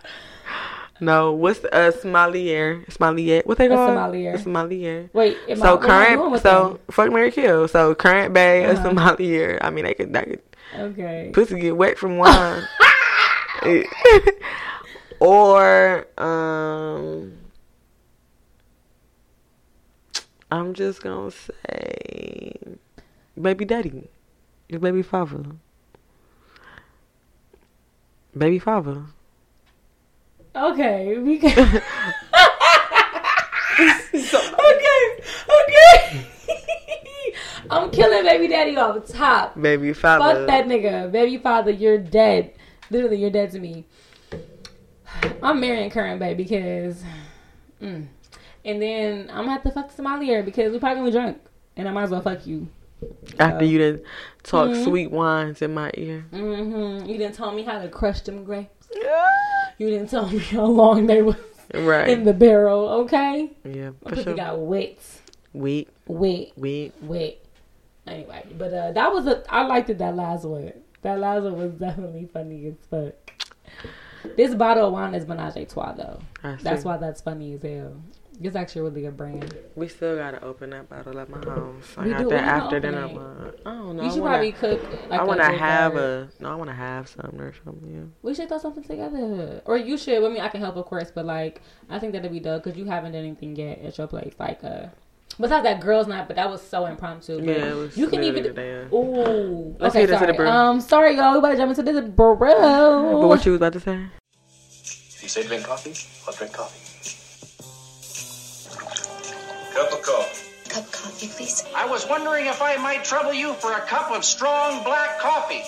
No, 1.02 1.32
what's 1.34 1.64
a 1.72 1.92
sommelier? 1.92 2.84
Sommelier. 2.90 3.42
What 3.46 3.58
they 3.58 3.68
A 3.68 3.70
call? 3.70 3.88
sommelier. 3.88 4.34
A 4.34 4.38
sommelier. 4.40 5.10
Wait, 5.14 5.38
So 5.58 5.78
I 5.78 5.78
current, 5.78 6.42
so 6.42 6.80
fuck 6.92 7.12
Mary 7.12 7.32
Kill. 7.32 7.68
So 7.68 7.96
current 7.96 8.34
bay, 8.34 8.64
a 8.66 8.72
Uh-huh. 8.74 8.84
sommelier. 8.84 9.58
I 9.62 9.70
mean, 9.70 9.86
they 9.86 9.94
could, 9.94 10.12
that 10.14 10.26
could? 10.26 10.42
Okay. 10.78 11.32
pussy 11.34 11.60
get 11.60 11.76
wet 11.78 11.98
from 11.98 12.18
wine. 12.24 12.64
or 15.20 16.06
um, 16.18 17.34
I'm 20.52 20.74
just 20.74 21.02
gonna 21.02 21.32
say, 21.32 22.54
baby 23.42 23.66
daddy, 23.66 24.10
your 24.68 24.80
baby 24.80 25.02
father, 25.02 25.44
baby 28.38 28.60
father. 28.60 29.04
Okay, 30.60 31.18
because 31.24 31.58
okay, 34.14 35.04
okay. 35.50 36.24
I'm 37.70 37.90
killing 37.92 38.24
baby 38.24 38.48
daddy 38.50 38.76
off 38.76 39.06
the 39.06 39.14
top. 39.14 39.60
Baby 39.60 39.94
father. 39.94 40.40
Fuck 40.40 40.48
that 40.48 40.66
nigga, 40.66 41.10
baby 41.12 41.38
father. 41.38 41.72
You're 41.72 41.98
dead. 41.98 42.54
Literally, 42.90 43.18
you're 43.18 43.30
dead 43.30 43.52
to 43.52 43.60
me. 43.60 43.86
I'm 45.42 45.62
marrying 45.62 45.90
current 45.92 46.20
babe 46.20 46.36
because, 46.38 47.04
mm. 47.82 48.06
and 48.66 48.82
then 48.82 49.30
I'm 49.30 49.46
gonna 49.46 49.52
have 49.52 49.64
to 49.64 49.72
fuck 49.72 49.92
sommelier 49.92 50.44
because 50.44 50.74
we 50.74 50.80
probably 50.80 50.96
gonna 50.96 51.08
be 51.08 51.12
drunk, 51.12 51.42
and 51.78 51.88
I 51.88 51.92
might 51.92 52.04
as 52.04 52.10
well 52.10 52.22
fuck 52.22 52.46
you. 52.46 52.68
After 53.40 53.64
you 53.64 53.80
done 53.80 54.02
talk 54.44 54.70
Mhm. 54.72 54.84
sweet 54.84 55.12
wines 55.12 55.62
in 55.62 55.74
my 55.74 55.90
ear. 55.94 56.26
mm-hmm. 56.34 57.06
You 57.06 57.18
didn't 57.18 57.36
tell 57.36 57.54
me 57.54 57.64
how 57.64 57.82
to 57.82 57.88
crush 57.88 58.22
them 58.22 58.44
grapes. 58.44 58.90
You 59.80 59.90
didn't 59.90 60.10
tell 60.12 60.30
me 60.30 60.38
how 60.40 60.66
long 60.66 61.08
they 61.08 61.22
was 61.24 61.36
Right. 61.74 62.10
in 62.10 62.24
the 62.26 62.34
barrel. 62.34 62.88
Okay, 63.06 63.52
yeah, 63.64 63.92
for 64.08 64.16
sure. 64.16 64.36
got 64.36 64.60
wet, 64.60 64.98
Wheat, 65.54 65.88
wet, 66.08 66.52
wheat. 66.58 66.94
wet. 67.02 67.38
Anyway, 68.08 68.44
but 68.58 68.74
uh, 68.74 68.92
that 68.92 69.12
was 69.14 69.26
a. 69.28 69.44
I 69.52 69.66
liked 69.66 69.90
it. 69.90 69.98
That 70.00 70.16
last 70.16 70.46
one. 70.46 70.74
That 71.04 71.20
last 71.20 71.44
one 71.44 71.58
was 71.58 71.72
definitely 71.80 72.28
funny 72.34 72.66
as 72.68 72.74
fuck. 72.90 73.14
This 74.36 74.54
bottle 74.56 74.88
of 74.88 74.94
wine 74.94 75.14
is 75.16 75.26
Menage 75.28 75.56
a 75.58 75.66
Trois 75.66 75.94
though. 75.94 76.20
That's 76.62 76.84
why 76.84 76.98
that's 76.98 77.22
funny 77.22 77.54
as 77.54 77.62
hell. 77.62 78.02
It's 78.42 78.56
actually 78.56 78.84
really 78.84 79.06
a 79.06 79.12
brand. 79.12 79.54
We 79.76 79.90
still 79.90 80.16
gotta 80.16 80.42
open 80.42 80.70
that 80.70 80.88
bottle 80.90 81.20
at 81.20 81.30
my 81.30 81.40
house. 81.40 81.84
I 81.98 82.04
We 82.06 82.10
got 82.12 82.20
do. 82.20 82.30
that 82.30 82.44
after 82.44 82.80
dinner. 82.80 83.04
I 83.66 83.70
don't 83.74 83.98
know. 83.98 84.04
You 84.04 84.12
should 84.12 84.22
wanna, 84.22 84.36
probably 84.36 84.52
cook. 84.54 84.82
Like 85.10 85.20
I 85.20 85.24
a 85.24 85.28
want 85.28 85.40
to 85.42 85.46
have 85.52 85.92
dessert. 85.94 86.30
a. 86.40 86.44
No, 86.44 86.52
I 86.52 86.56
want 86.56 86.70
to 86.70 86.76
have 86.76 87.10
something 87.10 87.40
or 87.42 87.54
something. 87.66 87.94
Yeah. 87.94 88.02
We 88.22 88.34
should 88.34 88.48
throw 88.48 88.58
something 88.58 88.84
together, 88.84 89.62
or 89.66 89.78
you 89.78 89.98
should. 89.98 90.24
I 90.24 90.30
mean, 90.30 90.40
I 90.40 90.48
can 90.48 90.62
help, 90.62 90.78
of 90.78 90.86
course, 90.86 91.12
but 91.14 91.26
like, 91.26 91.62
I 91.90 92.00
think 92.00 92.14
that'd 92.14 92.32
be 92.32 92.40
dope 92.40 92.64
because 92.64 92.80
you 92.80 92.86
haven't 92.86 93.12
done 93.12 93.24
anything 93.24 93.58
yet 93.58 93.80
at 93.80 93.98
your 93.98 94.08
place. 94.08 94.34
Like, 94.40 94.64
uh, 94.64 94.86
besides 95.38 95.64
that 95.64 95.82
girls' 95.82 96.08
night, 96.08 96.28
but 96.28 96.38
that 96.38 96.50
was 96.50 96.62
so 96.62 96.86
impromptu. 96.86 97.42
Yeah, 97.44 97.52
it 97.72 97.76
was. 97.76 97.98
you 97.98 98.08
can 98.08 98.24
even. 98.24 98.44
today. 98.44 98.88
Ooh. 98.94 99.76
Let's 99.80 99.96
okay, 99.96 100.06
get 100.08 100.12
into 100.12 100.20
sorry. 100.20 100.32
the 100.32 100.38
brew. 100.38 100.48
Um, 100.48 100.80
sorry, 100.80 101.18
y'all. 101.18 101.34
We 101.34 101.40
about 101.40 101.50
to 101.52 101.58
jump 101.58 101.78
into 101.78 101.92
this 101.92 102.10
bro. 102.10 102.38
But 102.38 103.28
what 103.28 103.46
you 103.46 103.52
was 103.52 103.58
about 103.58 103.74
to 103.74 103.82
say? 103.82 104.06
If 104.48 105.24
you 105.24 105.28
say 105.28 105.46
drink 105.46 105.66
coffee, 105.66 105.94
I'll 106.26 106.34
drink 106.34 106.54
coffee. 106.54 106.86
Cup 109.80 109.94
of 109.94 110.02
coffee. 110.02 110.50
Cup 110.68 110.92
coffee, 110.92 111.28
please. 111.28 111.64
I 111.74 111.86
was 111.86 112.06
wondering 112.06 112.48
if 112.48 112.62
I 112.62 112.76
might 112.76 113.06
trouble 113.06 113.32
you 113.32 113.54
for 113.54 113.72
a 113.72 113.80
cup 113.80 114.12
of 114.12 114.26
strong 114.26 114.84
black 114.84 115.20
coffee. 115.20 115.64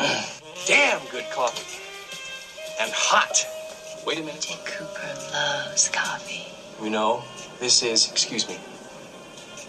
Damn 0.66 1.00
good 1.12 1.24
coffee. 1.30 1.78
And 2.80 2.90
hot. 2.92 3.46
Wait 4.04 4.18
a 4.18 4.22
minute. 4.22 4.40
Dick 4.40 4.64
Cooper 4.64 5.14
loves 5.32 5.88
coffee. 5.90 6.48
You 6.82 6.90
know, 6.90 7.22
this 7.60 7.84
is, 7.84 8.10
excuse 8.10 8.48
me, 8.48 8.58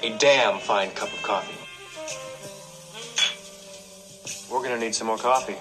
a 0.01 0.17
damn 0.17 0.59
fine 0.59 0.89
cup 0.89 1.13
of 1.13 1.21
coffee. 1.21 1.53
We're 4.51 4.63
gonna 4.63 4.79
need 4.79 4.95
some 4.95 5.05
more 5.05 5.17
coffee. 5.17 5.57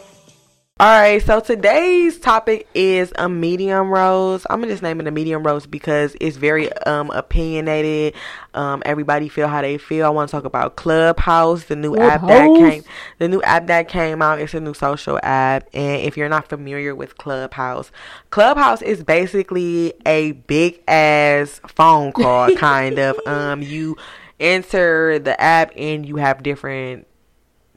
All 0.82 0.88
right, 0.88 1.22
so 1.22 1.38
today's 1.38 2.18
topic 2.18 2.66
is 2.74 3.12
a 3.14 3.28
medium 3.28 3.88
rose. 3.88 4.44
I'm 4.50 4.58
gonna 4.60 4.72
just 4.72 4.82
name 4.82 5.00
it 5.00 5.06
a 5.06 5.12
medium 5.12 5.44
rose 5.44 5.64
because 5.64 6.16
it's 6.20 6.36
very 6.36 6.72
um 6.78 7.08
opinionated. 7.10 8.14
Um, 8.54 8.82
everybody 8.84 9.28
feel 9.28 9.46
how 9.46 9.62
they 9.62 9.78
feel. 9.78 10.06
I 10.06 10.08
want 10.08 10.28
to 10.30 10.32
talk 10.32 10.44
about 10.44 10.74
Clubhouse, 10.74 11.66
the 11.66 11.76
new 11.76 11.94
app 11.94 12.26
that 12.26 12.48
came. 12.56 12.82
The 13.18 13.28
new 13.28 13.40
app 13.42 13.68
that 13.68 13.86
came 13.86 14.20
out. 14.22 14.40
It's 14.40 14.54
a 14.54 14.60
new 14.60 14.74
social 14.74 15.20
app, 15.22 15.68
and 15.72 16.02
if 16.02 16.16
you're 16.16 16.28
not 16.28 16.48
familiar 16.48 16.96
with 16.96 17.16
Clubhouse, 17.16 17.92
Clubhouse 18.30 18.82
is 18.82 19.04
basically 19.04 19.94
a 20.04 20.32
big 20.32 20.82
ass 20.88 21.60
phone 21.68 22.10
call, 22.10 22.56
kind 22.56 22.98
of. 22.98 23.20
Um, 23.28 23.62
you 23.62 23.96
enter 24.40 25.20
the 25.20 25.40
app 25.40 25.70
and 25.76 26.04
you 26.04 26.16
have 26.16 26.42
different 26.42 27.06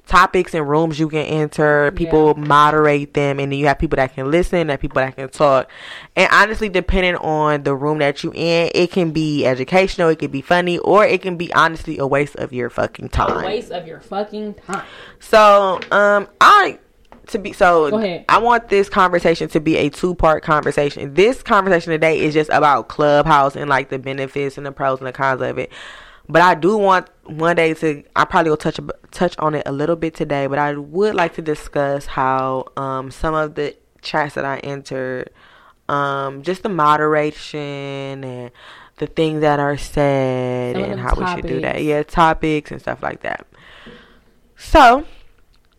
topics 0.05 0.53
and 0.53 0.67
rooms 0.67 0.99
you 0.99 1.09
can 1.09 1.25
enter. 1.25 1.91
People 1.91 2.35
moderate 2.35 3.13
them, 3.13 3.39
and 3.39 3.51
then 3.51 3.59
you 3.59 3.67
have 3.67 3.79
people 3.79 3.97
that 3.97 4.13
can 4.13 4.31
listen, 4.31 4.69
and 4.69 4.79
people 4.79 5.01
that 5.01 5.15
can 5.15 5.29
talk. 5.29 5.69
And 6.15 6.29
honestly, 6.31 6.69
depending 6.69 7.15
on 7.17 7.63
the 7.63 7.75
room 7.75 7.99
that 7.99 8.23
you 8.23 8.31
in, 8.33 8.71
it 8.73 8.91
can 8.91 9.11
be 9.11 9.45
educational, 9.45 10.09
it 10.09 10.19
can 10.19 10.31
be 10.31 10.41
funny, 10.41 10.77
or 10.79 11.05
it 11.05 11.21
can 11.21 11.37
be 11.37 11.53
honestly 11.53 11.97
a 11.97 12.07
waste 12.07 12.35
of 12.37 12.53
your 12.53 12.69
fucking 12.69 13.09
time. 13.09 13.43
A 13.43 13.47
waste 13.47 13.71
of 13.71 13.87
your 13.87 13.99
fucking 13.99 14.55
time. 14.55 14.85
So, 15.19 15.79
um, 15.91 16.27
I 16.41 16.79
to 17.27 17.39
be 17.39 17.53
so 17.53 17.97
I 18.29 18.37
want 18.37 18.69
this 18.69 18.89
conversation 18.89 19.49
to 19.49 19.59
be 19.59 19.77
a 19.77 19.89
two 19.89 20.15
part 20.15 20.43
conversation. 20.43 21.13
This 21.13 21.41
conversation 21.43 21.91
today 21.91 22.19
is 22.19 22.33
just 22.33 22.49
about 22.51 22.87
Clubhouse 22.87 23.55
and 23.55 23.69
like 23.69 23.89
the 23.89 23.99
benefits 23.99 24.57
and 24.57 24.65
the 24.65 24.71
pros 24.71 24.99
and 24.99 25.07
the 25.07 25.13
cons 25.13 25.41
of 25.41 25.57
it. 25.57 25.71
But 26.27 26.41
I 26.41 26.55
do 26.55 26.77
want 26.77 27.09
one 27.25 27.55
day 27.55 27.73
to 27.75 28.03
I 28.15 28.25
probably 28.25 28.49
will 28.49 28.57
touch 28.57 28.79
touch 29.11 29.35
on 29.37 29.55
it 29.55 29.63
a 29.65 29.71
little 29.71 29.95
bit 29.95 30.13
today, 30.15 30.47
but 30.47 30.57
I 30.59 30.73
would 30.73 31.15
like 31.15 31.35
to 31.35 31.41
discuss 31.41 32.05
how 32.05 32.65
um 32.77 33.11
some 33.11 33.33
of 33.33 33.55
the 33.55 33.75
chats 34.01 34.35
that 34.35 34.45
I 34.45 34.57
entered 34.59 35.29
um 35.87 36.41
just 36.41 36.63
the 36.63 36.69
moderation 36.69 38.23
and 38.23 38.51
the 38.97 39.07
things 39.07 39.41
that 39.41 39.59
are 39.59 39.77
said 39.77 40.77
and 40.77 40.99
how 40.99 41.13
we 41.15 41.25
should 41.27 41.47
do 41.47 41.61
that. 41.61 41.83
Yeah, 41.83 42.03
topics 42.03 42.71
and 42.71 42.81
stuff 42.81 43.03
like 43.03 43.21
that. 43.21 43.45
So, 44.57 45.05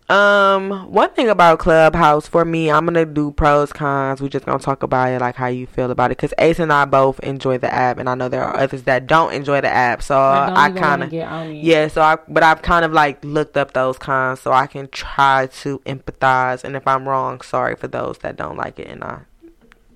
um, 0.09 0.71
one 0.93 1.11
thing 1.11 1.29
about 1.29 1.59
Clubhouse 1.59 2.27
for 2.29 2.45
me, 2.45 2.71
I'm 2.71 2.85
gonna 2.87 3.05
do 3.05 3.33
pros 3.33 3.73
cons. 3.73 4.21
We're 4.23 4.29
just 4.29 4.47
gonna 4.47 4.59
talk 4.61 4.83
about 4.83 5.11
it, 5.11 5.21
like 5.21 5.35
how 5.37 5.49
you 5.49 5.67
feel 5.67 5.91
about 5.91 6.13
it, 6.13 6.19
because 6.19 6.33
Ace 6.39 6.59
and 6.61 6.73
I 6.73 6.85
both 6.85 7.19
enjoy 7.21 7.59
the 7.59 7.73
app, 7.73 7.99
and 7.99 8.09
I 8.09 8.15
know 8.15 8.29
there 8.29 8.45
are 8.45 8.57
others 8.57 8.85
that 8.85 9.07
don't 9.07 9.33
enjoy 9.33 9.61
the 9.61 9.69
app. 9.69 10.03
So 10.03 10.17
I 10.17 10.67
I 10.67 10.71
kind 10.71 11.03
of 11.03 11.11
get 11.11 11.29
on 11.29 11.49
it. 11.49 11.65
yeah. 11.65 11.89
So 11.89 12.03
I, 12.03 12.19
but 12.29 12.43
I've 12.43 12.63
kind 12.63 12.85
of 12.85 12.93
like 12.93 13.25
looked 13.25 13.57
up 13.57 13.73
those 13.73 13.99
cons, 13.99 14.41
so 14.41 14.53
I 14.53 14.67
can 14.67 14.89
try 14.89 15.47
to 15.63 15.81
empathize. 15.81 16.63
And 16.65 16.77
if 16.77 16.87
I'm 16.87 17.09
wrong, 17.09 17.41
sorry 17.41 17.75
for 17.77 17.89
those 17.89 18.19
that 18.19 18.37
don't 18.37 18.57
like 18.57 18.79
it, 18.79 18.87
and 18.89 19.03
I 19.03 19.21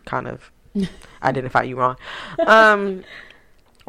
kind 0.06 0.26
of 0.26 0.50
identify 1.22 1.62
you 1.62 1.76
wrong. 1.76 1.96
Um, 2.46 3.04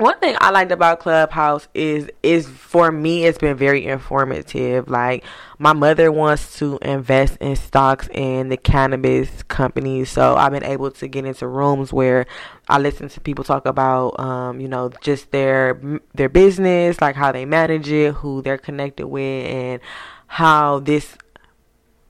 one 0.02 0.18
thing 0.18 0.36
I 0.42 0.50
liked 0.50 0.72
about 0.72 1.00
Clubhouse 1.00 1.68
is 1.76 2.10
is 2.24 2.48
for 2.48 2.92
me 2.92 3.26
it's 3.26 3.38
been 3.38 3.56
very 3.56 3.86
informative. 3.86 4.90
Like 4.90 5.24
my 5.60 5.74
mother 5.74 6.12
wants 6.12 6.58
to 6.58 6.80
invest 6.82 7.38
in 7.40 7.56
stocks 7.56 8.10
in 8.12 8.50
the 8.50 8.58
cannabis 8.58 9.44
companies, 9.44 10.10
so 10.10 10.36
I've 10.36 10.52
been 10.52 10.64
able 10.64 10.90
to 10.90 11.08
get 11.08 11.26
into 11.26 11.48
rooms 11.48 11.94
where 11.94 12.26
I 12.68 12.80
listen 12.80 13.10
to 13.10 13.22
people 13.22 13.44
talk 13.44 13.68
about 13.68 14.20
um, 14.20 14.60
you 14.60 14.68
know, 14.68 14.90
just 15.02 15.32
their 15.32 15.80
their 16.16 16.30
business, 16.30 17.00
like 17.00 17.16
how 17.16 17.32
they 17.32 17.46
manage 17.46 17.88
it, 17.90 18.16
who 18.16 18.42
they're 18.42 18.58
connected 18.58 19.08
with 19.08 19.46
and 19.46 19.82
how 20.26 20.80
this 20.80 21.16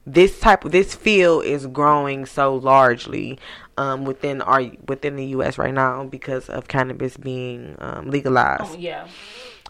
this 0.05 0.39
type 0.39 0.63
of 0.65 0.71
this 0.71 0.95
field 0.95 1.43
is 1.43 1.67
growing 1.67 2.25
so 2.25 2.55
largely 2.55 3.37
um, 3.77 4.05
within 4.05 4.41
our 4.41 4.63
within 4.87 5.15
the 5.15 5.25
U.S. 5.27 5.57
right 5.57 5.73
now 5.73 6.03
because 6.05 6.49
of 6.49 6.67
cannabis 6.67 7.17
being 7.17 7.75
um, 7.79 8.09
legalized. 8.09 8.63
Oh, 8.65 8.75
yeah. 8.77 9.07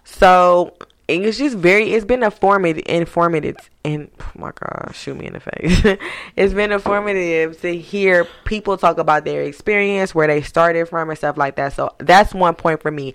So 0.03 0.73
it's 1.07 1.37
just 1.37 1.57
very. 1.57 1.91
It's 1.91 2.05
been 2.05 2.23
informative, 2.23 2.83
informative, 2.85 3.57
and 3.83 4.09
oh 4.19 4.31
my 4.35 4.51
god, 4.51 4.91
shoot 4.93 5.17
me 5.17 5.27
in 5.27 5.33
the 5.33 5.39
face. 5.39 5.97
it's 6.35 6.53
been 6.53 6.71
informative 6.71 7.59
to 7.61 7.77
hear 7.77 8.25
people 8.45 8.77
talk 8.77 8.97
about 8.97 9.25
their 9.25 9.43
experience, 9.43 10.15
where 10.15 10.27
they 10.27 10.41
started 10.41 10.87
from, 10.87 11.09
and 11.09 11.17
stuff 11.17 11.37
like 11.37 11.55
that. 11.55 11.73
So 11.73 11.93
that's 11.97 12.33
one 12.33 12.55
point 12.55 12.81
for 12.81 12.91
me. 12.91 13.13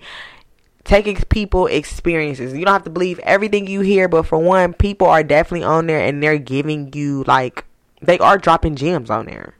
Taking 0.83 1.17
people 1.29 1.67
experiences. 1.67 2.53
You 2.53 2.63
don't 2.63 2.73
have 2.73 2.83
to 2.83 2.89
believe 2.89 3.19
everything 3.19 3.67
you 3.67 3.81
hear, 3.81 4.07
but 4.07 4.23
for 4.23 4.37
one, 4.37 4.73
people 4.73 5.07
are 5.07 5.23
definitely 5.23 5.65
on 5.65 5.87
there 5.87 5.99
and 5.99 6.23
they're 6.23 6.37
giving 6.37 6.93
you 6.93 7.25
like 7.27 7.65
they 8.01 8.17
are 8.19 8.37
dropping 8.37 8.77
gems 8.77 9.09
on 9.09 9.25
there. 9.25 9.55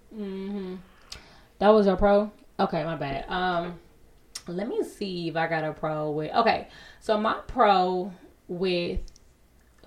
That 1.59 1.69
was 1.69 1.85
your 1.87 1.97
pro? 1.97 2.31
Okay, 2.59 2.83
my 2.83 2.95
bad. 2.95 3.25
Um 3.29 3.79
let 4.47 4.67
me 4.67 4.83
see 4.83 5.27
if 5.29 5.35
I 5.35 5.47
got 5.47 5.63
a 5.63 5.73
pro 5.73 6.11
with 6.11 6.33
okay. 6.33 6.67
So 6.99 7.17
my 7.17 7.35
pro 7.47 8.11
with 8.47 8.99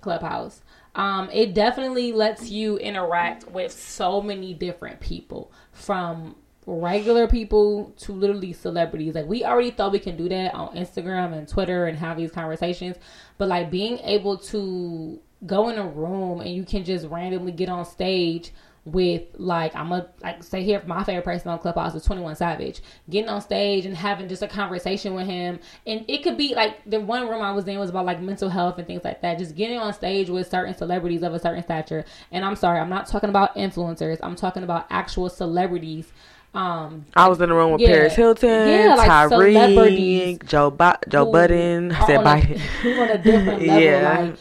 Clubhouse. 0.01 0.61
Um, 0.93 1.29
it 1.31 1.53
definitely 1.53 2.11
lets 2.11 2.49
you 2.49 2.77
interact 2.77 3.49
with 3.49 3.71
so 3.71 4.21
many 4.21 4.53
different 4.53 4.99
people 4.99 5.51
from 5.71 6.35
regular 6.65 7.27
people 7.27 7.93
to 7.97 8.11
literally 8.11 8.53
celebrities. 8.53 9.15
Like 9.15 9.25
we 9.25 9.45
already 9.45 9.71
thought 9.71 9.91
we 9.91 9.99
can 9.99 10.17
do 10.17 10.27
that 10.29 10.53
on 10.53 10.75
Instagram 10.75 11.33
and 11.33 11.47
Twitter 11.47 11.85
and 11.87 11.97
have 11.97 12.17
these 12.17 12.31
conversations, 12.31 12.97
but 13.37 13.47
like 13.47 13.71
being 13.71 13.99
able 13.99 14.37
to 14.37 15.19
go 15.45 15.69
in 15.69 15.77
a 15.79 15.87
room 15.87 16.39
and 16.41 16.51
you 16.53 16.63
can 16.63 16.83
just 16.83 17.07
randomly 17.07 17.51
get 17.51 17.69
on 17.69 17.85
stage 17.85 18.51
with 18.85 19.21
like 19.35 19.75
I'm 19.75 19.91
a 19.91 20.07
like 20.23 20.43
say 20.43 20.63
here 20.63 20.81
my 20.87 21.03
favorite 21.03 21.23
person 21.23 21.49
on 21.49 21.59
Clubhouse 21.59 21.93
is 21.93 22.03
21 22.03 22.35
Savage 22.35 22.81
getting 23.11 23.29
on 23.29 23.39
stage 23.39 23.85
and 23.85 23.95
having 23.95 24.27
just 24.27 24.41
a 24.41 24.47
conversation 24.47 25.13
with 25.13 25.27
him 25.27 25.59
and 25.85 26.03
it 26.07 26.23
could 26.23 26.35
be 26.35 26.55
like 26.55 26.77
the 26.89 26.99
one 26.99 27.29
room 27.29 27.43
I 27.43 27.51
was 27.51 27.67
in 27.67 27.77
was 27.77 27.91
about 27.91 28.05
like 28.07 28.19
mental 28.21 28.49
health 28.49 28.79
and 28.79 28.87
things 28.87 29.03
like 29.03 29.21
that 29.21 29.37
just 29.37 29.55
getting 29.55 29.77
on 29.77 29.93
stage 29.93 30.29
with 30.31 30.49
certain 30.49 30.73
celebrities 30.75 31.21
of 31.21 31.33
a 31.35 31.39
certain 31.39 31.61
stature 31.63 32.05
and 32.31 32.43
I'm 32.43 32.55
sorry 32.55 32.79
I'm 32.79 32.89
not 32.89 33.05
talking 33.05 33.29
about 33.29 33.55
influencers 33.55 34.17
I'm 34.23 34.35
talking 34.35 34.63
about 34.63 34.87
actual 34.89 35.29
celebrities 35.29 36.11
um 36.55 37.05
I 37.15 37.29
was 37.29 37.39
in 37.39 37.49
the 37.49 37.55
room 37.55 37.73
with 37.73 37.81
Yeah. 37.81 37.87
Paris 37.89 38.15
Hilton, 38.15 38.67
Yeah, 38.67 38.95
like 38.95 39.09
Tyreek, 39.09 40.45
Joe 40.47 40.75
Joe 41.07 41.31
Budden. 41.31 41.91
I 41.91 42.05
said 42.07 42.19
Biden. 42.21 42.61
on 42.99 43.09
a 43.09 43.17
different 43.19 43.61
level. 43.67 43.79
Yeah. 43.81 44.19
Like 44.19 44.35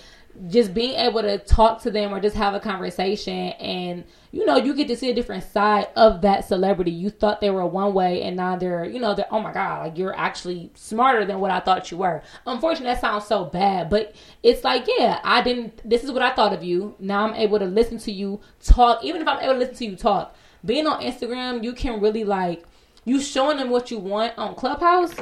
just 0.48 0.72
being 0.72 0.94
able 0.94 1.22
to 1.22 1.38
talk 1.38 1.82
to 1.82 1.90
them 1.90 2.14
or 2.14 2.20
just 2.20 2.36
have 2.36 2.54
a 2.54 2.60
conversation 2.60 3.50
and 3.52 4.04
you 4.32 4.46
know 4.46 4.56
you 4.56 4.74
get 4.74 4.88
to 4.88 4.96
see 4.96 5.10
a 5.10 5.14
different 5.14 5.44
side 5.44 5.88
of 5.96 6.22
that 6.22 6.46
celebrity. 6.46 6.90
You 6.90 7.10
thought 7.10 7.40
they 7.40 7.50
were 7.50 7.66
one 7.66 7.92
way 7.92 8.22
and 8.22 8.36
now 8.36 8.56
they're 8.56 8.84
you 8.84 9.00
know 9.00 9.14
they're 9.14 9.26
oh 9.30 9.40
my 9.40 9.52
god 9.52 9.86
like 9.86 9.98
you're 9.98 10.16
actually 10.16 10.70
smarter 10.74 11.24
than 11.24 11.40
what 11.40 11.50
i 11.50 11.60
thought 11.60 11.90
you 11.90 11.98
were. 11.98 12.22
Unfortunately 12.46 12.92
that 12.92 13.00
sounds 13.00 13.26
so 13.26 13.44
bad 13.44 13.90
but 13.90 14.14
it's 14.42 14.64
like 14.64 14.86
yeah 14.98 15.20
i 15.24 15.42
didn't 15.42 15.88
this 15.88 16.04
is 16.04 16.10
what 16.10 16.22
i 16.22 16.30
thought 16.30 16.52
of 16.52 16.64
you. 16.64 16.94
Now 16.98 17.26
i'm 17.26 17.34
able 17.34 17.58
to 17.58 17.66
listen 17.66 17.98
to 17.98 18.12
you 18.12 18.40
talk. 18.62 19.04
Even 19.04 19.20
if 19.20 19.28
i'm 19.28 19.40
able 19.40 19.54
to 19.54 19.58
listen 19.58 19.76
to 19.76 19.86
you 19.86 19.96
talk 19.96 20.34
being 20.64 20.86
on 20.86 21.00
instagram 21.02 21.64
you 21.64 21.72
can 21.72 22.00
really 22.00 22.24
like 22.24 22.64
you 23.04 23.20
showing 23.20 23.56
them 23.56 23.70
what 23.70 23.90
you 23.90 23.98
want 23.98 24.36
on 24.36 24.54
clubhouse 24.54 25.14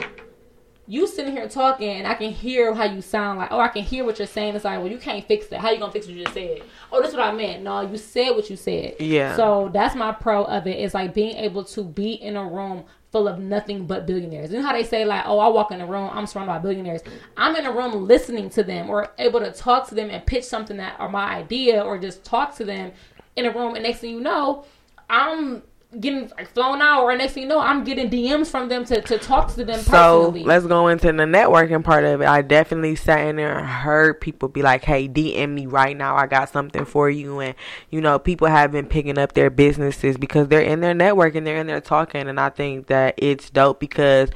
you 0.89 1.07
sitting 1.07 1.33
here 1.33 1.47
talking 1.47 1.91
and 1.91 2.07
I 2.07 2.15
can 2.15 2.33
hear 2.33 2.73
how 2.75 2.85
you 2.85 3.03
sound 3.03 3.39
like, 3.39 3.53
oh, 3.53 3.61
I 3.61 3.69
can 3.69 3.83
hear 3.83 4.07
what 4.07 4.19
you're 4.19 4.27
saying. 4.27 4.57
It's 4.57 4.65
like, 4.65 4.79
well, 4.79 4.91
you 4.91 4.97
can't 4.97 5.25
fix 5.29 5.47
that. 5.49 5.61
How 5.61 5.71
you 5.71 5.79
gonna 5.79 5.93
fix 5.93 6.07
what 6.07 6.17
you 6.17 6.23
just 6.25 6.35
said? 6.35 6.63
Oh, 6.91 7.03
that's 7.03 7.13
what 7.13 7.23
I 7.23 7.31
meant. 7.31 7.63
No, 7.63 7.83
you 7.83 7.99
said 7.99 8.31
what 8.31 8.49
you 8.49 8.57
said. 8.57 8.97
Yeah. 8.99 9.37
So 9.37 9.71
that's 9.71 9.95
my 9.95 10.13
pro 10.13 10.45
of 10.45 10.67
it. 10.67 10.79
It's 10.79 10.95
like 10.95 11.13
being 11.13 11.37
able 11.37 11.63
to 11.65 11.85
be 11.85 12.13
in 12.15 12.37
a 12.37 12.45
room 12.45 12.85
full 13.13 13.29
of 13.29 13.39
nothing 13.39 13.87
but 13.87 14.07
billionaires. 14.07 14.51
You 14.51 14.61
know 14.61 14.67
how 14.67 14.73
they 14.73 14.83
say 14.83 15.05
like, 15.05 15.25
oh, 15.27 15.39
I 15.39 15.49
walk 15.49 15.73
in 15.73 15.83
a 15.83 15.87
room, 15.87 16.09
I'm 16.11 16.27
surrounded 16.27 16.53
by 16.55 16.59
billionaires. 16.59 17.03
I'm 17.37 17.55
in 17.57 17.67
a 17.67 17.73
room 17.73 18.07
listening 18.07 18.49
to 18.51 18.63
them 18.63 18.89
or 18.89 19.09
able 19.19 19.41
to 19.41 19.53
talk 19.53 19.89
to 19.89 19.95
them 19.95 20.09
and 20.09 20.25
pitch 20.25 20.45
something 20.45 20.79
that 20.79 20.97
or 20.99 21.11
my 21.11 21.35
idea 21.35 21.83
or 21.83 21.99
just 21.99 22.25
talk 22.25 22.57
to 22.57 22.65
them 22.65 22.93
in 23.37 23.45
a 23.45 23.51
room. 23.51 23.75
And 23.75 23.85
next 23.85 23.99
thing 23.99 24.15
you 24.15 24.21
know, 24.21 24.65
I'm 25.11 25.63
getting 26.01 26.29
like 26.37 26.47
flown 26.53 26.83
out 26.83 27.03
or 27.03 27.17
next 27.17 27.33
thing 27.33 27.45
you 27.45 27.49
know 27.49 27.61
i'm 27.61 27.83
getting 27.83 28.11
dms 28.11 28.49
from 28.49 28.69
them 28.69 28.85
to, 28.85 29.01
to 29.01 29.17
talk 29.17 29.55
to 29.55 29.65
them 29.65 29.81
So 29.81 30.27
personally 30.27 30.45
let's 30.45 30.67
go 30.67 30.89
into 30.89 31.07
the 31.07 31.25
networking 31.25 31.83
part 31.83 32.05
of 32.05 32.21
it. 32.21 32.27
I 32.27 32.43
definitely 32.43 32.95
sat 32.95 33.27
in 33.27 33.37
there 33.37 33.59
and 33.59 33.67
heard 33.67 34.21
people 34.21 34.49
be 34.49 34.61
like, 34.61 34.85
"Hey, 34.85 35.09
DM 35.09 35.55
me 35.55 35.67
right 35.67 35.97
now. 35.97 36.15
I 36.15 36.27
got 36.27 36.51
something 36.51 36.85
for 36.85 37.09
you." 37.09 37.41
And 37.41 37.55
you 37.91 38.03
know, 38.03 38.19
people 38.19 38.49
have 38.49 38.71
been 38.71 38.85
picking 38.85 39.17
up 39.17 39.33
their 39.33 39.49
businesses 39.49 40.19
because 40.19 40.49
they're 40.49 40.61
in 40.61 40.81
their 40.81 40.95
networking, 40.95 41.45
they're 41.45 41.57
in 41.57 41.67
there 41.67 41.81
talking, 41.81 42.29
and 42.29 42.39
I 42.39 42.51
think 42.51 42.89
that 42.89 43.15
it's 43.17 43.49
dope 43.49 43.81
because 43.81 44.29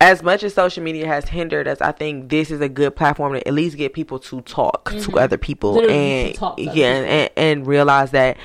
as 0.00 0.22
much 0.22 0.42
as 0.42 0.54
social 0.54 0.82
media 0.82 1.06
has 1.06 1.28
hindered 1.28 1.68
us, 1.68 1.80
I 1.80 1.92
think 1.92 2.30
this 2.30 2.50
is 2.50 2.60
a 2.60 2.68
good 2.68 2.96
platform 2.96 3.34
to 3.34 3.46
at 3.46 3.52
least 3.52 3.76
get 3.76 3.92
people 3.92 4.18
to 4.20 4.40
talk 4.42 4.92
to 4.92 5.18
other 5.18 5.38
people 5.38 5.74
Mm-hmm. 5.74 5.80
Literally 5.80 6.24
and 6.24 6.34
to 6.36 6.78
yeah, 6.78 6.94
and, 6.94 7.30
and 7.36 7.66
realize 7.66 8.10
that 8.12 8.36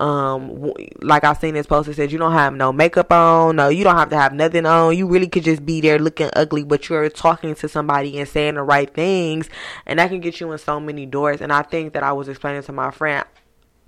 um 0.00 0.72
like 1.02 1.24
I've 1.24 1.38
seen 1.38 1.54
this 1.54 1.66
post 1.66 1.88
that 1.88 1.96
said 1.96 2.12
you 2.12 2.18
don't 2.18 2.32
have 2.32 2.54
no 2.54 2.72
makeup 2.72 3.12
on, 3.12 3.56
no, 3.56 3.68
you 3.68 3.84
don't 3.84 3.96
have 3.96 4.10
to 4.10 4.16
have 4.16 4.34
nothing 4.34 4.66
on. 4.66 4.96
You 4.96 5.06
really 5.08 5.28
could 5.28 5.44
just 5.44 5.64
be 5.66 5.80
there 5.80 5.98
looking 5.98 6.30
ugly, 6.34 6.64
but 6.64 6.88
you're 6.88 7.08
talking 7.10 7.54
to 7.56 7.68
somebody 7.68 8.18
and 8.18 8.28
saying 8.28 8.54
the 8.54 8.62
right 8.62 8.92
things, 8.92 9.48
and 9.86 9.98
that 9.98 10.10
can 10.10 10.20
get 10.20 10.40
you 10.40 10.52
in 10.52 10.58
so 10.58 10.80
many 10.80 11.06
doors. 11.06 11.40
And 11.40 11.52
I 11.52 11.62
think 11.62 11.94
that 11.94 12.02
I 12.02 12.12
was 12.12 12.28
explaining 12.28 12.62
to 12.64 12.72
my 12.72 12.90
friend 12.90 13.24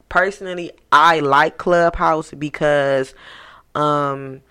personally, 0.09 0.73
I 0.93 1.21
like 1.21 1.59
Clubhouse 1.59 2.33
because 2.33 3.15
um 3.75 4.43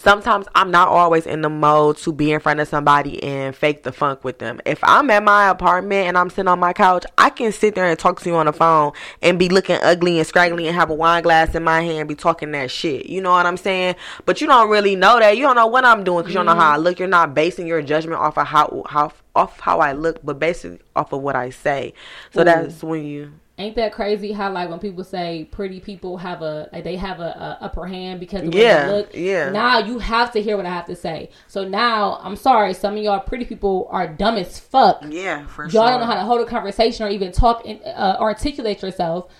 sometimes 0.00 0.46
I'm 0.54 0.70
not 0.70 0.88
always 0.88 1.26
in 1.26 1.42
the 1.42 1.48
mode 1.48 1.96
to 1.98 2.12
be 2.12 2.32
in 2.32 2.40
front 2.40 2.60
of 2.60 2.68
somebody 2.68 3.22
and 3.22 3.54
fake 3.54 3.82
the 3.82 3.92
funk 3.92 4.24
with 4.24 4.38
them. 4.38 4.60
If 4.64 4.78
I'm 4.82 5.10
at 5.10 5.22
my 5.22 5.48
apartment 5.48 6.08
and 6.08 6.18
I'm 6.18 6.30
sitting 6.30 6.48
on 6.48 6.58
my 6.58 6.72
couch, 6.72 7.04
I 7.18 7.30
can 7.30 7.52
sit 7.52 7.74
there 7.74 7.84
and 7.84 7.98
talk 7.98 8.20
to 8.20 8.28
you 8.28 8.36
on 8.36 8.46
the 8.46 8.52
phone 8.52 8.92
and 9.22 9.38
be 9.38 9.48
looking 9.48 9.78
ugly 9.82 10.18
and 10.18 10.26
scraggly 10.26 10.66
and 10.66 10.74
have 10.74 10.90
a 10.90 10.94
wine 10.94 11.22
glass 11.22 11.54
in 11.54 11.62
my 11.62 11.82
hand, 11.82 12.08
be 12.08 12.14
talking 12.14 12.52
that 12.52 12.70
shit. 12.70 13.06
You 13.06 13.20
know 13.20 13.30
what 13.30 13.46
I'm 13.46 13.56
saying? 13.56 13.96
But 14.24 14.40
you 14.40 14.46
don't 14.46 14.70
really 14.70 14.96
know 14.96 15.18
that. 15.18 15.36
You 15.36 15.42
don't 15.42 15.56
know 15.56 15.66
what 15.66 15.84
I'm 15.84 16.04
doing 16.04 16.22
because 16.22 16.34
you 16.34 16.38
don't 16.38 16.46
know 16.46 16.54
how 16.54 16.72
I 16.72 16.76
look. 16.76 16.98
You're 16.98 17.08
not 17.08 17.34
basing 17.34 17.66
your 17.66 17.82
judgment 17.82 18.20
off 18.20 18.38
of 18.38 18.46
how 18.46 18.82
how 18.88 19.12
off 19.34 19.60
how 19.60 19.80
I 19.80 19.92
look, 19.92 20.24
but 20.24 20.38
basically 20.38 20.80
off 20.94 21.12
of 21.12 21.22
what 21.22 21.36
I 21.36 21.50
say. 21.50 21.94
So 22.32 22.44
that's 22.44 22.82
when 22.82 23.04
you. 23.04 23.32
Ain't 23.58 23.74
that 23.76 23.92
crazy 23.92 24.32
how 24.32 24.52
like 24.52 24.68
when 24.68 24.78
people 24.78 25.02
say 25.02 25.48
pretty 25.50 25.80
people 25.80 26.18
have 26.18 26.42
a 26.42 26.68
they 26.84 26.96
have 26.96 27.20
a, 27.20 27.56
a 27.60 27.64
upper 27.64 27.86
hand 27.86 28.20
because 28.20 28.42
of 28.42 28.52
the 28.52 28.58
Yeah, 28.58 28.86
they 28.86 28.92
look. 28.92 29.10
yeah. 29.14 29.50
Now 29.50 29.78
you 29.78 29.98
have 29.98 30.30
to 30.32 30.42
hear 30.42 30.58
what 30.58 30.66
I 30.66 30.70
have 30.70 30.84
to 30.86 30.96
say. 30.96 31.30
So 31.46 31.66
now 31.66 32.18
I'm 32.22 32.36
sorry, 32.36 32.74
some 32.74 32.98
of 32.98 33.02
y'all 33.02 33.20
pretty 33.20 33.46
people 33.46 33.88
are 33.90 34.06
dumb 34.06 34.36
as 34.36 34.58
fuck. 34.58 35.02
Yeah, 35.08 35.46
for 35.46 35.66
Y'all 35.68 35.88
don't 35.88 36.00
know 36.00 36.06
how 36.06 36.16
to 36.16 36.20
hold 36.20 36.42
a 36.42 36.44
conversation 36.46 37.06
or 37.06 37.08
even 37.08 37.32
talk 37.32 37.62
and 37.64 37.80
uh, 37.82 38.18
articulate 38.20 38.82
yourself. 38.82 39.32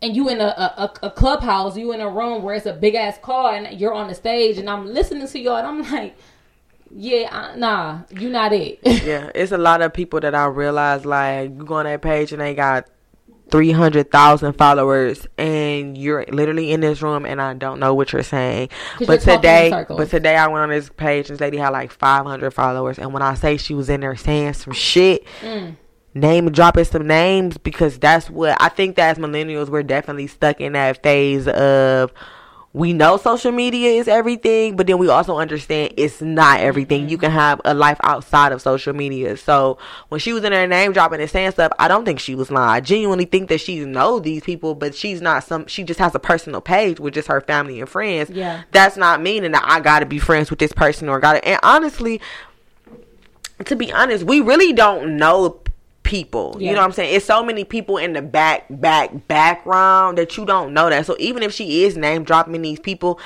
And 0.00 0.14
you 0.14 0.28
in 0.28 0.40
a, 0.40 0.44
a, 0.44 0.92
a 1.04 1.10
clubhouse, 1.10 1.76
you 1.76 1.90
in 1.92 2.00
a 2.00 2.08
room 2.08 2.42
where 2.42 2.54
it's 2.54 2.66
a 2.66 2.72
big 2.74 2.94
ass 2.94 3.18
car, 3.20 3.54
and 3.54 3.80
you're 3.80 3.94
on 3.94 4.08
the 4.08 4.14
stage, 4.14 4.58
and 4.58 4.68
I'm 4.68 4.86
listening 4.86 5.26
to 5.26 5.38
y'all, 5.38 5.56
and 5.56 5.66
I'm 5.66 5.90
like, 5.90 6.14
yeah, 6.94 7.28
uh, 7.32 7.56
nah, 7.56 8.00
you 8.10 8.28
not 8.28 8.52
it. 8.52 8.78
Yeah, 8.84 9.30
it's 9.34 9.52
a 9.52 9.58
lot 9.58 9.82
of 9.82 9.92
people 9.92 10.20
that 10.20 10.34
I 10.34 10.46
realize 10.46 11.04
like 11.04 11.50
you 11.50 11.64
go 11.64 11.76
on 11.76 11.86
that 11.86 12.02
page 12.02 12.32
and 12.32 12.40
they 12.40 12.54
got 12.54 12.86
three 13.50 13.72
hundred 13.72 14.10
thousand 14.10 14.54
followers, 14.54 15.26
and 15.38 15.96
you're 15.96 16.24
literally 16.28 16.72
in 16.72 16.80
this 16.80 17.02
room 17.02 17.24
and 17.24 17.40
I 17.40 17.54
don't 17.54 17.80
know 17.80 17.94
what 17.94 18.12
you're 18.12 18.22
saying. 18.22 18.70
But 18.98 19.24
you're 19.24 19.36
today, 19.36 19.84
but 19.88 20.10
today 20.10 20.36
I 20.36 20.48
went 20.48 20.62
on 20.62 20.70
this 20.70 20.90
page 20.90 21.30
and 21.30 21.38
this 21.38 21.40
lady 21.40 21.58
had 21.58 21.70
like 21.70 21.92
five 21.92 22.24
hundred 22.26 22.52
followers, 22.52 22.98
and 22.98 23.12
when 23.12 23.22
I 23.22 23.34
say 23.34 23.56
she 23.56 23.74
was 23.74 23.88
in 23.88 24.00
there 24.00 24.16
saying 24.16 24.54
some 24.54 24.72
shit. 24.72 25.24
Mm. 25.40 25.76
Name 26.14 26.50
dropping 26.50 26.84
some 26.84 27.06
names 27.06 27.58
because 27.58 27.98
that's 27.98 28.30
what 28.30 28.56
I 28.58 28.70
think 28.70 28.96
that 28.96 29.18
as 29.18 29.22
millennials 29.22 29.68
we're 29.68 29.82
definitely 29.82 30.28
stuck 30.28 30.62
in 30.62 30.72
that 30.72 31.02
phase 31.02 31.46
of 31.46 32.10
we 32.76 32.92
know 32.92 33.16
social 33.16 33.52
media 33.52 33.92
is 33.92 34.06
everything, 34.06 34.76
but 34.76 34.86
then 34.86 34.98
we 34.98 35.08
also 35.08 35.38
understand 35.38 35.94
it's 35.96 36.20
not 36.20 36.60
everything. 36.60 37.08
You 37.08 37.16
mm-hmm. 37.16 37.24
can 37.24 37.30
have 37.30 37.58
a 37.64 37.72
life 37.72 37.96
outside 38.02 38.52
of 38.52 38.60
social 38.60 38.92
media. 38.92 39.38
So 39.38 39.78
when 40.10 40.20
she 40.20 40.34
was 40.34 40.44
in 40.44 40.52
her 40.52 40.66
name 40.66 40.92
dropping 40.92 41.22
and 41.22 41.30
saying 41.30 41.52
stuff, 41.52 41.72
I 41.78 41.88
don't 41.88 42.04
think 42.04 42.20
she 42.20 42.34
was 42.34 42.50
lying. 42.50 42.68
I 42.68 42.80
genuinely 42.80 43.24
think 43.24 43.48
that 43.48 43.62
she 43.62 43.82
know 43.86 44.20
these 44.20 44.42
people, 44.42 44.74
but 44.74 44.94
she's 44.94 45.22
not 45.22 45.42
some. 45.42 45.66
She 45.68 45.84
just 45.84 45.98
has 45.98 46.14
a 46.14 46.18
personal 46.18 46.60
page 46.60 47.00
with 47.00 47.14
just 47.14 47.28
her 47.28 47.40
family 47.40 47.80
and 47.80 47.88
friends. 47.88 48.28
Yeah. 48.28 48.64
that's 48.72 48.98
not 48.98 49.22
meaning 49.22 49.52
that 49.52 49.64
I 49.64 49.80
got 49.80 50.00
to 50.00 50.06
be 50.06 50.18
friends 50.18 50.50
with 50.50 50.58
this 50.58 50.72
person 50.72 51.08
or 51.08 51.18
got 51.18 51.32
to. 51.32 51.48
And 51.48 51.58
honestly, 51.62 52.20
to 53.64 53.74
be 53.74 53.90
honest, 53.90 54.24
we 54.24 54.40
really 54.42 54.74
don't 54.74 55.16
know 55.16 55.62
people. 56.06 56.56
Yeah. 56.58 56.70
You 56.70 56.74
know 56.74 56.80
what 56.80 56.86
I'm 56.86 56.92
saying? 56.92 57.14
It's 57.14 57.26
so 57.26 57.44
many 57.44 57.64
people 57.64 57.98
in 57.98 58.12
the 58.12 58.22
back, 58.22 58.66
back, 58.70 59.26
background 59.28 60.18
that 60.18 60.36
you 60.36 60.46
don't 60.46 60.72
know 60.72 60.88
that. 60.88 61.04
So 61.04 61.16
even 61.18 61.42
if 61.42 61.52
she 61.52 61.84
is 61.84 61.96
name 61.96 62.24
dropping 62.24 62.62
these 62.62 62.80
people, 62.80 63.20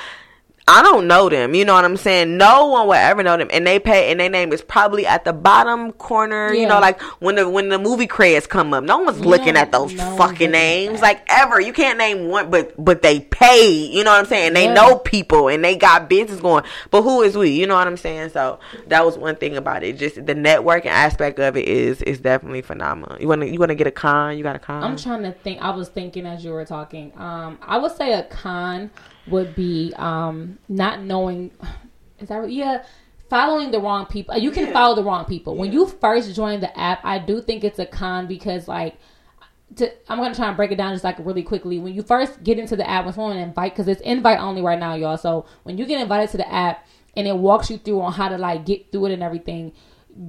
I 0.71 0.83
don't 0.83 1.09
know 1.09 1.29
them. 1.29 1.53
You 1.53 1.65
know 1.65 1.75
what 1.75 1.85
I'm 1.85 1.97
saying? 1.97 2.37
No 2.37 2.69
one 2.69 2.87
will 2.87 2.95
ever 2.95 3.25
know 3.25 3.37
them, 3.37 3.49
and 3.53 3.67
they 3.67 3.81
pay, 3.81 4.13
and 4.13 4.21
their 4.21 4.31
name 4.31 4.53
is 4.53 4.63
probably 4.63 5.05
at 5.05 5.25
the 5.25 5.33
bottom 5.33 5.91
corner. 5.91 6.55
You 6.55 6.69
know, 6.69 6.79
like 6.79 7.01
when 7.21 7.35
the 7.35 7.49
when 7.49 7.71
the 7.71 7.79
movie 7.79 8.07
credits 8.07 8.47
come 8.47 8.73
up, 8.73 8.85
no 8.85 8.99
one's 8.99 9.19
looking 9.19 9.57
at 9.57 9.73
those 9.73 9.93
no 9.93 10.17
fucking 10.17 10.53
names 10.53 11.01
like 11.01 11.23
ever. 11.29 11.61
You 11.61 11.73
can't 11.73 11.99
name 11.99 12.29
one, 12.29 12.51
but 12.51 12.73
but 12.83 13.03
they 13.03 13.19
pay. 13.19 13.69
You 13.69 14.05
know 14.05 14.13
what 14.13 14.21
I'm 14.21 14.27
saying? 14.27 14.53
They 14.55 14.67
Yeah. 14.67 14.75
know 14.75 14.97
people, 14.97 15.49
and 15.49 15.65
they 15.65 15.75
got 15.75 16.09
business 16.09 16.39
going. 16.39 16.63
But 16.93 17.03
who 17.03 17.23
is 17.23 17.37
we? 17.37 17.51
You 17.51 17.67
know 17.67 17.75
what 17.75 17.89
I'm 17.89 17.97
saying? 17.97 18.29
So 18.31 18.61
that 18.87 19.05
was 19.05 19.19
one 19.19 19.35
thing 19.35 19.57
about 19.57 19.83
it. 19.83 19.99
Just 19.99 20.25
the 20.25 20.37
networking 20.37 20.87
aspect 20.87 21.41
of 21.41 21.57
it 21.57 21.67
is 21.67 22.01
is 22.03 22.21
definitely 22.21 22.63
phenomenal. 22.63 23.21
You 23.21 23.27
wanna 23.27 23.47
you 23.47 23.59
wanna 23.59 23.75
get 23.75 23.89
a 23.89 23.91
con? 23.91 24.39
You 24.39 24.45
got 24.45 24.55
a 24.55 24.61
con? 24.61 24.85
I'm 24.85 24.97
trying 24.97 25.25
to 25.25 25.33
think. 25.33 25.61
I 25.61 25.71
was 25.71 25.89
thinking 25.89 26.27
as 26.27 26.45
you 26.45 26.53
were 26.53 26.65
talking. 26.65 27.13
Um, 27.17 27.59
I 27.61 27.77
would 27.79 27.97
say 27.97 28.13
a 28.13 28.23
con 28.23 28.93
would 29.27 29.55
be 29.55 29.93
um 29.97 30.59
not 30.69 31.03
knowing. 31.03 31.51
Is 32.19 32.29
that 32.29 32.37
right? 32.37 32.51
yeah? 32.51 32.85
Following 33.29 33.71
the 33.71 33.81
wrong 33.81 34.07
people. 34.07 34.37
You 34.37 34.51
can 34.51 34.73
follow 34.73 34.97
the 34.97 35.05
wrong 35.05 35.25
people 35.25 35.57
when 35.57 35.73
you 35.73 35.87
first 35.87 36.35
join 36.35 36.61
the 36.61 36.79
app. 36.79 37.01
I 37.05 37.19
do 37.19 37.41
think 37.41 37.65
it's 37.65 37.79
a 37.79 37.87
con 37.87 38.27
because 38.27 38.69
like. 38.69 38.97
To, 39.77 39.89
I'm 40.11 40.19
gonna 40.19 40.35
try 40.35 40.49
and 40.49 40.57
break 40.57 40.73
it 40.73 40.79
down 40.79 40.93
just 40.95 41.05
like 41.05 41.17
really 41.21 41.45
quickly. 41.45 41.79
When 41.79 41.95
you 41.95 42.03
first 42.03 42.43
get 42.43 42.59
into 42.59 42.75
the 42.75 42.91
app, 42.91 43.05
when 43.05 43.15
someone 43.15 43.37
invite, 43.37 43.73
because 43.73 43.87
it's 43.87 44.01
invite 44.01 44.41
only 44.41 44.63
right 44.63 44.81
now, 44.81 44.95
y'all. 44.95 45.17
So 45.17 45.47
when 45.63 45.79
you 45.79 45.87
get 45.87 46.01
invited 46.01 46.29
to 46.31 46.39
the 46.39 46.53
app 46.53 46.89
and 47.17 47.29
it 47.29 47.37
walks 47.37 47.71
you 47.71 47.79
through 47.79 48.01
on 48.01 48.13
how 48.13 48.29
to 48.29 48.37
like 48.37 48.67
get 48.67 48.91
through 48.91 49.07
it 49.07 49.13
and 49.13 49.23
everything, 49.23 49.73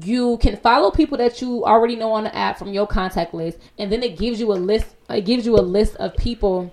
you 0.04 0.38
can 0.38 0.58
follow 0.58 0.92
people 0.92 1.18
that 1.18 1.42
you 1.42 1.66
already 1.66 1.96
know 1.96 2.12
on 2.12 2.26
the 2.26 2.36
app 2.36 2.60
from 2.60 2.72
your 2.72 2.86
contact 2.86 3.34
list, 3.34 3.58
and 3.80 3.92
then 3.92 4.04
it 4.04 4.16
gives 4.16 4.40
you 4.40 4.52
a 4.52 4.54
list. 4.54 4.96
It 5.10 5.26
gives 5.26 5.44
you 5.44 5.56
a 5.56 5.62
list 5.62 5.96
of 5.96 6.16
people 6.18 6.72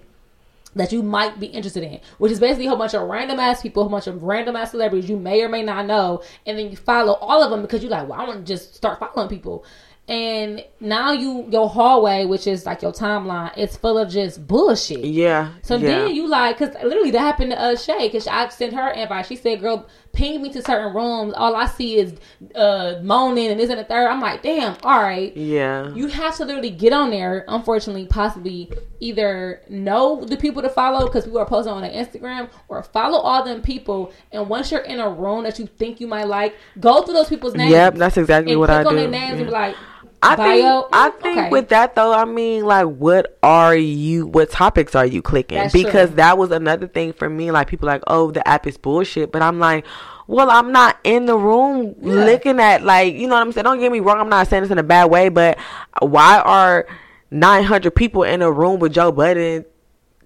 that 0.79 0.93
you 0.93 1.03
might 1.03 1.38
be 1.38 1.47
interested 1.47 1.83
in, 1.83 2.01
which 2.19 2.33
is 2.33 2.41
basically 2.41 2.67
a 2.67 2.69
whole 2.71 2.79
bunch 2.79 2.95
of 2.95 3.03
random 3.03 3.38
ass 3.38 3.61
people, 3.62 3.83
a 3.83 3.85
whole 3.85 3.93
bunch 3.93 4.07
of 4.07 4.23
random 4.23 4.57
ass 4.57 4.71
celebrities 4.71 5.11
you 5.11 5.17
may 5.17 5.43
or 5.43 5.49
may 5.49 5.62
not 5.62 5.87
know, 5.87 6.23
and 6.47 6.59
then 6.59 6.71
you 6.71 6.77
follow 6.77 7.14
all 7.14 7.43
of 7.43 7.51
them 7.51 7.62
because 7.62 7.83
you're 7.83 7.91
like, 7.91 8.09
well, 8.09 8.21
I 8.21 8.27
want 8.27 8.47
to 8.47 8.53
just 8.53 8.75
start 8.75 8.99
following 8.99 9.29
people. 9.29 9.64
And 10.09 10.64
now 10.81 11.12
you 11.12 11.47
your 11.51 11.69
hallway, 11.69 12.25
which 12.25 12.47
is 12.47 12.64
like 12.64 12.81
your 12.81 12.93
timeline, 12.93 13.53
it's 13.59 13.77
full 13.77 13.99
of 13.99 14.09
just 14.09 14.47
bullshit. 14.47 15.05
yeah. 15.05 15.53
So 15.62 15.77
yeah. 15.77 15.88
then 15.88 16.14
you 16.14 16.27
like, 16.27 16.57
cause 16.57 16.73
literally 16.83 17.11
that 17.11 17.19
happened 17.19 17.51
to 17.51 17.61
uh, 17.61 17.77
Shay, 17.77 18.09
cause 18.09 18.27
I 18.27 18.49
sent 18.49 18.73
her 18.73 18.88
invite. 18.88 19.27
She 19.27 19.37
said, 19.37 19.61
"Girl, 19.61 19.87
ping 20.12 20.42
me 20.42 20.51
to 20.53 20.62
certain 20.62 20.94
rooms. 20.94 21.35
All 21.37 21.55
I 21.55 21.66
see 21.66 21.97
is 21.97 22.14
uh 22.55 23.01
moaning 23.03 23.49
and 23.49 23.61
this 23.61 23.71
and 23.71 23.79
the 23.79 23.85
third. 23.85 24.09
I'm 24.09 24.21
like, 24.21 24.42
damn, 24.42 24.77
all 24.83 25.01
right. 25.01 25.37
yeah. 25.37 25.92
You 25.94 26.09
have 26.09 26.37
to 26.37 26.44
literally 26.44 26.71
get 26.71 26.92
on 26.92 27.11
there. 27.11 27.44
Unfortunately, 27.49 28.07
possibly 28.07 28.73
either 29.01 29.62
know 29.68 30.25
the 30.25 30.37
people 30.37 30.62
to 30.62 30.68
follow 30.68 31.07
because 31.07 31.25
people 31.25 31.38
are 31.38 31.47
posting 31.47 31.73
on 31.73 31.83
their 31.83 31.90
Instagram, 31.92 32.51
or 32.68 32.83
follow 32.83 33.18
all 33.18 33.44
them 33.44 33.62
people. 33.62 34.12
And 34.33 34.49
once 34.49 34.71
you're 34.73 34.81
in 34.81 34.99
a 35.01 35.09
room 35.09 35.44
that 35.44 35.59
you 35.59 35.66
think 35.66 36.01
you 36.01 36.07
might 36.07 36.27
like, 36.27 36.57
go 36.81 37.03
through 37.03 37.14
those 37.14 37.29
people's 37.29 37.55
names. 37.55 37.71
Yep, 37.71 37.94
that's 37.97 38.16
exactly 38.16 38.57
what 38.57 38.66
click 38.68 38.79
I 38.87 38.88
on 38.88 38.94
do. 38.94 39.01
their 39.01 39.09
names 39.11 39.33
Yeah. 39.35 39.37
and 39.38 39.47
be 39.47 39.53
like, 39.53 39.77
I 40.22 40.37
bio. 40.37 40.83
think 40.83 40.88
I 40.92 41.11
think 41.11 41.38
okay. 41.38 41.50
with 41.50 41.68
that 41.68 41.94
though, 41.94 42.12
I 42.12 42.24
mean 42.24 42.64
like 42.64 42.87
what 42.87 43.38
are 43.42 43.76
you 43.76 44.26
what 44.26 44.50
topics 44.50 44.94
are 44.94 45.07
you 45.07 45.22
clicking? 45.22 45.59
That's 45.59 45.72
because 45.72 46.09
true. 46.09 46.16
that 46.16 46.38
was 46.38 46.50
another 46.50 46.88
thing 46.88 47.12
for 47.12 47.28
me. 47.28 47.50
Like 47.50 47.68
people 47.68 47.87
like, 47.87 48.02
oh, 48.07 48.31
the 48.31 48.46
app 48.46 48.66
is 48.66 48.76
bullshit, 48.76 49.31
but 49.31 49.42
I'm 49.42 49.59
like, 49.59 49.87
well, 50.26 50.50
I'm 50.50 50.72
not 50.72 50.98
in 51.04 51.26
the 51.26 51.37
room 51.37 51.94
looking 52.00 52.59
at 52.61 52.83
like 52.83 53.14
you 53.14 53.28
know 53.28 53.35
what 53.35 53.42
I'm 53.42 53.52
saying. 53.52 53.64
Don't 53.64 53.78
get 53.78 53.92
me 53.92 54.00
wrong, 54.00 54.20
I'm 54.20 54.28
not 54.28 54.48
saying 54.48 54.64
this 54.64 54.72
in 54.72 54.78
a 54.78 54.83
bad 54.83 55.07
way, 55.07 55.28
but 55.28 55.59
why 56.00 56.40
are 56.40 56.87
900 57.31 57.94
people 57.94 58.24
in 58.24 58.42
a 58.42 58.50
room 58.50 58.81
with 58.81 58.92
Joe 58.92 59.12
Budden? 59.12 59.64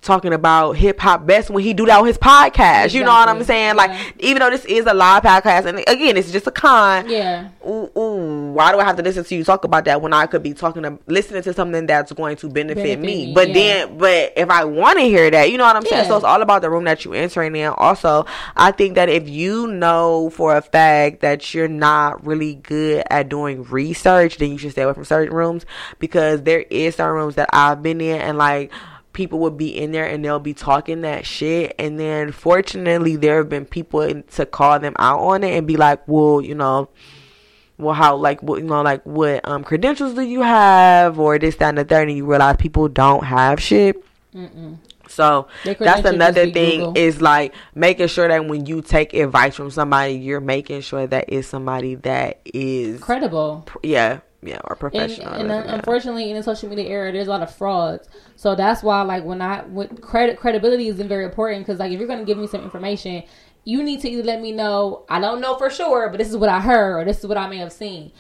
Talking 0.03 0.33
about 0.33 0.73
hip 0.73 0.99
hop 0.99 1.25
best 1.27 1.49
when 1.49 1.63
he 1.63 1.73
do 1.73 1.87
that 1.87 2.01
on 2.01 2.07
his 2.07 2.19
podcast, 2.19 2.93
you 2.93 3.05
know 3.05 3.13
what 3.13 3.29
I'm 3.29 3.37
Exactly. 3.37 3.45
saying? 3.55 3.67
Yeah. 3.69 3.73
Like, 3.75 4.15
even 4.19 4.41
though 4.41 4.51
this 4.51 4.65
is 4.65 4.85
a 4.87 4.93
live 4.93 5.23
podcast, 5.23 5.65
and 5.67 5.79
again, 5.79 6.17
it's 6.17 6.33
just 6.33 6.45
a 6.49 6.51
con 6.51 7.09
yeah. 7.09 7.51
ooh, 7.65 7.89
ooh, 7.97 8.51
why 8.51 8.73
do 8.73 8.81
I 8.81 8.85
have 8.85 8.97
to 8.97 9.03
listen 9.05 9.23
to 9.23 9.35
you 9.37 9.45
talk 9.45 9.63
about 9.63 9.85
that 9.85 10.03
when 10.03 10.13
I 10.13 10.27
could 10.27 10.43
be 10.43 10.55
talking 10.55 10.83
to 10.83 10.99
listening 11.07 11.43
to 11.45 11.55
something 11.55 11.87
that's 11.87 12.11
going 12.11 12.35
to 12.39 12.49
benefit, 12.49 12.83
Benefit 12.83 12.99
me? 12.99 13.33
But 13.33 13.51
yeah. 13.51 13.55
then, 13.55 13.99
but 13.99 14.33
if 14.37 14.51
I 14.51 14.65
want 14.65 14.99
to 14.99 15.05
hear 15.05 15.31
that, 15.31 15.53
you 15.53 15.57
know 15.57 15.63
what 15.65 15.77
I'm 15.77 15.87
saying? 15.87 16.03
Yeah. 16.03 16.09
So 16.09 16.17
it's 16.17 16.25
all 16.25 16.43
about 16.43 16.63
the 16.63 16.71
room 16.71 16.83
that 16.83 17.05
you 17.05 17.13
entering 17.13 17.55
in. 17.55 17.69
Also, 17.69 18.27
I 18.57 18.73
think 18.73 18.97
that 18.97 19.09
if 19.09 19.29
you 19.29 19.69
know 19.69 20.31
for 20.31 20.57
a 20.57 20.63
fact 20.63 21.21
that 21.21 21.55
you're 21.55 21.69
not 21.69 22.27
really 22.27 22.57
good 22.57 23.05
at 23.09 23.29
doing 23.29 23.63
research, 23.63 24.39
then 24.39 24.51
you 24.51 24.59
should 24.59 24.73
stay 24.73 24.83
away 24.83 24.95
from 24.95 25.05
certain 25.05 25.33
rooms 25.33 25.65
because 26.01 26.43
there 26.43 26.65
is 26.71 26.97
certain 26.97 27.15
rooms 27.15 27.37
that 27.37 27.51
I've 27.53 27.85
been 27.85 28.01
in 28.01 28.21
and 28.21 28.37
like 28.37 28.73
people 29.13 29.39
would 29.41 29.57
be 29.57 29.77
in 29.77 29.93
there 29.93 30.07
and 30.07 30.25
they'll 30.25 30.39
be 30.39 30.55
talking 30.55 31.03
that 31.03 31.27
shit. 31.27 31.75
And 31.79 31.99
then 31.99 32.33
fortunately 32.33 33.17
there 33.17 33.39
have 33.39 33.49
been 33.49 33.67
people 33.67 34.23
to 34.23 34.47
call 34.47 34.79
them 34.81 34.95
out 34.99 35.21
on 35.21 35.45
it 35.45 35.57
and 35.57 35.67
be 35.67 35.77
like 35.77 36.07
well 36.09 36.41
you 36.41 36.55
know 36.55 36.89
well 37.79 37.95
how 37.95 38.17
like 38.17 38.43
what 38.43 38.61
you 38.61 38.65
know 38.67 38.83
like 38.83 39.03
what 39.05 39.47
um 39.49 39.65
credentials 39.65 40.15
do 40.15 40.23
you 40.23 40.43
have 40.43 41.19
or 41.19 41.39
this 41.39 41.57
that 41.57 41.71
and 41.71 41.79
the 41.79 41.85
third? 41.85 42.09
And 42.09 42.17
you 42.17 42.27
realize 42.27 42.57
people 42.57 42.89
don't 42.89 43.25
have 43.25 43.61
shit. 43.61 44.03
So 45.09 45.49
that's 45.63 46.07
another 46.07 46.51
thing 46.51 46.79
Google. 46.81 46.93
is 46.97 47.21
like 47.21 47.55
making 47.75 48.07
sure 48.07 48.29
that 48.29 48.47
when 48.47 48.65
you 48.65 48.81
take 48.81 49.13
advice 49.13 49.55
from 49.55 49.71
somebody 49.71 50.15
you're 50.15 50.41
making 50.41 50.81
sure 50.81 51.07
that 51.07 51.27
it's 51.29 51.49
somebody 51.49 51.97
that 51.97 52.41
is 52.47 53.01
Credible. 53.01 53.67
yeah 53.83 54.21
yeah 54.43 54.59
or 54.65 54.73
and, 54.73 54.81
professional 54.81 55.33
and 55.35 55.49
yeah. 55.49 55.75
unfortunately 55.75 56.31
in 56.31 56.37
the 56.37 56.43
social 56.43 56.69
media 56.69 56.87
era 56.87 57.13
there's 57.13 57.29
a 57.29 57.31
lot 57.31 57.43
of 57.43 57.55
frauds 57.55 58.09
so 58.37 58.55
that's 58.55 58.83
why 58.83 59.03
like 59.03 59.25
when 59.25 59.41
i 59.41 59.63
with 59.67 60.01
credit 60.01 60.37
credibility 60.39 60.89
isn't 60.89 61.09
very 61.09 61.25
important 61.25 61.65
because 61.65 61.79
like 61.79 61.93
if 61.93 61.99
you're 61.99 62.09
going 62.09 62.19
to 62.19 62.25
give 62.25 62.39
me 62.39 62.47
some 62.47 62.63
information 62.63 63.23
you 63.65 63.83
need 63.83 64.01
to 64.01 64.09
either 64.09 64.25
let 64.25 64.41
me 64.41 64.51
know 64.51 65.05
i 65.09 65.21
don't 65.21 65.41
know 65.41 65.57
for 65.57 65.71
sure 65.71 66.09
but 66.09 66.19
this 66.19 66.29
is 66.29 66.37
what 66.37 66.49
i 66.49 66.61
heard 66.61 67.01
or 67.01 67.05
this 67.05 67.21
is 67.21 67.27
what 67.27 67.39
i 67.39 67.49
may 67.49 67.59
have 67.59 67.73
seen 67.73 68.11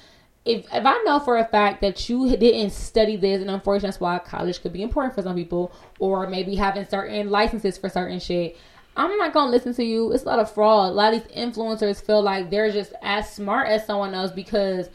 if 0.44 0.66
if 0.72 0.84
I 0.84 1.00
know 1.04 1.20
for 1.20 1.36
a 1.36 1.44
fact 1.44 1.80
that 1.82 2.08
you 2.08 2.36
didn't 2.36 2.70
study 2.70 3.16
this, 3.16 3.40
and 3.40 3.50
unfortunately 3.50 3.88
that's 3.88 4.00
why 4.00 4.18
college 4.18 4.60
could 4.60 4.72
be 4.72 4.82
important 4.82 5.14
for 5.14 5.22
some 5.22 5.36
people, 5.36 5.72
or 6.00 6.26
maybe 6.26 6.56
having 6.56 6.84
certain 6.84 7.30
licenses 7.30 7.78
for 7.78 7.88
certain 7.88 8.18
shit, 8.18 8.56
I'm 8.96 9.16
not 9.18 9.32
gonna 9.32 9.50
listen 9.50 9.74
to 9.74 9.84
you. 9.84 10.12
It's 10.12 10.24
a 10.24 10.26
lot 10.26 10.38
of 10.38 10.52
fraud. 10.52 10.90
A 10.90 10.94
lot 10.94 11.14
of 11.14 11.22
these 11.22 11.36
influencers 11.36 12.04
feel 12.04 12.22
like 12.22 12.50
they're 12.50 12.72
just 12.72 12.92
as 13.02 13.32
smart 13.32 13.68
as 13.68 13.86
someone 13.86 14.14
else 14.14 14.32
because 14.32 14.90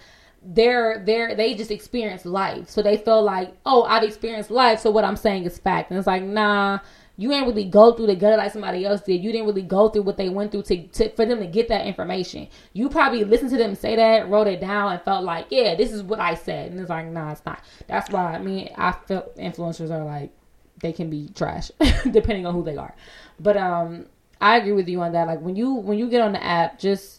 they're 0.48 1.04
they're 1.06 1.36
they 1.36 1.54
just 1.54 1.72
experience 1.72 2.26
life. 2.26 2.70
So 2.70 2.82
they 2.82 2.98
feel 2.98 3.22
like, 3.22 3.54
oh, 3.66 3.84
I've 3.84 4.04
experienced 4.04 4.50
life, 4.50 4.80
so 4.80 4.90
what 4.90 5.04
I'm 5.04 5.18
saying 5.18 5.44
is 5.44 5.58
fact. 5.58 5.92
And 5.92 5.98
it's 5.98 6.08
like, 6.08 6.24
nah, 6.24 6.80
you 7.18 7.34
ain't 7.34 7.48
really 7.48 7.66
go 7.66 7.92
through 7.94 8.08
the 8.08 8.16
gutter 8.16 8.38
like 8.38 8.54
somebody 8.54 8.86
else 8.86 9.02
did. 9.02 9.22
You 9.24 9.32
didn't 9.32 9.48
really 9.48 9.62
go 9.62 9.90
through 9.90 10.04
what 10.04 10.16
they 10.16 10.30
went 10.30 10.52
through 10.52 10.64
to, 10.64 10.88
to 10.88 11.10
for 11.10 11.26
them 11.26 11.40
to 11.40 11.48
get 11.48 11.68
that 11.68 11.86
information. 11.86 12.48
You 12.72 12.90
probably 12.90 13.26
listened 13.26 13.52
to 13.52 13.58
them 13.58 13.76
say 13.76 13.98
that, 13.98 14.30
wrote 14.30 14.48
it 14.48 14.62
down, 14.62 14.94
and 14.94 15.02
felt 15.02 15.26
like, 15.26 15.48
yeah, 15.50 15.76
this 15.76 15.92
is 15.92 16.02
what 16.02 16.20
I 16.20 16.36
said. 16.36 16.72
And 16.72 16.80
it's 16.80 16.90
like, 16.90 17.08
nah, 17.08 17.32
it's 17.32 17.46
not. 17.46 17.62
That's 17.88 18.10
why 18.10 18.34
I 18.34 18.40
mean 18.40 18.70
I 18.78 18.94
feel 18.94 19.30
influencers 19.38 19.92
are 19.92 20.06
like 20.06 20.32
they 20.80 20.94
can 20.94 21.10
be 21.10 21.28
trash 21.30 21.72
depending 22.12 22.46
on 22.46 22.54
who 22.54 22.64
they 22.64 22.78
are. 22.78 22.96
But 23.40 23.58
um 23.58 24.06
I 24.40 24.58
agree 24.58 24.72
with 24.72 24.88
you 24.88 25.02
on 25.02 25.12
that. 25.12 25.28
Like 25.28 25.42
when 25.42 25.58
you 25.58 25.74
when 25.74 25.98
you 25.98 26.10
get 26.10 26.22
on 26.22 26.32
the 26.32 26.44
app, 26.44 26.80
just 26.80 27.17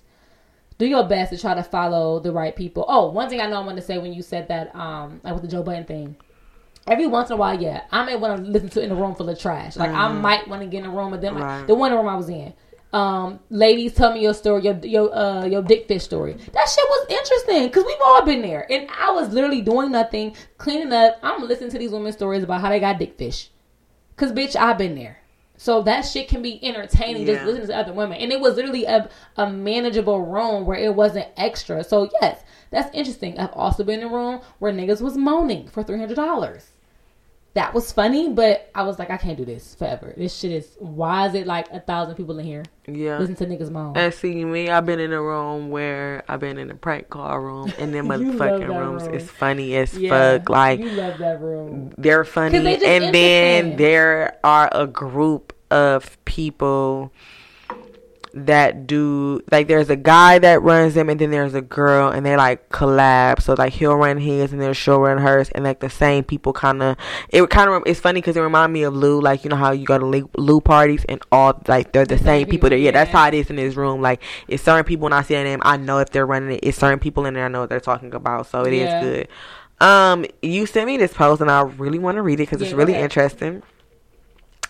do 0.78 0.86
your 0.86 1.04
best 1.04 1.32
to 1.32 1.38
try 1.38 1.54
to 1.54 1.62
follow 1.62 2.20
the 2.20 2.32
right 2.32 2.54
people. 2.54 2.84
Oh, 2.88 3.10
one 3.10 3.28
thing 3.28 3.40
I 3.40 3.46
know 3.48 3.56
I 3.60 3.66
wanted 3.66 3.80
to 3.80 3.86
say 3.86 3.98
when 3.98 4.12
you 4.12 4.22
said 4.22 4.48
that, 4.48 4.74
um, 4.74 5.20
like 5.24 5.34
with 5.34 5.42
the 5.42 5.48
Joe 5.48 5.62
Budden 5.62 5.84
thing. 5.84 6.16
Every 6.86 7.06
once 7.06 7.28
in 7.28 7.34
a 7.34 7.36
while, 7.36 7.60
yeah, 7.60 7.82
I 7.92 8.04
may 8.06 8.16
want 8.16 8.42
to 8.44 8.50
listen 8.50 8.70
to 8.70 8.80
in 8.82 8.90
a 8.90 8.94
room 8.94 9.14
full 9.14 9.28
of 9.28 9.38
trash. 9.38 9.76
Like 9.76 9.90
I 9.90 10.08
might 10.10 10.48
want 10.48 10.62
to 10.62 10.68
get 10.68 10.84
in 10.84 10.90
a 10.90 10.94
room 10.94 11.10
with 11.10 11.20
them. 11.20 11.34
Like, 11.34 11.44
Right. 11.44 11.66
the 11.66 11.74
one 11.74 11.92
room 11.92 12.08
I 12.08 12.16
was 12.16 12.28
in. 12.30 12.54
Um, 12.90 13.40
ladies, 13.50 13.92
tell 13.92 14.14
me 14.14 14.22
your 14.22 14.32
story, 14.32 14.62
your 14.62 14.78
your 14.78 15.14
uh 15.14 15.44
your 15.44 15.60
dick 15.62 15.86
fish 15.86 16.04
story. 16.04 16.32
That 16.32 16.66
shit 16.68 16.84
was 16.88 17.06
interesting 17.10 17.66
because 17.66 17.84
we've 17.84 18.00
all 18.02 18.24
been 18.24 18.40
there, 18.40 18.66
and 18.72 18.88
I 18.98 19.10
was 19.10 19.28
literally 19.34 19.60
doing 19.60 19.92
nothing, 19.92 20.34
cleaning 20.56 20.90
up. 20.94 21.18
I'm 21.22 21.46
listening 21.46 21.68
to 21.72 21.78
these 21.78 21.90
women's 21.90 22.14
stories 22.14 22.42
about 22.42 22.62
how 22.62 22.70
they 22.70 22.80
got 22.80 22.98
dick 22.98 23.18
fish. 23.18 23.50
Cause 24.16 24.32
bitch, 24.32 24.56
I've 24.56 24.78
been 24.78 24.94
there. 24.94 25.18
So 25.58 25.82
that 25.82 26.02
shit 26.02 26.28
can 26.28 26.40
be 26.40 26.64
entertaining 26.64 27.26
just 27.26 27.40
Yeah. 27.40 27.46
listening 27.46 27.66
to 27.66 27.76
other 27.76 27.92
women. 27.92 28.18
And 28.18 28.32
it 28.32 28.40
was 28.40 28.54
literally 28.56 28.84
a, 28.84 29.10
a 29.36 29.50
manageable 29.50 30.22
room 30.24 30.64
where 30.64 30.78
it 30.78 30.94
wasn't 30.94 31.26
extra. 31.36 31.82
So 31.84 32.08
yes, 32.22 32.42
that's 32.70 32.94
interesting. 32.94 33.38
I've 33.38 33.52
also 33.52 33.82
been 33.84 34.00
in 34.00 34.06
a 34.06 34.12
room 34.12 34.40
where 34.60 34.72
niggas 34.72 35.02
was 35.02 35.16
moaning 35.16 35.68
for 35.68 35.82
three 35.82 35.98
hundred 35.98 36.14
dollars. 36.14 36.72
That 37.54 37.74
was 37.74 37.90
funny, 37.90 38.28
but 38.28 38.70
I 38.74 38.82
was 38.82 38.98
like, 39.00 39.10
I 39.10 39.16
can't 39.16 39.36
do 39.36 39.44
this 39.44 39.74
forever. 39.74 40.14
This 40.16 40.36
shit 40.36 40.52
is 40.52 40.76
why 40.78 41.26
is 41.26 41.34
it 41.34 41.46
like 41.46 41.68
a 41.72 41.80
thousand 41.80 42.14
people 42.14 42.38
in 42.38 42.44
here 42.46 42.62
Yeah. 42.86 43.18
listen 43.18 43.34
to 43.36 43.46
niggas 43.46 43.70
moan? 43.70 43.96
And 43.96 44.14
see 44.14 44.44
me, 44.44 44.68
I've 44.70 44.86
been 44.86 45.00
in 45.00 45.12
a 45.12 45.20
room 45.20 45.70
where 45.70 46.22
I've 46.28 46.38
been 46.40 46.58
in 46.58 46.70
a 46.70 46.74
prank 46.76 47.08
call 47.10 47.36
room, 47.40 47.72
and 47.78 47.92
then 47.92 48.04
motherfucking 48.08 48.68
rooms 48.68 49.04
room. 49.06 49.14
is 49.14 49.28
funny 49.30 49.74
as 49.76 49.96
Yeah, 49.98 50.38
fuck. 50.38 50.48
Like 50.50 50.78
you 50.78 50.90
love 50.90 51.18
that 51.18 51.40
room. 51.40 51.92
they're 51.98 52.24
funny, 52.24 52.58
they 52.60 52.74
and 52.84 53.12
then 53.14 53.76
there 53.76 54.38
are 54.44 54.68
a 54.70 54.86
group 54.86 55.52
of 55.70 56.22
people 56.26 57.12
that 58.34 58.86
do 58.86 59.42
like 59.50 59.68
there's 59.68 59.90
a 59.90 59.96
guy 59.96 60.38
that 60.38 60.62
runs 60.62 60.94
them 60.94 61.08
and 61.08 61.20
then 61.20 61.30
there's 61.30 61.54
a 61.54 61.62
girl 61.62 62.10
and 62.10 62.24
they 62.24 62.36
like 62.36 62.68
collab. 62.70 63.40
So 63.42 63.54
like 63.54 63.72
he'll 63.72 63.96
run 63.96 64.18
his 64.18 64.52
and 64.52 64.60
then 64.60 64.74
she'll 64.74 65.00
run 65.00 65.18
hers 65.18 65.48
and 65.50 65.64
like 65.64 65.80
the 65.80 65.90
same 65.90 66.24
people 66.24 66.52
kind 66.52 66.82
of 66.82 66.96
it 67.30 67.48
kind 67.50 67.70
of 67.70 67.82
it's 67.86 68.00
funny 68.00 68.20
because 68.20 68.36
it 68.36 68.40
remind 68.40 68.72
me 68.72 68.82
of 68.82 68.94
Lou 68.94 69.20
like 69.20 69.44
you 69.44 69.50
know 69.50 69.56
how 69.56 69.72
you 69.72 69.86
go 69.86 69.98
to 69.98 70.06
Lou, 70.06 70.30
Lou 70.36 70.60
parties 70.60 71.04
and 71.08 71.20
all 71.32 71.60
like 71.68 71.92
they're 71.92 72.04
the, 72.04 72.18
same 72.18 72.46
people 72.46 72.68
there 72.68 72.78
yeah, 72.78 72.90
that's 72.90 73.10
how 73.10 73.26
it 73.28 73.34
is 73.34 73.48
in 73.50 73.56
this 73.56 73.74
room. 73.74 74.02
Like 74.02 74.22
it's 74.48 74.62
certain 74.62 74.84
people 74.84 75.04
when 75.04 75.12
I 75.12 75.22
see 75.22 75.34
their 75.34 75.44
name 75.44 75.60
I 75.62 75.76
know 75.76 75.98
if 75.98 76.10
they're 76.10 76.26
running 76.26 76.52
it 76.52 76.60
it's 76.62 76.78
certain 76.78 76.98
people 76.98 77.26
in 77.26 77.34
there 77.34 77.44
I 77.44 77.48
know 77.48 77.60
what 77.60 77.70
they're 77.70 77.80
talking 77.80 78.12
about 78.14 78.46
so 78.46 78.64
it 78.64 78.72
is 78.72 78.90
Yeah. 78.90 79.00
good. 79.00 79.28
Um 79.80 80.26
you 80.42 80.66
sent 80.66 80.86
me 80.86 80.96
this 80.96 81.12
post 81.14 81.40
and 81.40 81.50
I 81.50 81.62
really 81.62 81.98
want 81.98 82.16
to 82.16 82.22
read 82.22 82.40
it 82.40 82.44
because 82.48 82.60
it's 82.62 82.72
really 82.72 82.94
interesting 82.94 83.62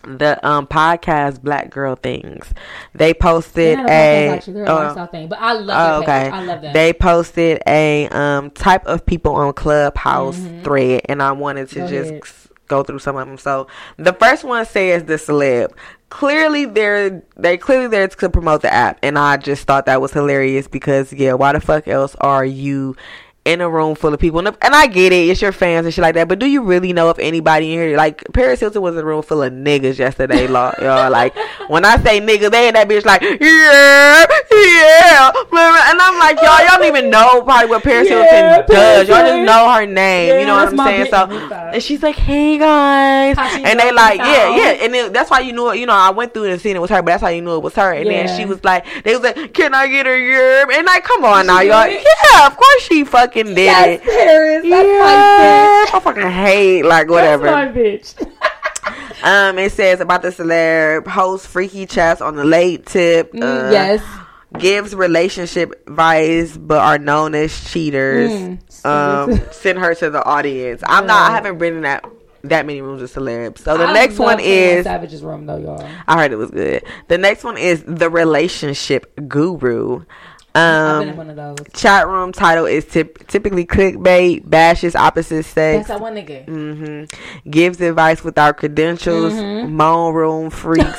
the 0.02 0.38
um 0.46 0.66
podcast 0.66 1.42
Black 1.42 1.70
Girl 1.70 1.96
Things. 1.96 2.52
They 2.94 3.14
posted 3.14 3.78
a 3.78 3.82
a, 3.88 4.28
actually. 4.28 4.52
They're 4.54 4.66
a 4.66 4.94
oh, 4.96 5.06
thing. 5.06 5.28
But 5.28 5.38
I 5.40 5.52
love 5.52 5.98
oh, 5.98 6.02
okay. 6.02 6.28
I 6.30 6.44
love 6.44 6.62
that. 6.62 6.74
They 6.74 6.92
posted 6.92 7.62
a 7.66 8.08
um 8.08 8.50
type 8.50 8.86
of 8.86 9.04
people 9.06 9.34
on 9.34 9.52
Clubhouse 9.54 10.38
thread, 10.62 11.02
and 11.08 11.22
I 11.22 11.32
wanted 11.32 11.68
to 11.70 11.78
Mm-hmm. 11.78 11.86
Go 11.86 11.90
just 11.90 12.10
ahead. 12.10 12.22
go 12.68 12.82
through 12.82 12.98
some 12.98 13.16
of 13.16 13.26
them. 13.26 13.38
So 13.38 13.66
the 13.96 14.12
first 14.12 14.44
one 14.44 14.64
says 14.66 15.04
the 15.04 15.14
celeb. 15.14 15.72
Clearly, 16.10 16.64
they're 16.64 17.22
they 17.36 17.58
clearly 17.58 17.88
there 17.88 18.08
to 18.08 18.30
promote 18.30 18.62
the 18.62 18.72
app, 18.72 18.98
and 19.02 19.18
I 19.18 19.36
just 19.36 19.66
thought 19.66 19.86
that 19.86 20.00
was 20.00 20.12
hilarious 20.12 20.66
because 20.68 21.12
yeah, 21.12 21.34
why 21.34 21.52
the 21.52 21.60
fuck 21.60 21.86
else 21.86 22.14
are 22.20 22.44
you? 22.44 22.96
In 23.48 23.62
a 23.62 23.70
room 23.70 23.94
full 23.94 24.12
of 24.12 24.20
people, 24.20 24.40
and 24.40 24.54
I 24.60 24.86
get 24.88 25.10
it, 25.10 25.30
it's 25.30 25.40
your 25.40 25.52
fans 25.52 25.86
and 25.86 25.94
shit 25.94 26.02
like 26.02 26.14
that. 26.16 26.28
But 26.28 26.38
do 26.38 26.44
you 26.44 26.60
really 26.60 26.92
know 26.92 27.08
if 27.08 27.18
anybody 27.18 27.72
in 27.72 27.78
here, 27.80 27.96
like 27.96 28.22
Paris 28.34 28.60
Hilton, 28.60 28.82
was 28.82 28.94
in 28.94 29.00
a 29.00 29.04
room 29.06 29.22
full 29.22 29.42
of 29.42 29.50
niggas 29.54 29.98
yesterday, 29.98 30.46
y'all? 30.48 31.10
Like 31.10 31.34
when 31.68 31.86
I 31.86 31.96
say 31.96 32.20
nigga, 32.20 32.50
they 32.50 32.68
in 32.68 32.74
that 32.74 32.86
bitch 32.86 33.06
like 33.06 33.22
yeah, 33.22 34.26
yeah, 34.50 35.30
and 35.30 36.00
I'm 36.00 36.18
like 36.18 36.36
y'all, 36.40 36.58
y'all 36.60 36.78
don't 36.78 36.84
even 36.86 37.10
know 37.10 37.42
probably 37.42 37.68
what 37.68 37.82
Paris 37.82 38.08
Yeah, 38.08 38.24
Hilton 38.24 38.66
does. 38.68 39.08
Y'all 39.08 39.16
Paris. 39.18 39.30
just 39.36 39.46
know 39.46 39.72
her 39.72 39.86
name, 39.86 40.28
Yeah, 40.34 40.40
you 40.40 40.46
know 40.46 40.54
what 40.54 40.68
I'm 40.68 40.76
saying? 40.78 41.06
So, 41.10 41.50
and 41.72 41.82
she's 41.82 42.02
like, 42.02 42.16
hey 42.16 42.58
guys, 42.58 43.36
How 43.36 43.62
and 43.62 43.78
they 43.78 43.92
like, 43.92 44.18
yeah, 44.18 44.44
sound? 44.48 44.56
yeah, 44.62 44.84
and 44.84 44.94
then 44.94 45.12
that's 45.12 45.30
why 45.30 45.40
you 45.40 45.52
knew 45.52 45.70
it. 45.70 45.78
You 45.78 45.86
know, 45.86 45.92
I 45.92 46.10
went 46.10 46.32
through 46.34 46.44
it 46.44 46.52
and 46.52 46.60
seen 46.60 46.76
it 46.76 46.80
was 46.80 46.90
her, 46.90 47.02
but 47.02 47.10
that's 47.12 47.22
how 47.22 47.28
you 47.28 47.42
knew 47.42 47.56
it 47.56 47.62
was 47.62 47.74
her. 47.74 47.92
And 47.92 48.06
Yeah. 48.06 48.26
then 48.26 48.36
she 48.36 48.44
was 48.46 48.62
like, 48.64 48.86
they 49.04 49.14
was 49.14 49.22
like, 49.22 49.52
can 49.52 49.74
I 49.74 49.86
get 49.88 50.06
her 50.06 50.12
yerb? 50.16 50.72
And 50.72 50.86
like, 50.86 51.04
come 51.04 51.24
on 51.24 51.46
now, 51.46 51.60
y'all. 51.60 51.82
it? 51.86 52.02
Yeah, 52.34 52.46
of 52.46 52.56
course 52.56 52.82
she 52.82 53.04
fucking 53.04 53.54
did 53.54 53.68
That's 53.68 53.88
it. 53.88 54.02
Paris. 54.02 54.62
That's 54.62 54.88
Yeah, 54.88 54.98
my 54.98 55.14
bitch. 55.38 55.94
I 55.94 56.00
fucking 56.02 56.30
hate 56.30 56.82
like 56.84 57.08
whatever. 57.08 57.44
That's 57.46 57.74
my 57.74 57.80
bitch. 57.80 58.34
Um, 59.22 59.58
it 59.58 59.72
says 59.72 60.00
about 60.00 60.22
the 60.22 60.28
celeb 60.28 61.06
host 61.06 61.46
freaky 61.48 61.86
chats 61.86 62.20
on 62.20 62.36
the 62.36 62.44
late 62.44 62.86
tip. 62.86 63.32
Mm, 63.32 63.42
uh, 63.68 63.72
yes. 63.72 64.02
Gives 64.58 64.94
relationship 64.94 65.72
advice 65.88 66.56
but 66.56 66.78
are 66.78 66.98
known 66.98 67.34
as 67.34 67.52
cheaters. 67.70 68.30
Mm, 68.30 68.86
um, 68.86 69.40
send 69.52 69.78
her 69.78 69.94
to 69.96 70.10
the 70.10 70.24
audience. 70.24 70.82
I'm 70.86 71.06
not. 71.06 71.30
I 71.30 71.34
haven't 71.34 71.58
been 71.58 71.76
in 71.76 71.82
that 71.82 72.04
that 72.44 72.64
many 72.66 72.80
rooms 72.80 73.02
with 73.02 73.12
celebs. 73.14 73.58
So 73.58 73.76
the 73.76 73.84
I 73.84 73.92
next 73.92 74.18
one 74.18 74.38
is. 74.40 74.84
Savage's 74.84 75.22
room 75.22 75.46
though, 75.46 75.56
y'all. 75.58 75.86
I 76.06 76.16
heard 76.22 76.32
it 76.32 76.36
was 76.36 76.50
good. 76.50 76.84
The 77.08 77.18
next 77.18 77.44
one 77.44 77.58
is 77.58 77.82
the 77.84 78.08
relationship 78.08 79.12
guru. 79.28 80.04
I've 80.54 81.00
been 81.00 81.08
in 81.08 81.10
Um, 81.10 81.16
one 81.18 81.30
of 81.30 81.36
those. 81.36 81.56
chat 81.74 82.08
room 82.08 82.32
title 82.32 82.64
is 82.64 82.84
typ- 82.86 83.26
typically 83.28 83.64
clickbait, 83.66 84.48
bashes 84.48 84.96
opposite 84.96 85.44
sex. 85.44 85.86
That's 85.86 85.88
that 85.88 86.00
one 86.00 86.14
nigga. 86.14 86.46
hmm 86.46 87.48
Gives 87.50 87.80
advice 87.80 88.24
without 88.24 88.56
credentials. 88.56 89.34
Mm-hmm. 89.34 89.76
Moan 89.76 90.14
room 90.14 90.50
freaks. 90.50 90.98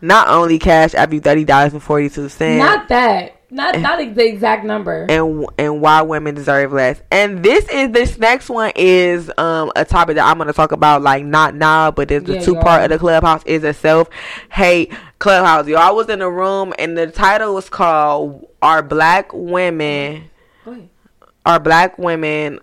Not 0.00 0.28
only 0.28 0.58
cash 0.58 0.94
app 0.94 1.12
you 1.12 1.20
thirty 1.20 1.44
dollars 1.44 1.72
and 1.72 1.82
forty 1.82 2.08
two 2.08 2.28
cents. 2.28 2.58
Not 2.58 2.88
that. 2.88 3.32
Not 3.48 3.78
not 3.80 3.98
the 4.16 4.26
exact 4.26 4.64
number. 4.64 5.06
and 5.08 5.46
and 5.56 5.80
why 5.80 6.02
women 6.02 6.34
deserve 6.34 6.72
less. 6.72 7.00
And 7.12 7.44
this 7.44 7.68
is 7.68 7.92
this 7.92 8.18
next 8.18 8.48
one 8.48 8.72
is 8.74 9.30
um 9.38 9.70
a 9.76 9.84
topic 9.84 10.16
that 10.16 10.26
I'm 10.28 10.36
gonna 10.38 10.52
talk 10.52 10.72
about 10.72 11.02
like 11.02 11.24
not 11.24 11.54
now, 11.54 11.92
but 11.92 12.08
there's 12.08 12.24
the 12.24 12.34
Yeah, 12.34 12.40
two 12.44 12.56
part 12.56 12.82
of 12.82 12.90
the 12.90 12.98
clubhouse 12.98 13.44
is 13.46 13.62
a 13.62 13.72
self 13.72 14.08
hate 14.50 14.92
clubhouse. 15.20 15.68
Yo, 15.68 15.76
I 15.76 15.90
was 15.90 16.08
in 16.08 16.22
a 16.22 16.30
room 16.30 16.74
and 16.76 16.98
the 16.98 17.06
title 17.06 17.54
was 17.54 17.68
called 17.68 18.48
"Are 18.62 18.82
Black 18.82 19.30
Women 19.32 20.28
Are 21.46 21.60
Black 21.60 21.98
Women 21.98 22.58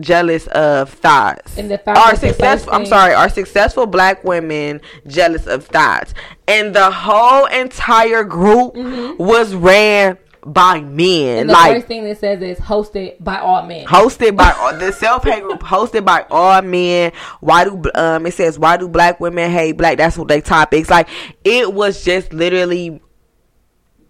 Jealous 0.00 0.46
of 0.48 0.90
Thoughts?" 0.90 1.56
And 1.58 1.70
the 1.70 1.78
fact 1.78 1.98
are 1.98 2.16
successful. 2.16 2.72
I'm 2.74 2.86
sorry. 2.86 3.14
Are 3.14 3.28
successful 3.28 3.86
Black 3.86 4.24
women 4.24 4.80
jealous 5.06 5.46
of 5.46 5.66
thoughts? 5.66 6.14
And 6.48 6.74
the 6.74 6.90
whole 6.90 7.46
entire 7.46 8.24
group 8.24 8.74
was 9.18 9.54
ran 9.54 10.18
by 10.46 10.80
men. 10.80 10.90
Mm-hmm. 10.90 11.38
And 11.40 11.48
the 11.48 11.52
like 11.54 11.74
first 11.76 11.86
thing 11.86 12.04
that 12.04 12.18
says 12.20 12.42
is 12.42 12.58
hosted 12.58 13.16
by 13.24 13.38
all 13.38 13.62
men. 13.66 13.86
hosted 13.86 14.36
by 14.36 14.52
all- 14.60 14.76
the 14.76 14.92
self 14.92 15.24
hate 15.24 15.42
group 15.42 15.60
hosted 15.60 16.04
by 16.04 16.26
all 16.30 16.60
men 16.60 17.12
why 17.40 17.64
do 17.64 17.82
um 17.94 18.26
it 18.26 18.34
says 18.34 18.58
why 18.58 18.76
do 18.76 18.86
black 18.86 19.20
women 19.20 19.50
hate 19.50 19.72
black 19.72 19.96
that's 19.96 20.18
what 20.18 20.28
they 20.28 20.42
topics 20.42 20.90
like 20.90 21.08
it 21.44 21.72
was 21.72 22.04
just 22.04 22.34
literally 22.34 23.00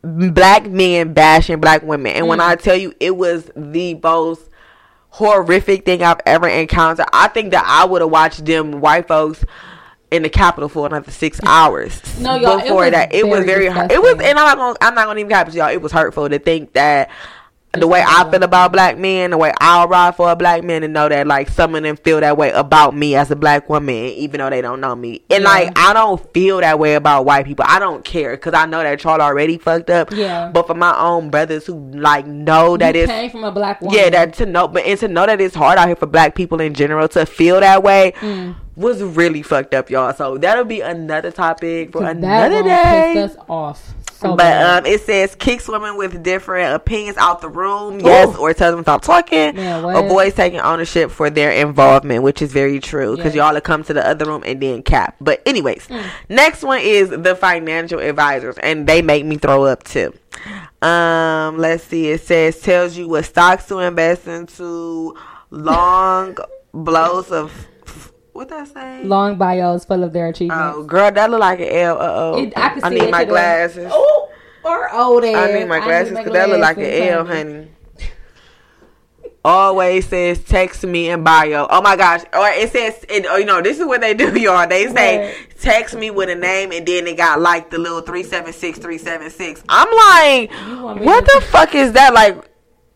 black 0.03 0.67
men 0.69 1.13
bashing 1.15 1.61
black 1.61 1.83
women 1.83 2.13
and 2.13 2.25
Mm. 2.27 2.29
when 2.31 2.41
i 2.41 2.57
tell 2.57 2.77
you 2.77 2.93
it 3.01 3.17
was 3.17 3.51
the 3.57 3.95
most 4.03 4.51
horrific 5.15 5.85
thing 5.85 6.03
i've 6.03 6.21
ever 6.27 6.49
encountered 6.49 7.07
i 7.13 7.29
think 7.29 7.53
that 7.53 7.65
i 7.67 7.85
would 7.85 8.01
have 8.01 8.11
watched 8.11 8.45
them 8.45 8.81
white 8.81 9.07
folks 9.07 9.45
in 10.11 10.23
the 10.23 10.29
Capitol 10.29 10.69
for 10.69 10.87
another 10.87 11.11
six 11.11 11.41
hours. 11.45 12.01
No, 12.21 12.37
y'all, 12.37 12.59
it 12.59 12.63
Before 12.65 12.83
was 12.83 12.91
that, 12.93 13.13
it 13.13 13.27
was 13.27 13.45
very 13.45 13.67
hurt. 13.67 13.91
It 13.91 14.01
was, 14.01 14.13
and 14.13 14.39
I'm 14.39 14.47
not 14.47 14.57
gonna, 14.57 14.79
I'm 14.81 14.95
not 14.95 15.07
gonna 15.07 15.19
even 15.19 15.31
cap 15.31 15.49
it, 15.49 15.55
y'all. 15.55 15.71
It 15.71 15.83
was 15.83 15.91
hurtful 15.91 16.29
to 16.29 16.39
think 16.39 16.73
that 16.75 17.11
the 17.81 17.87
way 17.89 18.03
I 18.07 18.29
feel 18.31 18.43
about 18.43 18.73
black 18.73 18.99
men, 18.99 19.31
the 19.31 19.39
way 19.39 19.53
I'll 19.61 19.89
ride 19.89 20.17
for 20.17 20.31
a 20.31 20.37
black 20.37 20.63
man, 20.65 20.83
and 20.83 20.93
know 20.93 21.09
that 21.09 21.27
like 21.27 21.49
some 21.49 21.75
of 21.75 21.83
them 21.83 21.97
feel 21.97 22.21
that 22.21 22.37
way 22.37 22.51
about 22.51 22.95
me 22.97 23.15
as 23.17 23.31
a 23.31 23.37
black 23.37 23.69
woman, 23.69 23.95
even 23.95 24.39
though 24.39 24.51
they 24.51 24.61
don't 24.63 24.81
know 24.81 24.95
me. 24.95 25.23
And 25.31 25.43
Yeah. 25.43 25.49
like 25.49 25.79
I 25.79 25.93
don't 25.93 26.21
feel 26.33 26.61
that 26.61 26.79
way 26.79 26.95
about 26.95 27.25
white 27.25 27.45
people. 27.47 27.65
I 27.69 27.79
don't 27.79 28.05
care 28.05 28.33
because 28.33 28.55
I 28.55 28.67
know 28.67 28.83
that 28.83 29.03
y'all 29.05 29.21
already 29.21 29.59
fucked 29.59 29.91
up. 29.91 30.11
Yeah. 30.13 30.51
But 30.53 30.67
for 30.67 30.75
my 30.75 30.97
own 30.99 31.31
brothers 31.31 31.67
who 31.67 31.91
like 31.93 32.27
know 32.27 32.77
that 32.77 32.95
you 32.95 33.03
it's 33.03 33.11
came 33.13 33.31
from 33.31 33.45
a 33.45 33.53
black 33.53 33.81
woman. 33.81 33.97
yeah, 33.99 34.11
that 34.11 34.35
to 34.35 34.47
know, 34.47 34.69
but 34.69 34.85
and 34.85 34.99
to 35.01 35.09
know 35.09 35.27
that 35.27 35.41
it's 35.41 35.55
hard 35.55 35.79
out 35.79 35.87
here 35.87 35.97
for 35.97 36.07
black 36.07 36.35
people 36.35 36.61
in 36.61 36.75
general 36.75 37.09
to 37.09 37.27
feel 37.27 37.61
that 37.61 37.83
way 37.83 38.13
Mm. 38.21 38.55
was 38.77 39.03
really 39.03 39.43
fucked 39.43 39.75
up, 39.75 39.91
y'all. 39.91 40.13
So 40.15 40.39
that'll 40.39 40.65
be 40.65 40.81
another 40.81 41.31
topic 41.31 41.93
for 41.93 42.05
another 42.05 42.63
day. 42.63 43.13
pissed 43.15 43.37
us 43.39 43.45
off. 43.49 43.95
So 44.25 44.37
But 44.37 44.63
um, 44.63 44.87
it 44.87 45.03
says 45.03 45.35
kicks 45.35 45.69
women 45.69 45.97
with 45.99 46.23
different 46.23 46.75
opinions 46.75 47.19
out 47.19 47.41
the 47.43 47.49
room. 47.49 48.01
Yes, 48.01 48.35
or 48.37 48.55
tells 48.55 48.75
them 48.75 48.83
stop 48.85 49.03
talking. 49.03 49.55
Man, 49.55 49.83
what? 49.83 50.03
Avoids 50.05 50.35
taking 50.35 50.61
ownership 50.61 51.11
for 51.11 51.29
their 51.29 51.51
involvement, 51.53 52.23
which 52.23 52.41
is 52.41 52.51
very 52.53 52.81
true 52.81 53.17
because 53.17 53.35
Yes. 53.35 53.45
y'all 53.45 53.53
will 53.55 53.61
come 53.61 53.85
to 53.85 53.93
the 53.93 54.07
other 54.07 54.25
room 54.25 54.43
and 54.47 54.61
then 54.63 54.83
cap. 54.83 55.17
But 55.21 55.43
anyways, 55.45 55.87
Mm. 55.89 56.03
next 56.31 56.63
one 56.63 56.81
is 56.81 57.11
the 57.11 57.37
financial 57.37 58.01
advisors, 58.01 58.57
and 58.59 58.87
they 58.87 59.03
make 59.03 59.27
me 59.27 59.37
throw 59.37 59.65
up 59.65 59.85
too. 59.85 60.15
Um, 60.81 61.59
let's 61.59 61.85
see. 61.85 62.09
It 62.11 62.23
says 62.23 62.61
tells 62.61 62.97
you 62.97 63.09
what 63.09 63.25
stocks 63.27 63.67
to 63.67 63.79
invest 63.81 64.27
into, 64.27 65.15
long 65.51 66.37
blows 66.75 67.31
of 67.31 67.53
what 68.35 68.49
that 68.51 68.69
say. 68.69 69.03
long 69.05 69.37
bios 69.37 69.85
full 69.87 70.05
of 70.05 70.13
their 70.13 70.29
achievements. 70.29 70.75
Oh, 70.77 70.83
girl, 70.85 71.11
that 71.11 71.31
look 71.31 71.41
like 71.41 71.61
an 71.61 71.69
L. 71.69 71.99
Uh 71.99 72.13
oh. 72.15 72.43
It- 72.43 72.53
I 72.57 72.69
can 72.71 72.83
see 72.83 73.01
need 73.01 73.11
my 73.11 73.25
glasses. 73.25 73.91
Oh, 73.91 74.31
or 74.65 74.93
old 74.95 75.25
ass. 75.25 75.37
I 75.51 75.53
need 75.59 75.67
my 75.69 75.81
glasses 75.81 76.17
because 76.17 76.33
that 76.33 76.49
look 76.49 76.61
like 76.61 76.77
an 76.79 76.85
L, 76.85 77.25
honey. 77.25 77.53
honey. 77.53 77.69
Always 79.47 80.09
says 80.09 80.43
text 80.43 80.85
me 80.85 81.11
in 81.11 81.23
bio. 81.23 81.67
Oh 81.69 81.83
my 81.83 81.97
gosh! 81.97 82.23
Or 82.33 82.49
it 82.49 82.73
says, 82.73 83.05
it, 83.11 83.27
oh, 83.29 83.37
you 83.37 83.45
know, 83.45 83.61
this 83.61 83.79
is 83.79 83.85
what 83.85 84.01
they 84.01 84.15
do, 84.15 84.35
y'all. 84.41 84.67
They 84.67 84.89
say 84.89 85.35
What? 85.35 85.61
text 85.61 85.95
me 85.95 86.11
with 86.11 86.31
a 86.31 86.35
name, 86.35 86.73
and 86.73 86.87
then 86.87 87.05
they 87.05 87.15
got 87.15 87.41
like 87.43 87.69
the 87.69 87.77
little 87.77 88.01
three 88.01 88.23
seven 88.23 88.55
six 88.55 88.79
three 88.79 88.97
seven 88.97 89.29
six. 89.29 89.63
I'm 89.69 89.87
like, 89.91 90.99
what 91.05 91.27
the 91.27 91.43
fuck 91.51 91.75
is 91.75 91.93
that? 91.93 92.15
Like, 92.15 92.37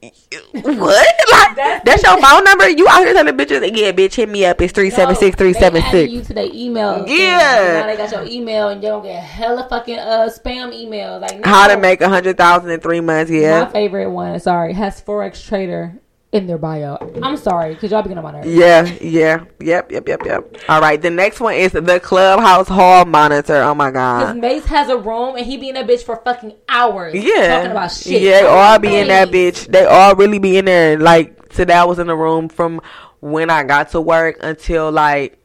what? 0.00 1.14
Like 1.32 1.56
that's, 1.84 2.02
your 2.04 2.20
phone 2.22 2.44
number? 2.44 2.68
You 2.68 2.86
out 2.88 3.04
here 3.04 3.12
telling 3.12 3.36
bitches? 3.36 3.76
Yeah, 3.76 3.90
bitch, 3.90 4.14
hit 4.14 4.28
me 4.28 4.44
up. 4.44 4.60
It's 4.60 4.72
three 4.72 4.90
seven 4.90 5.16
six 5.16 5.36
three 5.36 5.52
seven 5.52 5.82
They 5.90 6.06
you 6.06 6.22
to 6.22 6.34
their 6.34 6.48
email. 6.52 7.04
Yeah. 7.06 7.80
Now 7.80 7.86
they 7.86 7.96
got 7.96 8.12
your 8.12 8.24
email 8.24 8.68
and 8.68 8.82
you 8.82 8.88
don't 8.88 9.02
get 9.02 9.22
hella 9.22 9.66
fucking 9.68 9.98
uh 9.98 10.30
spam 10.32 10.72
emails. 10.72 11.20
Like 11.20 11.44
How 11.44 11.66
to 11.66 11.76
make 11.76 12.00
a 12.00 12.08
hundred 12.08 12.36
thousand 12.36 12.70
in 12.70 12.80
three 12.80 13.00
months? 13.00 13.30
Yeah. 13.30 13.64
My 13.64 13.70
favorite 13.70 14.10
one, 14.10 14.38
sorry, 14.38 14.72
has 14.74 15.02
forex 15.02 15.44
trader 15.44 16.00
in 16.32 16.46
their 16.46 16.58
bio. 16.58 16.96
I'm 17.22 17.36
sorry, 17.36 17.74
cause 17.76 17.90
y'all 17.90 18.02
be 18.02 18.10
getting 18.10 18.24
on 18.24 18.32
my 18.32 18.40
nerves. 18.40 18.48
Yeah, 18.48 18.84
yeah, 19.00 19.44
yep, 19.60 19.90
yep, 19.90 20.06
yep, 20.06 20.22
yep. 20.24 20.56
All 20.68 20.80
right, 20.80 21.00
the 21.00 21.10
next 21.10 21.40
one 21.40 21.54
is 21.54 21.72
the 21.72 22.00
clubhouse 22.00 22.68
hall 22.68 23.04
monitor. 23.06 23.62
Oh 23.62 23.74
my 23.74 23.90
god, 23.90 24.20
Cause 24.20 24.34
god. 24.34 24.40
Mace 24.40 24.64
has 24.66 24.88
a 24.90 24.98
room 24.98 25.36
and 25.36 25.46
he 25.46 25.56
be 25.56 25.68
in 25.70 25.74
that 25.74 25.86
bitch 25.86 26.02
for 26.02 26.16
fucking 26.24 26.54
hours. 26.68 27.14
Yeah, 27.14 27.56
talking 27.56 27.70
about 27.70 27.92
shit. 27.92 28.22
Yeah, 28.22 28.40
they 28.40 28.46
all 28.46 28.78
be 28.78 28.96
in 28.96 29.08
that 29.08 29.28
bitch. 29.28 29.66
They 29.66 29.84
all 29.84 30.14
really 30.14 30.38
be 30.38 30.58
in 30.58 30.66
there. 30.66 30.98
Like 30.98 31.48
today, 31.48 31.74
I 31.74 31.84
was 31.84 31.98
in 31.98 32.08
the 32.08 32.16
room 32.16 32.48
from 32.48 32.82
when 33.20 33.48
I 33.48 33.64
got 33.64 33.90
to 33.92 34.00
work 34.00 34.36
until 34.40 34.92
like 34.92 35.38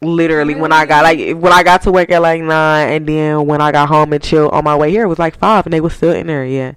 literally 0.00 0.54
when 0.54 0.72
I 0.72 0.86
got 0.86 1.02
like 1.04 1.18
when 1.18 1.52
I 1.52 1.62
got 1.62 1.82
to 1.82 1.92
work 1.92 2.10
at 2.10 2.22
like 2.22 2.42
nine, 2.42 2.92
and 2.92 3.06
then 3.06 3.46
when 3.46 3.60
I 3.60 3.70
got 3.70 3.88
home 3.88 4.12
and 4.12 4.22
chill 4.22 4.48
on 4.48 4.64
my 4.64 4.76
way 4.76 4.90
here, 4.90 5.04
it 5.04 5.08
was 5.08 5.20
like 5.20 5.38
five, 5.38 5.64
and 5.64 5.72
they 5.72 5.80
was 5.80 5.94
still 5.94 6.12
in 6.12 6.26
there. 6.26 6.44
Yeah. 6.44 6.72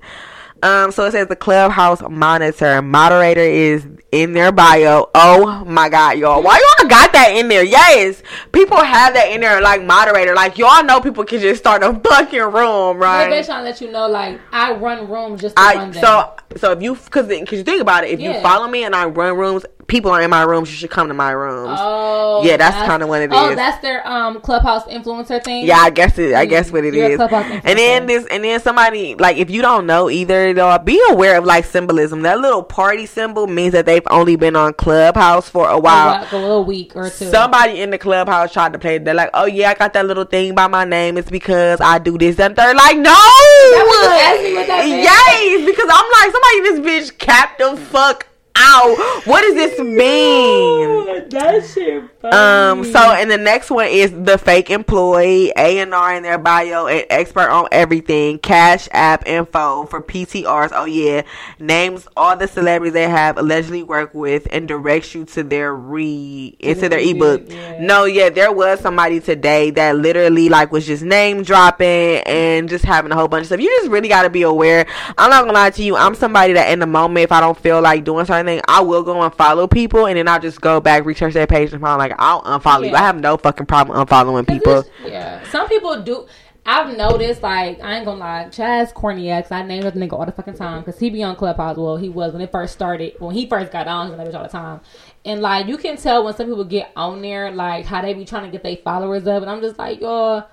Um, 0.64 0.92
so 0.92 1.06
it 1.06 1.12
says 1.12 1.28
the 1.28 1.36
clubhouse 1.36 2.02
monitor 2.08 2.82
moderator 2.82 3.42
is 3.42 3.88
in 4.12 4.34
their 4.34 4.52
bio. 4.52 5.10
Oh 5.16 5.66
my 5.66 5.90
god, 5.90 6.20
y'all! 6.20 6.44
Why 6.44 6.62
y'all 6.80 6.88
got 6.88 7.14
that 7.14 7.30
in 7.36 7.48
there? 7.48 7.64
Yes, 7.64 8.22
people 8.52 8.78
have 8.78 9.14
that 9.16 9.32
in 9.32 9.42
there, 9.42 9.62
like 9.62 9.84
moderator. 9.84 10.36
Like 10.36 10.58
y'all 10.58 10.84
know, 10.84 11.02
people 11.02 11.24
can 11.24 11.40
just 11.40 11.60
start 11.60 11.82
a 11.84 12.00
fucking 12.10 12.40
room, 12.40 12.98
right? 12.98 13.30
basically 13.30 13.46
trying 13.46 13.64
to 13.64 13.70
let 13.70 13.82
you 13.82 13.92
know, 13.92 14.08
like 14.08 14.40
I 14.52 14.74
run 14.74 15.10
rooms 15.10 15.42
just 15.42 15.56
to 15.56 15.62
I 15.62 15.92
so 15.92 16.34
so 16.58 16.72
if 16.72 16.82
you 16.82 16.96
because 16.96 17.28
because 17.28 17.58
you 17.58 17.64
think 17.64 17.82
about 17.82 18.04
it, 18.04 18.12
if 18.12 18.20
you 18.20 18.34
follow 18.42 18.68
me 18.68 18.84
and 18.84 18.96
I 18.96 19.06
run 19.06 19.36
rooms, 19.38 19.66
people 19.92 20.10
are 20.10 20.22
in 20.22 20.30
my 20.30 20.42
rooms. 20.44 20.72
You 20.72 20.78
should 20.78 20.90
come 20.90 21.10
to 21.10 21.14
my 21.14 21.32
rooms. 21.32 21.78
Oh, 21.80 22.42
Yeah, 22.46 22.56
that's 22.58 22.88
kinda 22.90 23.06
what 23.06 23.22
it 23.22 23.30
Oh, 23.34 23.50
is. 23.50 23.56
that's 23.58 23.80
their 23.82 24.08
um 24.08 24.40
clubhouse 24.40 24.86
influencer 24.86 25.44
thing. 25.44 25.66
Yeah, 25.68 25.80
I 25.80 25.90
guess 25.90 26.18
it. 26.18 26.34
I 26.34 26.46
guess 26.46 26.72
what 26.72 26.86
it 26.86 26.94
You're 26.94 27.12
is. 27.12 27.20
And 27.20 27.78
then 27.78 28.06
this, 28.08 28.26
and 28.32 28.44
then 28.44 28.60
somebody 28.62 29.16
like 29.16 29.36
if 29.38 29.50
you 29.52 29.62
don't 29.62 29.86
know 29.86 30.10
either, 30.10 30.54
though, 30.54 30.76
be 30.80 31.00
aware 31.10 31.38
of 31.38 31.44
like 31.46 31.66
symbolism. 31.66 32.22
That 32.22 32.40
little 32.40 32.64
party 32.64 33.06
symbol 33.06 33.48
means 33.48 33.74
that 33.74 33.86
they've 33.86 34.08
only 34.10 34.38
been 34.38 34.56
on 34.56 34.74
Clubhouse 34.74 35.50
for 35.50 35.70
a 35.70 35.78
while. 35.78 36.26
a 36.32 36.36
little 36.38 36.64
week 36.64 36.96
or 36.96 37.10
two. 37.10 37.30
Somebody 37.30 37.82
in 37.82 37.90
the 37.90 37.98
clubhouse 37.98 38.54
tried 38.54 38.72
to 38.74 38.80
play. 38.80 38.98
They're 38.98 39.14
like, 39.14 39.32
"Oh 39.34 39.46
yeah, 39.46 39.72
I 39.72 39.74
got 39.74 39.92
that 39.94 40.06
little 40.06 40.24
thing 40.26 40.56
by 40.56 40.68
my 40.68 40.86
name. 40.86 41.18
It's 41.18 41.30
because 41.30 41.82
I 41.82 42.00
do 42.00 42.18
this 42.18 42.40
and 42.40 42.56
third. 42.56 42.78
Like, 42.78 42.98
no, 42.98 43.12
what 43.12 44.40
you 44.48 44.56
what 44.56 44.68
that 44.68 44.86
meant? 44.88 45.04
yes, 45.04 45.66
because 45.66 45.90
I'm 45.92 46.10
like, 46.18 46.32
somebody 46.32 46.58
this 46.62 46.80
bitch 47.12 47.18
capped 47.18 47.60
the 47.60 47.76
fuck 47.78 48.28
out. 48.62 49.22
What 49.26 49.42
does 49.42 49.56
this 49.56 49.80
mean? 49.80 51.02
that 51.32 51.66
shit. 51.66 52.04
Um. 52.24 52.84
So, 52.86 53.00
and 53.00 53.30
the 53.32 53.38
next 53.38 53.70
one 53.72 53.88
is 53.88 54.12
the 54.12 54.38
fake 54.38 54.70
employee, 54.70 55.52
A 55.58 55.80
and 55.80 55.94
R 55.94 56.16
in 56.16 56.24
their 56.24 56.38
bio, 56.38 56.88
and 56.88 57.06
expert 57.10 57.50
on 57.50 57.68
everything. 57.72 58.40
Cash 58.40 58.88
app 58.92 59.28
info 59.28 59.86
for 59.86 60.02
PTRs. 60.02 60.70
Oh 60.74 60.86
yeah, 60.86 61.24
names 61.60 62.08
all 62.16 62.38
the 62.38 62.48
celebrities 62.48 62.94
they 62.94 63.10
have 63.10 63.38
allegedly 63.38 63.84
worked 63.84 64.14
with 64.14 64.48
and 64.52 64.68
directs 64.68 65.16
you 65.16 65.26
to 65.26 65.44
their 65.44 65.74
re 65.74 66.56
into 66.60 66.90
their 66.90 67.00
ebook. 67.00 67.44
yeah. 67.48 67.80
No, 67.82 68.06
yeah, 68.06 68.30
there 68.30 68.52
was 68.52 68.80
somebody 68.80 69.20
today 69.20 69.72
that 69.72 69.96
literally 69.96 70.50
like 70.50 70.72
was 70.72 70.86
just 70.86 71.04
name 71.04 71.44
dropping 71.44 71.88
and 71.88 72.70
just 72.70 72.86
having 72.86 73.12
a 73.12 73.16
whole 73.16 73.28
bunch 73.28 73.42
of 73.42 73.48
stuff. 73.48 73.60
You 73.60 73.70
just 73.80 73.90
really 73.90 74.10
got 74.10 74.24
to 74.24 74.30
be 74.30 74.44
aware. 74.44 74.86
I'm 75.18 75.30
not 75.30 75.42
gonna 75.42 75.54
lie 75.54 75.70
to 75.72 75.84
you. 75.84 75.96
I'm 75.96 76.16
somebody 76.16 76.54
that 76.54 76.72
in 76.72 76.80
the 76.80 76.88
moment, 76.88 77.24
if 77.24 77.32
I 77.32 77.40
don't 77.40 77.58
feel 77.58 77.82
like 77.82 78.04
doing 78.04 78.26
something, 78.26 78.51
I 78.68 78.82
will 78.82 79.04
go 79.04 79.22
and 79.22 79.34
follow 79.34 79.68
people, 79.68 80.08
and 80.08 80.18
then 80.18 80.28
I'll 80.28 80.40
just 80.40 80.60
go 80.60 80.82
back, 80.82 81.06
research 81.06 81.34
their 81.34 81.48
page, 81.48 81.72
and 81.72 81.82
find 81.82 81.98
like 81.98 82.14
I'll 82.20 82.42
unfollow 82.44 82.90
you. 82.90 82.96
I 82.96 83.00
have 83.00 83.20
no 83.20 83.38
fucking 83.38 83.68
problem 83.68 83.98
unfollowing 84.06 84.48
people. 84.48 84.84
Yeah, 85.06 85.48
some 85.50 85.70
people 85.70 86.02
do. 86.02 86.28
I've 86.64 86.96
noticed, 86.96 87.42
like, 87.42 87.82
I 87.82 87.96
ain't 87.96 88.06
gonna 88.06 88.20
lie, 88.20 88.46
Chaz 88.52 88.94
Corniax, 88.94 89.52
I 89.52 89.64
name 89.64 89.82
that 89.82 89.96
nigga 89.96 90.14
all 90.14 90.28
the 90.28 90.32
fucking 90.32 90.54
time 90.54 90.82
because 90.82 91.00
he 91.00 91.10
be 91.10 91.24
on 91.24 91.36
Clubhouse. 91.36 91.76
Well, 91.76 91.98
he 91.98 92.08
was 92.08 92.34
when 92.34 92.42
it 92.44 92.52
first 92.52 92.74
started, 92.74 93.16
when 93.18 93.34
he 93.34 93.48
first 93.48 93.72
got 93.72 93.88
on, 93.88 94.06
he 94.06 94.12
was 94.12 94.20
on 94.20 94.26
that 94.26 94.36
all 94.36 94.44
the 94.44 94.50
time. 94.50 94.82
And, 95.26 95.42
like, 95.42 95.66
you 95.66 95.78
can 95.78 95.98
tell 95.98 96.24
when 96.24 96.36
some 96.36 96.46
people 96.46 96.64
get 96.64 96.92
on 96.96 97.24
there, 97.24 97.50
like, 97.50 97.86
how 97.86 98.04
they 98.04 98.14
be 98.14 98.26
trying 98.26 98.44
to 98.46 98.52
get 98.52 98.62
their 98.62 98.78
followers 98.78 99.26
up. 99.26 99.42
And 99.42 99.50
I'm 99.50 99.60
just 99.60 99.80
like, 99.80 100.02
yo, 100.02 100.44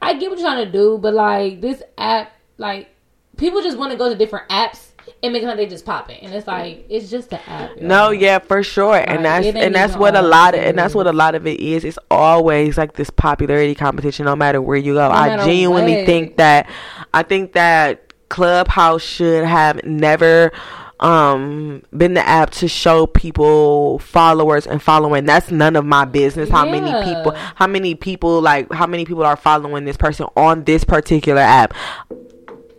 I 0.00 0.14
get 0.14 0.30
what 0.30 0.40
you're 0.40 0.48
trying 0.48 0.64
to 0.64 0.72
do, 0.72 0.98
but, 0.98 1.14
like, 1.14 1.60
this 1.60 1.80
app, 1.96 2.32
like, 2.58 2.88
people 3.36 3.62
just 3.62 3.78
want 3.78 3.92
to 3.92 3.96
go 3.96 4.08
to 4.08 4.16
different 4.16 4.48
apps 4.48 4.88
and 5.22 5.32
like 5.32 5.56
they 5.56 5.66
just 5.66 5.84
pop 5.84 6.10
it. 6.10 6.18
And 6.22 6.34
it's 6.34 6.46
like, 6.46 6.84
it's 6.88 7.10
just 7.10 7.32
an 7.32 7.40
app. 7.46 7.76
yo. 7.76 7.86
No, 7.86 8.10
yeah, 8.10 8.38
for 8.38 8.62
sure, 8.62 8.92
Like, 8.92 9.08
and 9.08 9.24
that's 9.24 9.46
and 9.46 9.74
that's 9.74 9.96
what 9.96 10.16
a 10.16 10.22
lot 10.22 10.54
of 10.54 10.60
and 10.60 10.76
that's 10.76 10.94
what 10.94 11.06
a 11.06 11.12
lot 11.12 11.34
of 11.34 11.46
it 11.46 11.60
is. 11.60 11.84
It's 11.84 11.98
always 12.10 12.76
like 12.76 12.94
this 12.94 13.10
popularity 13.10 13.74
competition, 13.74 14.24
no 14.24 14.34
matter 14.34 14.60
where 14.60 14.76
you 14.76 14.94
go. 14.94 15.08
I 15.08 15.36
genuinely 15.44 15.96
what. 15.96 16.06
think 16.06 16.36
that 16.38 16.68
I 17.14 17.22
think 17.22 17.52
that 17.52 18.12
Clubhouse 18.28 19.02
should 19.02 19.44
have 19.44 19.84
never 19.84 20.52
um 21.00 21.82
been 21.96 22.14
the 22.14 22.26
app 22.26 22.50
to 22.50 22.68
show 22.68 23.06
people 23.06 23.98
followers 23.98 24.68
and 24.68 24.80
following 24.80 25.24
that's 25.24 25.50
none 25.50 25.74
of 25.74 25.84
my 25.84 26.04
business 26.04 26.48
how 26.48 26.64
many 26.64 26.92
people 27.04 27.32
how 27.56 27.66
many 27.66 27.96
people 27.96 28.40
like 28.40 28.72
how 28.72 28.86
many 28.86 29.04
people 29.04 29.24
are 29.24 29.36
following 29.36 29.84
this 29.84 29.96
person 29.96 30.26
on 30.36 30.62
this 30.62 30.84
particular 30.84 31.42
app 31.42 31.74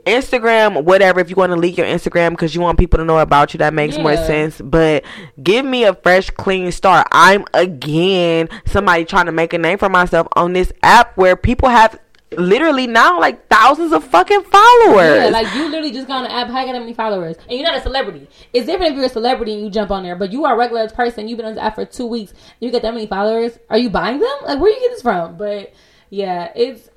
Instagram, 0.05 0.83
whatever. 0.83 1.19
If 1.19 1.29
you 1.29 1.35
want 1.35 1.51
to 1.51 1.55
leak 1.57 1.77
your 1.77 1.87
Instagram 1.87 2.31
because 2.31 2.53
you 2.53 2.61
want 2.61 2.77
people 2.79 2.97
to 2.99 3.05
know 3.05 3.19
about 3.19 3.53
you, 3.53 3.57
that 3.59 3.73
makes 3.73 3.97
more 3.97 4.15
sense. 4.15 4.59
But 4.61 5.03
give 5.41 5.65
me 5.65 5.83
a 5.83 5.93
fresh, 5.93 6.29
clean 6.29 6.71
start. 6.71 7.07
I'm 7.11 7.45
again 7.53 8.49
somebody 8.65 9.05
trying 9.05 9.27
to 9.27 9.31
make 9.31 9.53
a 9.53 9.57
name 9.57 9.77
for 9.77 9.89
myself 9.89 10.27
on 10.33 10.53
this 10.53 10.71
app 10.81 11.15
where 11.17 11.35
people 11.35 11.69
have 11.69 11.99
literally 12.37 12.87
now 12.87 13.19
like 13.19 13.47
thousands 13.47 13.91
of 13.91 14.03
fucking 14.03 14.43
followers. 14.43 15.23
Yeah, 15.23 15.29
like 15.29 15.53
you 15.53 15.65
literally 15.69 15.91
just 15.91 16.07
got 16.07 16.17
on 16.17 16.23
the 16.23 16.31
app. 16.31 16.47
How 16.47 16.61
you 16.61 16.67
got 16.67 16.73
that 16.73 16.79
many 16.79 16.93
followers? 16.93 17.37
And 17.49 17.59
you're 17.59 17.63
not 17.63 17.77
a 17.77 17.81
celebrity. 17.81 18.27
It's 18.53 18.65
different 18.65 18.91
if 18.91 18.97
you're 18.97 19.05
a 19.05 19.09
celebrity 19.09 19.53
and 19.53 19.63
you 19.63 19.69
jump 19.69 19.91
on 19.91 20.03
there, 20.03 20.15
but 20.15 20.31
you 20.31 20.45
are 20.45 20.53
a 20.53 20.57
regular 20.57 20.87
person. 20.89 21.27
You've 21.27 21.37
been 21.37 21.45
on 21.45 21.55
the 21.55 21.63
app 21.63 21.75
for 21.75 21.85
two 21.85 22.07
weeks. 22.07 22.33
You 22.59 22.71
get 22.71 22.81
that 22.81 22.93
many 22.93 23.07
followers. 23.07 23.57
Are 23.69 23.77
you 23.77 23.89
buying 23.89 24.19
them? 24.19 24.37
Like 24.45 24.59
where 24.59 24.71
you 24.71 24.79
get 24.79 24.91
this 24.91 25.01
from? 25.01 25.37
But 25.37 25.73
yeah, 26.09 26.51
it's 26.55 26.89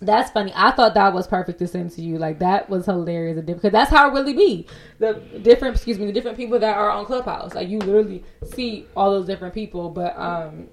that's 0.00 0.30
funny. 0.30 0.52
I 0.54 0.72
thought 0.72 0.94
that 0.94 1.14
was 1.14 1.26
perfect 1.26 1.58
to 1.60 1.68
send 1.68 1.90
to 1.92 2.02
you. 2.02 2.18
Like 2.18 2.40
that 2.40 2.70
was 2.70 2.86
hilarious 2.86 3.40
because 3.44 3.72
that's 3.72 3.90
how 3.90 4.08
it 4.10 4.12
really 4.14 4.34
be. 4.34 4.66
The 4.98 5.14
different, 5.42 5.76
excuse 5.76 5.98
me, 5.98 6.06
the 6.06 6.12
different 6.12 6.36
people 6.36 6.58
that 6.58 6.76
are 6.76 6.90
on 6.90 7.06
Clubhouse. 7.06 7.54
Like 7.54 7.68
you 7.68 7.78
literally 7.78 8.24
see 8.54 8.86
all 8.96 9.10
those 9.12 9.26
different 9.26 9.54
people. 9.54 9.90
But 9.90 10.18
um, 10.18 10.68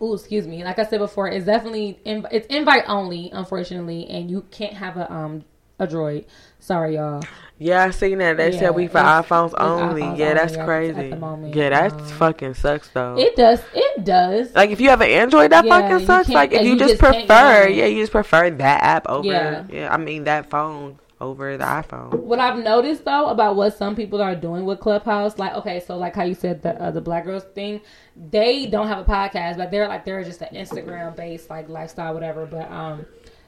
oh, 0.00 0.14
excuse 0.14 0.46
me. 0.46 0.64
Like 0.64 0.78
I 0.78 0.84
said 0.84 0.98
before, 0.98 1.28
it's 1.28 1.46
definitely 1.46 1.98
inv- 2.06 2.28
it's 2.32 2.46
invite 2.48 2.84
only, 2.86 3.30
unfortunately, 3.32 4.06
and 4.08 4.30
you 4.30 4.42
can't 4.50 4.74
have 4.74 4.96
a 4.96 5.12
um 5.12 5.44
a 5.78 5.86
Droid. 5.86 6.24
Sorry, 6.66 6.96
y'all. 6.96 7.22
Yeah, 7.58 7.84
I 7.84 7.90
seen 7.90 8.18
that. 8.18 8.38
They 8.38 8.50
Yeah, 8.52 8.58
said 8.58 8.70
we 8.74 8.88
for 8.88 8.98
iPhones 8.98 9.54
only. 9.56 10.02
iPhones 10.02 10.18
yeah, 10.18 10.34
that's 10.34 10.56
crazy. 10.56 10.98
at 11.00 11.10
the 11.10 11.16
moment. 11.16 11.54
Yeah, 11.54 11.70
that 11.70 11.92
Um, 11.92 11.98
fucking 12.06 12.54
sucks 12.54 12.88
though. 12.88 13.16
It 13.16 13.36
does. 13.36 13.62
It 13.72 14.04
does. 14.04 14.52
like 14.54 14.70
if 14.70 14.80
you 14.80 14.88
have 14.90 15.00
an 15.00 15.10
Android, 15.10 15.52
that 15.52 15.64
Yeah, 15.64 15.80
fucking 15.80 16.06
sucks. 16.06 16.28
Like 16.28 16.52
if 16.52 16.62
you, 16.64 16.72
you 16.72 16.76
just 16.78 16.98
just 16.98 17.00
prefer, 17.00 17.68
yeah, 17.68 17.86
you 17.86 18.02
just 18.02 18.12
prefer 18.12 18.50
that 18.50 18.82
app 18.82 19.08
over. 19.08 19.26
Yeah. 19.28 19.64
Yeah. 19.70 19.94
I 19.94 19.96
mean 19.96 20.24
that 20.24 20.50
phone 20.50 20.98
over 21.20 21.56
the 21.56 21.64
iPhone. 21.64 22.12
what 22.24 22.40
I've 22.40 22.58
noticed 22.62 23.04
though 23.06 23.28
about 23.28 23.56
what 23.56 23.76
some 23.76 23.96
people 23.96 24.20
are 24.20 24.34
doing 24.36 24.66
with 24.66 24.80
Clubhouse, 24.80 25.38
like 25.38 25.54
okay, 25.54 25.80
so 25.80 25.96
like 25.96 26.16
how 26.16 26.24
you 26.24 26.34
said 26.34 26.62
the 26.62 26.82
uh, 26.82 26.90
the 26.90 27.00
Black 27.00 27.24
Girls 27.24 27.44
thing, 27.54 27.80
they 28.16 28.66
don't 28.66 28.88
have 28.88 28.98
a 28.98 29.04
podcast, 29.10 29.56
but 29.56 29.70
they're 29.70 29.88
like 29.88 30.04
they're 30.04 30.24
just 30.24 30.42
an 30.42 30.54
Instagram 30.54 31.14
based 31.16 31.48
like 31.48 31.68
lifestyle 31.68 32.12
whatever. 32.12 32.44
But 32.44 32.70
um, 32.72 33.06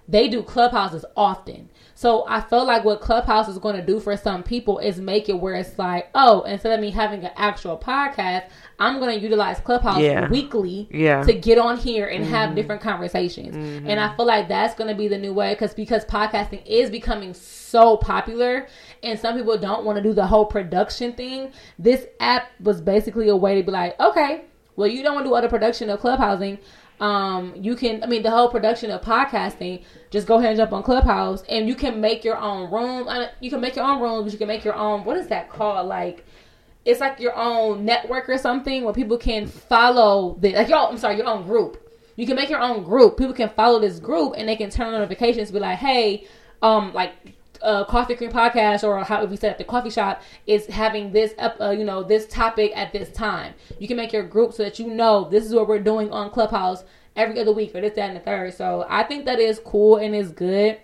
they 0.08 0.28
do 0.28 0.42
Clubhouses 0.42 1.04
often. 1.16 1.68
So 1.94 2.24
I 2.28 2.40
feel 2.40 2.64
like 2.64 2.84
what 2.84 3.00
Clubhouse 3.00 3.48
is 3.48 3.58
going 3.58 3.76
to 3.76 3.84
do 3.84 4.00
for 4.00 4.16
some 4.16 4.42
people 4.42 4.78
is 4.78 5.00
make 5.00 5.28
it 5.28 5.38
where 5.38 5.54
it's 5.54 5.78
like, 5.78 6.08
oh, 6.14 6.42
instead 6.42 6.72
of 6.72 6.80
me 6.80 6.90
having 6.90 7.24
an 7.24 7.32
actual 7.36 7.76
podcast, 7.76 8.44
I'm 8.78 9.00
going 9.00 9.18
to 9.18 9.20
utilize 9.20 9.58
Clubhouse 9.60 10.00
Yeah. 10.00 10.28
weekly 10.28 10.88
Yeah. 10.90 11.24
to 11.24 11.32
get 11.34 11.58
on 11.58 11.76
here 11.76 12.06
and 12.06 12.24
have 12.24 12.48
mm-hmm. 12.48 12.54
different 12.54 12.82
conversations. 12.82 13.54
Mm-hmm. 13.54 13.90
And 13.90 14.00
I 14.00 14.16
feel 14.16 14.26
like 14.26 14.48
that's 14.48 14.74
going 14.76 14.88
to 14.88 14.94
be 14.96 15.08
the 15.08 15.18
new 15.18 15.34
way 15.34 15.54
because 15.54 15.74
because 15.74 16.04
podcasting 16.04 16.64
is 16.64 16.88
becoming 16.88 17.34
so 17.34 17.96
popular 17.96 18.68
and 19.02 19.18
some 19.18 19.36
people 19.36 19.58
don't 19.58 19.84
want 19.84 19.96
to 19.96 20.02
do 20.02 20.14
the 20.14 20.26
whole 20.26 20.46
production 20.46 21.12
thing. 21.12 21.52
This 21.78 22.06
app 22.20 22.48
was 22.60 22.80
basically 22.80 23.28
a 23.28 23.36
way 23.36 23.56
to 23.56 23.62
be 23.62 23.72
like, 23.72 23.98
okay, 24.00 24.44
well 24.76 24.88
you 24.88 25.02
don't 25.02 25.14
want 25.14 25.24
to 25.26 25.30
do 25.30 25.34
other 25.34 25.48
production 25.48 25.90
of 25.90 26.00
clubhousing. 26.00 26.58
Um, 27.00 27.54
you 27.56 27.76
can, 27.76 28.02
I 28.02 28.06
mean, 28.06 28.22
the 28.22 28.30
whole 28.30 28.48
production 28.48 28.90
of 28.90 29.02
podcasting. 29.02 29.84
Just 30.10 30.26
go 30.26 30.38
ahead 30.38 30.50
and 30.50 30.56
jump 30.58 30.72
on 30.72 30.82
Clubhouse, 30.82 31.42
and 31.48 31.68
you 31.68 31.74
can 31.74 32.00
make 32.00 32.24
your 32.24 32.36
own 32.38 32.70
room. 32.70 33.08
You 33.40 33.50
can 33.50 33.60
make 33.60 33.76
your 33.76 33.84
own 33.84 34.00
rooms. 34.00 34.32
You 34.32 34.38
can 34.38 34.48
make 34.48 34.64
your 34.64 34.74
own. 34.74 35.04
What 35.04 35.16
is 35.16 35.28
that 35.28 35.50
called? 35.50 35.86
Like, 35.86 36.24
it's 36.84 37.00
like 37.00 37.20
your 37.20 37.36
own 37.36 37.84
network 37.84 38.28
or 38.28 38.38
something 38.38 38.84
where 38.84 38.94
people 38.94 39.18
can 39.18 39.46
follow 39.46 40.36
the 40.40 40.54
like 40.54 40.68
your 40.68 40.78
I'm 40.78 40.96
sorry, 40.96 41.16
your 41.16 41.26
own 41.26 41.44
group. 41.44 41.84
You 42.16 42.26
can 42.26 42.34
make 42.34 42.48
your 42.48 42.60
own 42.60 42.82
group. 42.82 43.18
People 43.18 43.34
can 43.34 43.50
follow 43.50 43.78
this 43.78 44.00
group 44.00 44.34
and 44.36 44.48
they 44.48 44.56
can 44.56 44.70
turn 44.70 44.88
on 44.88 44.94
notifications. 44.94 45.50
Be 45.50 45.60
like, 45.60 45.78
hey, 45.78 46.26
um, 46.62 46.92
like 46.94 47.12
uh, 47.62 47.84
coffee 47.84 48.14
cream 48.14 48.30
podcast 48.30 48.84
or 48.84 49.02
how 49.04 49.24
we 49.24 49.36
said 49.36 49.52
at 49.52 49.58
the 49.58 49.64
coffee 49.64 49.90
shop 49.90 50.22
is 50.46 50.66
having 50.66 51.12
this 51.12 51.34
up, 51.38 51.56
uh, 51.60 51.70
you 51.70 51.84
know, 51.84 52.02
this 52.02 52.26
topic 52.26 52.72
at 52.76 52.92
this 52.92 53.10
time. 53.10 53.54
You 53.78 53.88
can 53.88 53.96
make 53.96 54.12
your 54.12 54.22
group 54.22 54.52
so 54.52 54.62
that 54.62 54.78
you 54.78 54.88
know 54.88 55.28
this 55.28 55.44
is 55.44 55.54
what 55.54 55.68
we're 55.68 55.78
doing 55.80 56.10
on 56.10 56.30
Clubhouse 56.30 56.84
every 57.16 57.40
other 57.40 57.52
week 57.52 57.74
or 57.74 57.80
this, 57.80 57.94
that, 57.94 58.08
and 58.08 58.16
the 58.16 58.20
third. 58.20 58.54
So 58.54 58.86
I 58.88 59.02
think 59.02 59.24
that 59.26 59.40
is 59.40 59.60
cool 59.64 59.96
and 59.96 60.14
is 60.14 60.30
good. 60.30 60.78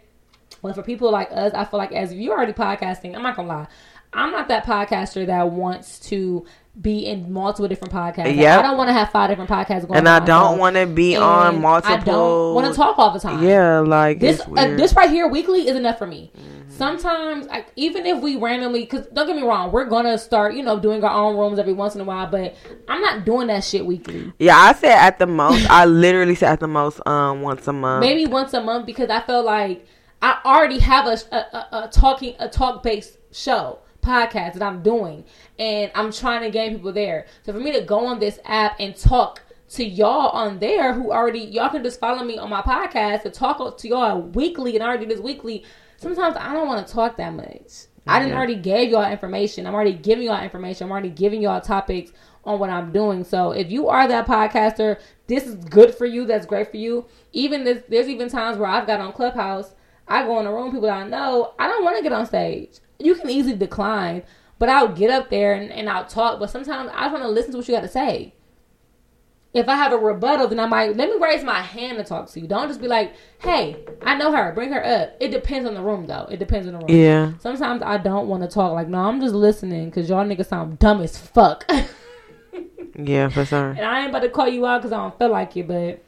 But 0.62 0.74
for 0.74 0.82
people 0.82 1.10
like 1.10 1.30
us, 1.30 1.52
I 1.54 1.64
feel 1.64 1.78
like 1.78 1.92
as 1.92 2.14
you're 2.14 2.34
already 2.34 2.52
podcasting, 2.52 3.14
I'm 3.14 3.22
not 3.22 3.36
gonna 3.36 3.48
lie, 3.48 3.66
I'm 4.12 4.30
not 4.30 4.48
that 4.48 4.64
podcaster 4.64 5.26
that 5.26 5.50
wants 5.50 5.98
to 6.08 6.46
be 6.80 7.06
in 7.06 7.32
multiple 7.32 7.68
different 7.68 7.92
podcasts. 7.94 8.36
Like, 8.36 8.38
I 8.46 8.62
don't 8.62 8.76
want 8.76 8.88
to 8.88 8.92
have 8.92 9.10
five 9.10 9.30
different 9.30 9.48
podcasts 9.48 9.86
going. 9.86 9.92
On. 9.92 9.96
And 9.98 10.08
I 10.08 10.18
don't 10.18 10.58
want 10.58 10.74
to 10.76 10.86
be 10.86 11.14
and 11.14 11.22
on 11.22 11.60
multiple. 11.60 11.94
I 11.94 12.00
don't 12.00 12.54
want 12.54 12.66
to 12.66 12.74
talk 12.74 12.98
all 12.98 13.12
the 13.12 13.20
time. 13.20 13.44
Yeah, 13.44 13.78
like 13.80 14.18
This 14.18 14.40
uh, 14.40 14.74
this 14.76 14.94
right 14.94 15.10
here 15.10 15.28
weekly 15.28 15.68
is 15.68 15.76
enough 15.76 15.98
for 15.98 16.06
me. 16.06 16.32
Sometimes, 16.68 17.46
like, 17.46 17.68
even 17.76 18.04
if 18.04 18.20
we 18.20 18.34
randomly, 18.34 18.80
because 18.80 19.06
don't 19.06 19.28
get 19.28 19.36
me 19.36 19.42
wrong, 19.42 19.70
we're 19.70 19.84
gonna 19.84 20.18
start, 20.18 20.54
you 20.54 20.62
know, 20.64 20.80
doing 20.80 21.04
our 21.04 21.12
own 21.12 21.36
rooms 21.36 21.60
every 21.60 21.72
once 21.72 21.94
in 21.94 22.00
a 22.00 22.04
while. 22.04 22.26
But 22.26 22.56
I'm 22.88 23.00
not 23.00 23.24
doing 23.24 23.46
that 23.46 23.62
shit 23.62 23.86
weekly. 23.86 24.32
yeah, 24.40 24.56
I 24.56 24.72
said 24.72 24.98
at 24.98 25.20
the 25.20 25.26
most. 25.26 25.70
I 25.70 25.84
literally 25.86 26.34
said 26.34 26.52
at 26.54 26.60
the 26.60 26.66
most 26.66 27.00
um 27.06 27.42
once 27.42 27.68
a 27.68 27.72
month. 27.72 28.00
maybe 28.00 28.26
once 28.26 28.52
a 28.54 28.60
month 28.60 28.86
because 28.86 29.08
I 29.08 29.20
feel 29.20 29.44
like 29.44 29.86
I 30.20 30.40
already 30.44 30.80
have 30.80 31.06
a 31.06 31.16
a, 31.32 31.36
a, 31.36 31.68
a 31.84 31.88
talking 31.92 32.34
a 32.40 32.48
talk 32.48 32.82
based 32.82 33.18
show 33.30 33.78
podcast 34.05 34.55
that 34.55 34.62
I'm 34.62 34.82
doing, 34.82 35.24
and 35.59 35.90
I'm 35.94 36.12
trying 36.12 36.42
to 36.42 36.50
gain 36.50 36.74
people 36.76 36.92
there. 36.92 37.26
So 37.44 37.52
for 37.52 37.61
me 37.61 37.72
to 37.72 37.80
go 37.80 38.07
on 38.07 38.20
this 38.20 38.38
app 38.44 38.76
and 38.78 38.96
talk 38.96 39.42
to 39.70 39.84
y'all 39.84 40.28
on 40.30 40.59
there 40.59 40.92
who 40.92 41.11
already 41.11 41.40
y'all 41.40 41.70
can 41.70 41.82
just 41.82 41.98
follow 41.98 42.22
me 42.22 42.38
on 42.38 42.50
my 42.50 42.62
podcast 42.62 43.22
to 43.22 43.30
talk 43.30 43.76
to 43.76 43.88
y'all 43.88 44.20
weekly 44.20 44.74
and 44.74 44.84
I 44.84 44.88
already 44.88 45.07
do 45.07 45.14
this 45.14 45.22
weekly. 45.22 45.64
Sometimes 45.96 46.36
I 46.36 46.52
don't 46.52 46.68
want 46.68 46.86
to 46.86 46.92
talk 46.92 47.16
that 47.16 47.32
much. 47.32 47.86
I 48.07 48.20
didn't 48.20 48.36
already 48.36 48.57
gave 48.57 48.90
y'all 48.90 49.11
information. 49.11 49.66
I'm 49.66 49.74
already 49.74 49.94
giving 49.94 50.26
y'all 50.26 50.42
information. 50.42 50.84
I'm 50.84 50.92
already 50.92 51.09
giving 51.09 51.40
y'all 51.40 51.61
topics 51.61 52.12
on 52.44 52.59
what 52.59 52.68
I'm 52.68 52.92
doing. 52.92 53.24
So 53.24 53.52
if 53.52 53.70
you 53.70 53.88
are 53.88 54.07
that 54.07 54.26
podcaster, 54.26 55.00
this 55.26 55.46
is 55.46 55.55
good 55.55 55.94
for 55.94 56.05
you. 56.05 56.26
That's 56.26 56.44
great 56.44 56.70
for 56.70 56.76
you. 56.76 57.07
Even 57.32 57.64
this, 57.64 57.82
there's 57.88 58.09
even 58.09 58.28
times 58.28 58.59
where 58.59 58.68
I've 58.68 58.86
got 58.86 59.00
on 59.00 59.12
Clubhouse. 59.12 59.74
I 60.07 60.24
go 60.24 60.38
in 60.40 60.46
a 60.46 60.52
room, 60.52 60.70
people 60.70 60.82
that 60.82 61.07
I 61.07 61.09
know. 61.09 61.55
I 61.59 61.66
don't 61.66 61.82
want 61.82 61.96
to 61.96 62.02
get 62.02 62.12
on 62.12 62.26
stage. 62.26 62.80
You 63.05 63.14
can 63.14 63.30
easily 63.30 63.57
decline, 63.57 64.22
but 64.59 64.68
I'll 64.68 64.88
get 64.88 65.11
up 65.11 65.30
there 65.30 65.55
and, 65.55 65.70
and 65.70 65.88
I'll 65.88 66.07
talk. 66.07 66.40
But 66.40 66.50
sometimes 66.50 66.90
I 66.94 67.09
want 67.09 67.22
to 67.22 67.28
listen 67.28 67.52
to 67.52 67.59
what 67.59 67.68
you 67.68 67.74
got 67.74 67.82
to 67.82 67.88
say. 67.88 68.34
If 69.52 69.68
I 69.68 69.76
have 69.76 69.92
a 69.92 69.96
rebuttal, 69.96 70.48
then 70.48 70.59
I 70.59 70.66
might 70.66 70.96
let 70.96 71.09
me 71.09 71.16
raise 71.20 71.44
my 71.44 71.61
hand 71.61 71.98
to 71.98 72.05
talk 72.05 72.28
to 72.32 72.40
you. 72.40 72.48
Don't 72.48 72.66
just 72.66 72.80
be 72.80 72.88
like, 72.88 73.14
"Hey, 73.38 73.76
I 74.02 74.16
know 74.16 74.32
her. 74.32 74.50
Bring 74.52 74.72
her 74.72 74.84
up." 74.84 75.16
It 75.20 75.30
depends 75.30 75.68
on 75.68 75.74
the 75.74 75.82
room, 75.82 76.07
though. 76.07 76.26
It 76.28 76.38
depends 76.40 76.66
on 76.66 76.72
the 76.72 76.80
room. 76.80 76.88
Yeah. 76.88 77.32
Sometimes 77.38 77.80
I 77.80 77.98
don't 77.98 78.26
want 78.26 78.42
to 78.42 78.48
talk. 78.48 78.72
Like, 78.72 78.88
no, 78.88 78.98
I'm 78.98 79.20
just 79.20 79.34
listening 79.34 79.90
because 79.90 80.09
y'all 80.09 80.24
niggas 80.24 80.46
sound 80.46 80.80
dumb 80.80 81.00
as 81.02 81.16
fuck. 81.16 81.70
Yeah, 82.96 83.28
for 83.28 83.44
sure. 83.44 83.70
And 83.70 83.80
I 83.80 84.00
ain't 84.00 84.11
about 84.11 84.20
to 84.20 84.28
call 84.28 84.48
you 84.48 84.66
out 84.66 84.78
because 84.78 84.92
I 84.92 84.96
don't 84.98 85.18
feel 85.18 85.30
like 85.30 85.57
it, 85.57 85.66
but 85.66 86.02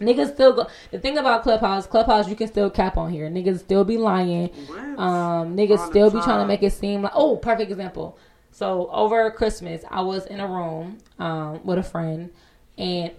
niggas 0.00 0.34
still 0.34 0.52
go. 0.54 0.66
The 0.90 0.98
thing 0.98 1.18
about 1.18 1.42
Clubhouse, 1.42 1.86
Clubhouse, 1.86 2.28
you 2.28 2.36
can 2.36 2.48
still 2.48 2.70
cap 2.70 2.96
on 2.96 3.10
here. 3.10 3.28
Niggas 3.28 3.60
still 3.60 3.84
be 3.84 3.96
lying. 3.96 4.50
Um, 4.98 5.56
niggas 5.56 5.78
All 5.78 5.90
still 5.90 6.10
be 6.10 6.20
trying 6.20 6.40
to 6.40 6.46
make 6.46 6.62
it 6.62 6.72
seem 6.72 7.02
like. 7.02 7.12
Oh, 7.14 7.36
perfect 7.36 7.70
example. 7.70 8.18
So 8.50 8.90
over 8.90 9.30
Christmas, 9.30 9.84
I 9.90 10.00
was 10.00 10.26
in 10.26 10.40
a 10.40 10.46
room 10.46 10.98
um, 11.18 11.64
with 11.64 11.78
a 11.78 11.82
friend, 11.82 12.30
and 12.76 13.12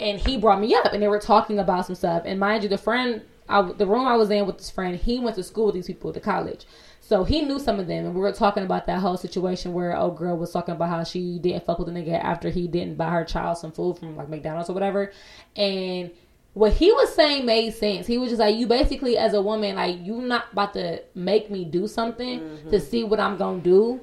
and 0.00 0.18
he 0.18 0.36
brought 0.36 0.60
me 0.60 0.74
up, 0.74 0.92
and 0.92 1.02
they 1.02 1.08
were 1.08 1.20
talking 1.20 1.58
about 1.58 1.86
some 1.86 1.94
stuff. 1.94 2.22
And 2.26 2.38
mind 2.38 2.62
you, 2.62 2.68
the 2.68 2.78
friend, 2.78 3.22
I, 3.48 3.62
the 3.62 3.86
room 3.86 4.06
I 4.06 4.16
was 4.16 4.30
in 4.30 4.46
with 4.46 4.58
this 4.58 4.70
friend, 4.70 4.96
he 4.96 5.18
went 5.20 5.36
to 5.36 5.42
school 5.42 5.66
with 5.66 5.74
these 5.74 5.86
people 5.86 6.12
to 6.12 6.20
college. 6.20 6.66
So 7.06 7.22
he 7.22 7.42
knew 7.42 7.58
some 7.58 7.78
of 7.78 7.86
them, 7.86 8.06
and 8.06 8.14
we 8.14 8.20
were 8.22 8.32
talking 8.32 8.62
about 8.62 8.86
that 8.86 9.00
whole 9.00 9.18
situation 9.18 9.74
where 9.74 9.94
old 9.94 10.16
girl 10.16 10.38
was 10.38 10.50
talking 10.52 10.74
about 10.74 10.88
how 10.88 11.04
she 11.04 11.38
didn't 11.38 11.66
fuck 11.66 11.78
with 11.78 11.88
the 11.88 11.92
nigga 11.92 12.18
after 12.18 12.48
he 12.48 12.66
didn't 12.66 12.96
buy 12.96 13.10
her 13.10 13.24
child 13.24 13.58
some 13.58 13.72
food 13.72 13.98
from 13.98 14.16
like 14.16 14.30
McDonald's 14.30 14.70
or 14.70 14.72
whatever. 14.72 15.12
And 15.54 16.10
what 16.54 16.72
he 16.72 16.90
was 16.92 17.14
saying 17.14 17.44
made 17.44 17.74
sense. 17.74 18.06
He 18.06 18.16
was 18.16 18.30
just 18.30 18.40
like, 18.40 18.56
you 18.56 18.66
basically 18.66 19.18
as 19.18 19.34
a 19.34 19.42
woman, 19.42 19.74
like 19.76 19.98
you 20.02 20.22
not 20.22 20.46
about 20.52 20.72
to 20.74 21.02
make 21.14 21.50
me 21.50 21.64
do 21.66 21.86
something 21.86 22.58
to 22.70 22.80
see 22.80 23.04
what 23.04 23.20
I'm 23.20 23.36
gonna 23.36 23.60
do. 23.60 24.00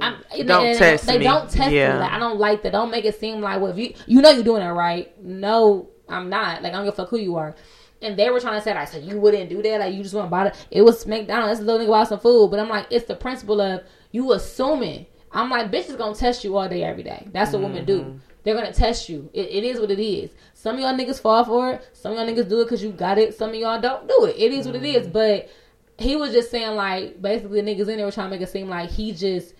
I'm, 0.00 0.14
Mm-hmm. 0.28 0.46
Don't 0.46 0.76
test 0.76 1.06
they 1.06 1.18
me. 1.18 1.24
don't 1.24 1.50
test 1.50 1.72
Yeah. 1.72 1.94
me. 1.94 1.98
Like, 2.00 2.12
I 2.12 2.18
don't 2.20 2.38
like 2.38 2.62
that. 2.62 2.72
Don't 2.72 2.90
make 2.90 3.04
it 3.04 3.18
seem 3.18 3.40
like 3.40 3.60
well, 3.60 3.72
if 3.72 3.78
you 3.78 3.94
you 4.06 4.20
know 4.22 4.30
you're 4.30 4.44
doing 4.44 4.62
it 4.62 4.68
right. 4.70 5.12
No, 5.24 5.88
I'm 6.08 6.28
not. 6.28 6.62
Like 6.62 6.72
I 6.72 6.76
don't 6.76 6.84
give 6.84 6.92
a 6.94 6.96
fuck 6.96 7.08
who 7.08 7.18
you 7.18 7.34
are. 7.36 7.56
And 8.00 8.16
they 8.16 8.30
were 8.30 8.38
trying 8.40 8.58
to 8.58 8.62
say 8.62 8.74
like, 8.74 8.88
so 8.88 8.98
you 8.98 9.18
wouldn't 9.18 9.50
do 9.50 9.60
that. 9.62 9.80
Like 9.80 9.94
you 9.94 10.02
just 10.02 10.14
want 10.14 10.26
to 10.26 10.30
buy 10.30 10.46
it. 10.48 10.66
It 10.70 10.82
was 10.82 11.06
McDonald's. 11.06 11.58
This 11.58 11.66
little 11.66 11.84
nigga 11.84 11.90
buy 11.90 12.04
some 12.04 12.20
food. 12.20 12.50
But 12.50 12.60
I'm 12.60 12.68
like, 12.68 12.86
it's 12.90 13.06
the 13.06 13.16
principle 13.16 13.60
of 13.60 13.82
you 14.12 14.32
assuming. 14.32 15.06
I'm 15.32 15.50
like, 15.50 15.70
bitch 15.70 15.88
is 15.90 15.96
gonna 15.96 16.14
test 16.14 16.44
you 16.44 16.56
all 16.56 16.68
day, 16.68 16.82
every 16.84 17.02
day. 17.02 17.26
That's 17.32 17.52
what 17.52 17.62
women 17.62 17.84
Mm-hmm. 17.84 18.10
do. 18.10 18.20
They're 18.44 18.54
gonna 18.54 18.72
test 18.72 19.08
you. 19.08 19.28
It, 19.34 19.48
it 19.50 19.64
is 19.64 19.78
what 19.80 19.90
it 19.90 19.98
is. 19.98 20.30
Some 20.54 20.76
of 20.76 20.80
y'all 20.80 20.94
niggas 20.94 21.20
fall 21.20 21.44
for 21.44 21.72
it. 21.72 21.88
Some 21.92 22.12
of 22.12 22.18
y'all 22.18 22.26
niggas 22.26 22.48
do 22.48 22.60
it 22.60 22.64
because 22.64 22.82
you 22.82 22.92
got 22.92 23.18
it. 23.18 23.34
Some 23.36 23.50
of 23.50 23.56
y'all 23.56 23.80
don't 23.80 24.08
do 24.08 24.24
it. 24.26 24.36
It 24.38 24.52
is 24.52 24.66
what 24.66 24.76
it 24.76 24.84
is. 24.84 25.02
Mm-hmm. 25.02 25.12
But 25.12 25.50
he 25.98 26.14
was 26.16 26.32
just 26.32 26.50
saying 26.50 26.76
like, 26.76 27.20
basically, 27.20 27.60
the 27.60 27.70
niggas 27.70 27.88
in 27.88 27.96
there 27.96 28.06
were 28.06 28.12
trying 28.12 28.30
to 28.30 28.36
make 28.36 28.40
it 28.42 28.48
seem 28.50 28.68
like 28.68 28.88
he 28.90 29.12
just 29.12 29.54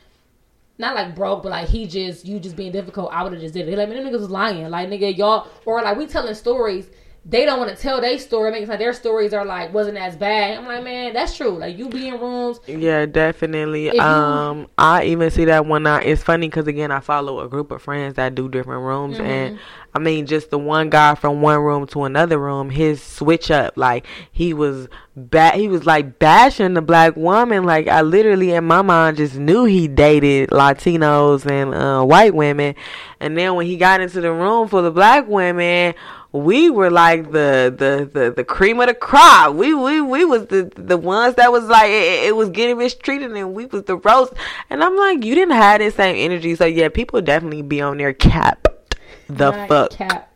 not 0.79 0.95
like 0.95 1.15
broke, 1.17 1.43
but 1.43 1.51
like 1.51 1.69
he 1.69 1.87
just 1.87 2.25
you 2.25 2.39
just 2.39 2.55
being 2.57 2.73
difficult. 2.73 3.11
I 3.13 3.25
would 3.25 3.33
have 3.33 3.43
just 3.43 3.53
did 3.53 3.69
it. 3.69 3.77
Like 3.77 3.89
man, 3.89 4.03
them 4.03 4.13
niggas 4.13 4.21
was 4.21 4.31
lying. 4.31 4.71
Like 4.71 4.89
nigga, 4.89 5.15
y'all 5.17 5.49
or 5.67 5.83
like 5.83 5.99
we 5.99 6.07
telling 6.07 6.35
stories. 6.35 6.89
They 7.31 7.45
don't 7.45 7.59
want 7.59 7.77
to 7.77 7.77
tell 7.81 8.01
their 8.01 8.19
story. 8.19 8.51
Makes 8.51 8.71
like 8.71 8.79
their 8.79 8.95
stories 8.95 9.35
are 9.35 9.45
like 9.45 9.73
wasn't 9.75 9.99
as 9.99 10.17
bad. 10.17 10.57
I'm 10.57 10.65
like 10.67 10.83
man, 10.83 11.13
that's 11.13 11.37
true. 11.37 11.51
Like 11.59 11.77
you 11.77 11.89
be 11.91 12.09
in 12.09 12.19
rooms. 12.19 12.59
Yeah, 12.67 13.05
definitely. 13.05 13.89
If 13.89 13.95
you- 13.95 14.01
um, 14.01 14.67
I 14.79 15.05
even 15.05 15.31
see 15.31 15.45
that 15.45 15.67
when 15.67 15.87
I. 15.87 16.01
It's 16.01 16.23
funny 16.23 16.49
because 16.49 16.67
again, 16.67 16.91
I 16.91 17.01
follow 17.01 17.41
a 17.41 17.49
group 17.49 17.71
of 17.71 17.83
friends 17.83 18.15
that 18.15 18.35
do 18.35 18.49
different 18.49 18.83
rooms, 18.83 19.17
Mm-hmm. 19.19 19.27
and 19.27 19.59
I 19.95 19.99
mean, 19.99 20.27
just 20.27 20.51
the 20.51 20.59
one 20.59 20.91
guy 20.91 21.15
from 21.17 21.43
one 21.43 21.59
room 21.61 21.87
to 21.89 22.05
another 22.05 22.39
room, 22.39 22.71
his 22.71 23.03
switch 23.03 23.51
up, 23.51 23.77
like 23.77 24.07
he 24.33 24.55
was 24.55 24.89
bad. 25.17 25.55
He 25.57 25.69
was 25.69 25.85
like 25.85 26.19
bashing 26.19 26.75
the 26.75 26.83
black 26.83 27.15
woman. 27.17 27.65
Like 27.65 27.89
I 27.89 28.01
literally, 28.03 28.53
in 28.53 28.65
my 28.65 28.81
mind, 28.83 29.19
just 29.19 29.35
knew 29.37 29.65
he 29.65 29.87
dated 29.89 30.51
Latinos 30.51 31.45
and 31.51 31.75
uh, 31.75 32.05
white 32.05 32.35
women, 32.35 32.75
and 33.21 33.37
then 33.37 33.55
when 33.55 33.67
he 33.67 33.77
got 33.77 34.01
into 34.01 34.21
the 34.23 34.33
room 34.33 34.67
full 34.69 34.87
of 34.87 34.95
black 34.95 35.27
women. 35.29 35.95
We 36.31 36.69
were 36.69 36.91
like 36.91 37.33
the, 37.33 37.75
the, 37.77 38.11
the, 38.13 38.31
the 38.31 38.45
cream 38.45 38.81
of 38.81 38.89
the 38.89 38.95
crop. 38.95 39.55
We 39.55 39.73
we 39.73 40.01
we 40.01 40.25
was 40.27 40.47
the 40.47 40.71
the 40.77 40.99
ones 40.99 41.37
that 41.37 41.51
was 41.51 41.65
like 41.65 41.89
it, 41.91 42.25
it 42.29 42.37
was 42.37 42.51
getting 42.51 42.77
mistreated, 42.77 43.33
and 43.33 43.55
we 43.55 43.65
was 43.67 43.85
the 43.85 43.97
roast. 43.97 44.35
And 44.69 44.85
I'm 44.85 44.97
like, 44.97 45.25
you 45.25 45.35
didn't 45.35 45.55
have 45.55 45.81
the 45.81 45.91
same 45.91 46.17
energy. 46.17 46.55
So 46.55 46.67
yeah, 46.67 46.91
people 46.91 47.21
definitely 47.23 47.63
be 47.63 47.81
on 47.81 47.97
their 47.97 48.13
cap 48.13 48.69
the 49.29 49.51
not 49.51 49.69
fuck 49.69 49.91
cap. 49.91 50.35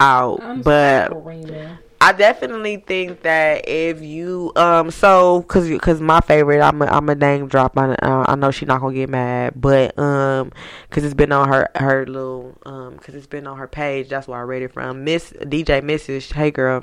out. 0.00 0.42
I'm 0.42 0.62
but 0.62 1.10
screaming. 1.10 1.78
I 2.02 2.10
definitely 2.10 2.78
think 2.78 3.22
that 3.22 3.68
if 3.68 4.02
you 4.02 4.50
um 4.56 4.90
so 4.90 5.42
cause 5.42 5.70
cause 5.78 6.00
my 6.00 6.20
favorite 6.20 6.60
I'm 6.60 6.82
a, 6.82 6.86
I'm 6.86 7.08
a 7.08 7.14
name 7.14 7.46
drop 7.46 7.78
I 7.78 7.94
uh, 7.94 8.24
I 8.26 8.34
know 8.34 8.50
she's 8.50 8.66
not 8.66 8.80
gonna 8.80 8.92
get 8.92 9.08
mad 9.08 9.52
but 9.54 9.96
um 9.96 10.50
cause 10.90 11.04
it's 11.04 11.14
been 11.14 11.30
on 11.30 11.48
her 11.48 11.70
her 11.76 12.04
little 12.04 12.58
um 12.66 12.98
cause 12.98 13.14
it's 13.14 13.28
been 13.28 13.46
on 13.46 13.56
her 13.58 13.68
page. 13.68 14.08
That's 14.08 14.26
where 14.26 14.40
I 14.40 14.42
read 14.42 14.62
it 14.62 14.72
from. 14.72 15.04
Miss 15.04 15.32
DJ 15.32 15.80
Mrs. 15.80 16.32
Hey 16.32 16.50
girl. 16.50 16.82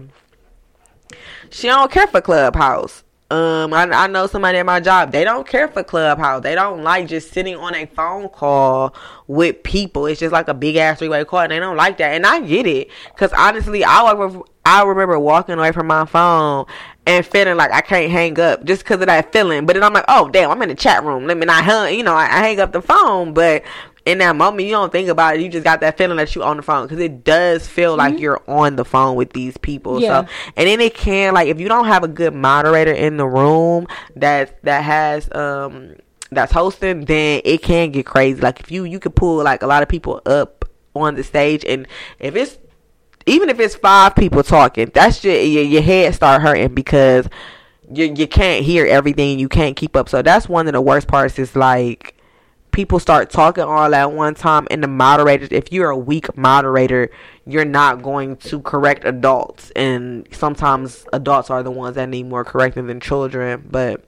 She 1.50 1.68
don't 1.68 1.92
care 1.92 2.08
for 2.08 2.22
Clubhouse 2.22 3.04
um, 3.32 3.74
I, 3.74 3.84
I 3.84 4.08
know 4.08 4.28
somebody 4.28 4.58
at 4.58 4.66
my 4.66 4.80
job. 4.80 5.12
They 5.12 5.24
don't 5.24 5.48
care 5.48 5.68
for 5.68 5.84
Clubhouse. 5.84 6.44
They 6.44 6.56
don't 6.56 6.84
like 6.84 7.08
just 7.08 7.32
sitting 7.32 7.56
on 7.56 7.76
a 7.76 7.86
phone 7.86 8.30
call 8.30 8.96
with 9.28 9.64
people. 9.64 10.08
It's 10.08 10.20
just 10.20 10.34
like 10.34 10.48
a 10.48 10.54
big 10.54 10.78
ass 10.78 11.00
three 11.00 11.10
way 11.10 11.24
call, 11.26 11.42
and 11.42 11.52
they 11.52 11.60
don't 11.60 11.78
like 11.78 11.98
that. 12.00 12.14
And 12.16 12.26
I 12.26 12.40
get 12.42 12.68
it, 12.68 12.90
cause 13.18 13.32
honestly, 13.34 13.84
I 13.86 14.02
I 14.66 14.84
remember 14.84 15.20
walking 15.20 15.56
away 15.58 15.72
from 15.72 15.88
my 15.88 16.06
phone 16.06 16.66
and 17.06 17.26
feeling 17.26 17.58
like 17.58 17.72
I 17.72 17.82
can't 17.82 18.12
hang 18.12 18.40
up 18.40 18.64
just 18.66 18.84
because 18.84 19.02
of 19.02 19.08
that 19.08 19.32
feeling. 19.34 19.66
But 19.66 19.74
then 19.74 19.84
I'm 19.84 19.94
like, 19.94 20.06
oh 20.08 20.30
damn, 20.30 20.52
I'm 20.52 20.62
in 20.62 20.70
the 20.70 20.76
chat 20.76 21.04
room. 21.04 21.28
Let 21.28 21.38
me 21.38 21.46
not 21.46 21.64
hang. 21.66 21.98
You 21.98 22.04
know, 22.04 22.16
I, 22.16 22.26
I 22.26 22.40
hang 22.40 22.60
up 22.60 22.72
the 22.72 22.82
phone, 22.82 23.34
but 23.34 23.64
in 24.10 24.18
that 24.20 24.36
moment 24.36 24.66
you 24.66 24.72
don't 24.72 24.92
think 24.92 25.08
about 25.08 25.36
it. 25.36 25.42
You 25.42 25.50
just 25.50 25.64
got 25.64 25.82
that 25.82 25.98
feeling 25.98 26.18
that 26.18 26.34
you 26.36 26.44
on 26.44 26.58
the 26.58 26.64
phone. 26.64 26.88
Because 26.88 27.00
it 27.00 27.24
does 27.24 27.68
feel 27.68 27.92
mm-hmm. 27.92 28.14
like 28.14 28.20
you're 28.20 28.42
on 28.48 28.76
the 28.76 28.86
phone 28.86 29.16
with 29.16 29.34
these 29.34 29.58
people. 29.58 30.02
Yeah. 30.02 30.26
so 30.26 30.32
and 30.56 30.68
then 30.68 30.82
it 30.82 30.96
can 30.96 31.34
like 31.34 31.48
if 31.48 31.60
you 31.60 31.68
don't 31.68 31.86
have 31.86 32.04
a 32.04 32.08
good 32.08 32.34
moderator 32.34 32.92
in 32.92 33.18
the 33.18 33.28
room 33.28 33.88
that 34.16 34.62
that 34.64 34.84
has 34.84 35.32
um 35.34 35.96
that's 36.32 36.52
hosting 36.52 37.06
then 37.06 37.42
it 37.46 37.62
can 37.62 37.92
get 37.92 38.06
crazy. 38.06 38.42
Like 38.42 38.60
if 38.60 38.72
you 38.72 38.84
you 38.84 39.00
could 39.00 39.16
pull 39.16 39.44
like 39.44 39.62
a 39.62 39.68
lot 39.68 39.84
of 39.84 39.90
people 39.90 40.22
up 40.26 40.66
on 40.96 41.16
the 41.16 41.24
stage 41.24 41.64
and 41.66 41.88
if 42.18 42.36
it's 42.36 42.58
even 43.26 43.50
if 43.50 43.60
it's 43.60 43.76
five 43.76 44.16
people 44.16 44.42
talking 44.42 44.90
that's 44.94 45.20
just 45.20 45.48
your, 45.48 45.64
your 45.64 45.82
head 45.84 46.16
start 46.16 46.42
hurting 46.42 46.74
because 46.74 47.30
you, 47.92 48.14
you 48.16 48.28
can't 48.28 48.64
hear 48.66 48.86
everything. 48.86 49.40
You 49.40 49.50
can't 49.50 49.76
keep 49.76 49.96
up. 49.96 50.10
So 50.10 50.22
that's 50.22 50.48
one 50.48 50.68
of 50.68 50.74
the 50.74 50.82
worst 50.82 51.08
parts 51.08 51.40
is 51.40 51.56
like 51.56 52.19
people 52.72 53.00
start 53.00 53.30
talking 53.30 53.64
all 53.64 53.94
at 53.94 54.12
one 54.12 54.36
time 54.36 54.68
and 54.72 54.84
the 54.84 54.88
moderators 54.88 55.50
if 55.52 55.72
you're 55.72 55.90
a 55.90 55.98
weak 55.98 56.36
moderator 56.38 57.10
you're 57.46 57.66
not 57.66 58.04
going 58.04 58.36
to 58.38 58.62
correct 58.62 59.06
adults. 59.06 59.72
And 59.72 60.28
sometimes 60.32 61.06
adults 61.12 61.50
are 61.50 61.64
the 61.64 61.72
ones 61.72 61.96
that 61.96 62.08
need 62.08 62.28
more 62.28 62.46
correcting 62.46 62.88
than 62.88 63.00
children 63.00 63.68
but 63.70 64.04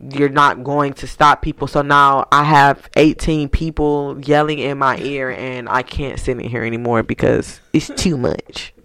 you're 0.00 0.30
not 0.30 0.64
going 0.64 0.94
to 0.94 1.06
stop 1.06 1.42
people. 1.42 1.66
So 1.66 1.82
now 1.82 2.26
i 2.32 2.44
have 2.44 2.88
18 2.96 3.48
people 3.48 4.20
yelling 4.24 4.58
in 4.58 4.78
my 4.78 4.98
ear 4.98 5.30
and 5.30 5.68
i 5.68 5.82
can't 5.82 6.18
sit 6.18 6.38
in 6.38 6.48
here 6.48 6.64
anymore 6.64 7.02
because 7.02 7.60
it's 7.72 7.90
too 7.96 8.16
much. 8.16 8.72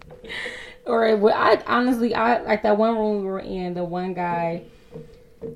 Or 0.84 1.04
i 1.04 1.60
honestly 1.66 2.14
i 2.14 2.40
like 2.42 2.62
that 2.62 2.78
one 2.78 2.96
room 2.96 3.22
we 3.22 3.26
were 3.26 3.40
in 3.40 3.74
the 3.74 3.82
one 3.82 4.14
guy 4.14 4.62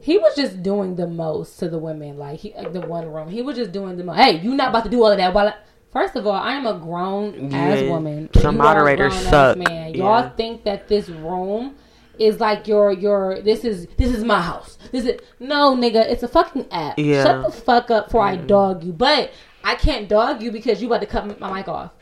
he 0.03 0.19
was 0.19 0.35
just 0.37 0.63
doing 0.63 0.97
the 0.97 1.07
most 1.07 1.59
to 1.59 1.69
the 1.69 1.79
women. 1.79 2.19
Like 2.19 2.41
he, 2.41 2.51
the 2.51 2.81
one 2.81 3.11
room, 3.11 3.29
he 3.29 3.43
was 3.43 3.57
just 3.57 3.73
doing 3.73 3.97
the 3.97 4.05
most. 4.05 4.17
Hey, 4.19 4.39
you 4.39 4.55
not 4.55 4.69
about 4.69 4.85
to 4.85 4.91
do 4.91 5.03
all 5.03 5.11
of 5.11 5.19
that. 5.19 5.33
While 5.33 5.49
I, 5.49 5.55
first 5.93 6.17
of 6.17 6.27
all, 6.27 6.35
I 6.35 6.53
am 6.53 6.67
a 6.67 6.79
grown 6.79 7.51
yeah. 7.51 7.59
ass 7.59 7.83
woman. 7.85 8.29
Some 8.35 8.57
moderators 8.57 9.15
suck. 9.15 9.57
Man, 9.57 9.95
y'all 9.95 10.23
yeah. 10.23 10.31
think 10.31 10.65
that 10.65 10.89
this 10.89 11.09
room 11.09 11.77
is 12.19 12.39
like 12.39 12.69
your 12.69 12.93
your 12.93 13.41
this 13.41 13.65
is 13.65 13.87
this 13.97 14.15
is 14.15 14.23
my 14.23 14.41
house. 14.41 14.79
This 14.93 15.07
is 15.07 15.21
no 15.39 15.75
nigga. 15.75 16.07
It's 16.11 16.23
a 16.23 16.29
fucking 16.29 16.67
app. 16.71 16.99
Yeah. 16.99 17.25
Shut 17.25 17.47
the 17.47 17.53
fuck 17.53 17.91
up 17.91 18.07
before 18.07 18.25
mm. 18.25 18.29
I 18.29 18.37
dog 18.37 18.85
you. 18.85 18.93
But 18.93 19.33
I 19.65 19.75
can't 19.75 20.09
dog 20.09 20.43
you 20.43 20.53
because 20.53 20.81
you 20.81 20.89
about 20.89 21.01
to 21.01 21.07
cut 21.07 21.41
my 21.41 21.53
mic 21.53 21.69
off. 21.69 21.93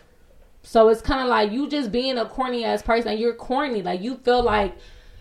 So 0.62 0.88
it's 0.88 1.00
kind 1.00 1.22
of 1.22 1.28
like 1.28 1.52
you 1.52 1.68
just 1.68 1.92
being 1.92 2.18
a 2.18 2.26
corny 2.26 2.64
ass 2.64 2.82
person. 2.82 3.16
You're 3.16 3.34
corny. 3.34 3.82
Like 3.82 4.02
you 4.02 4.16
feel 4.16 4.42
like 4.42 4.74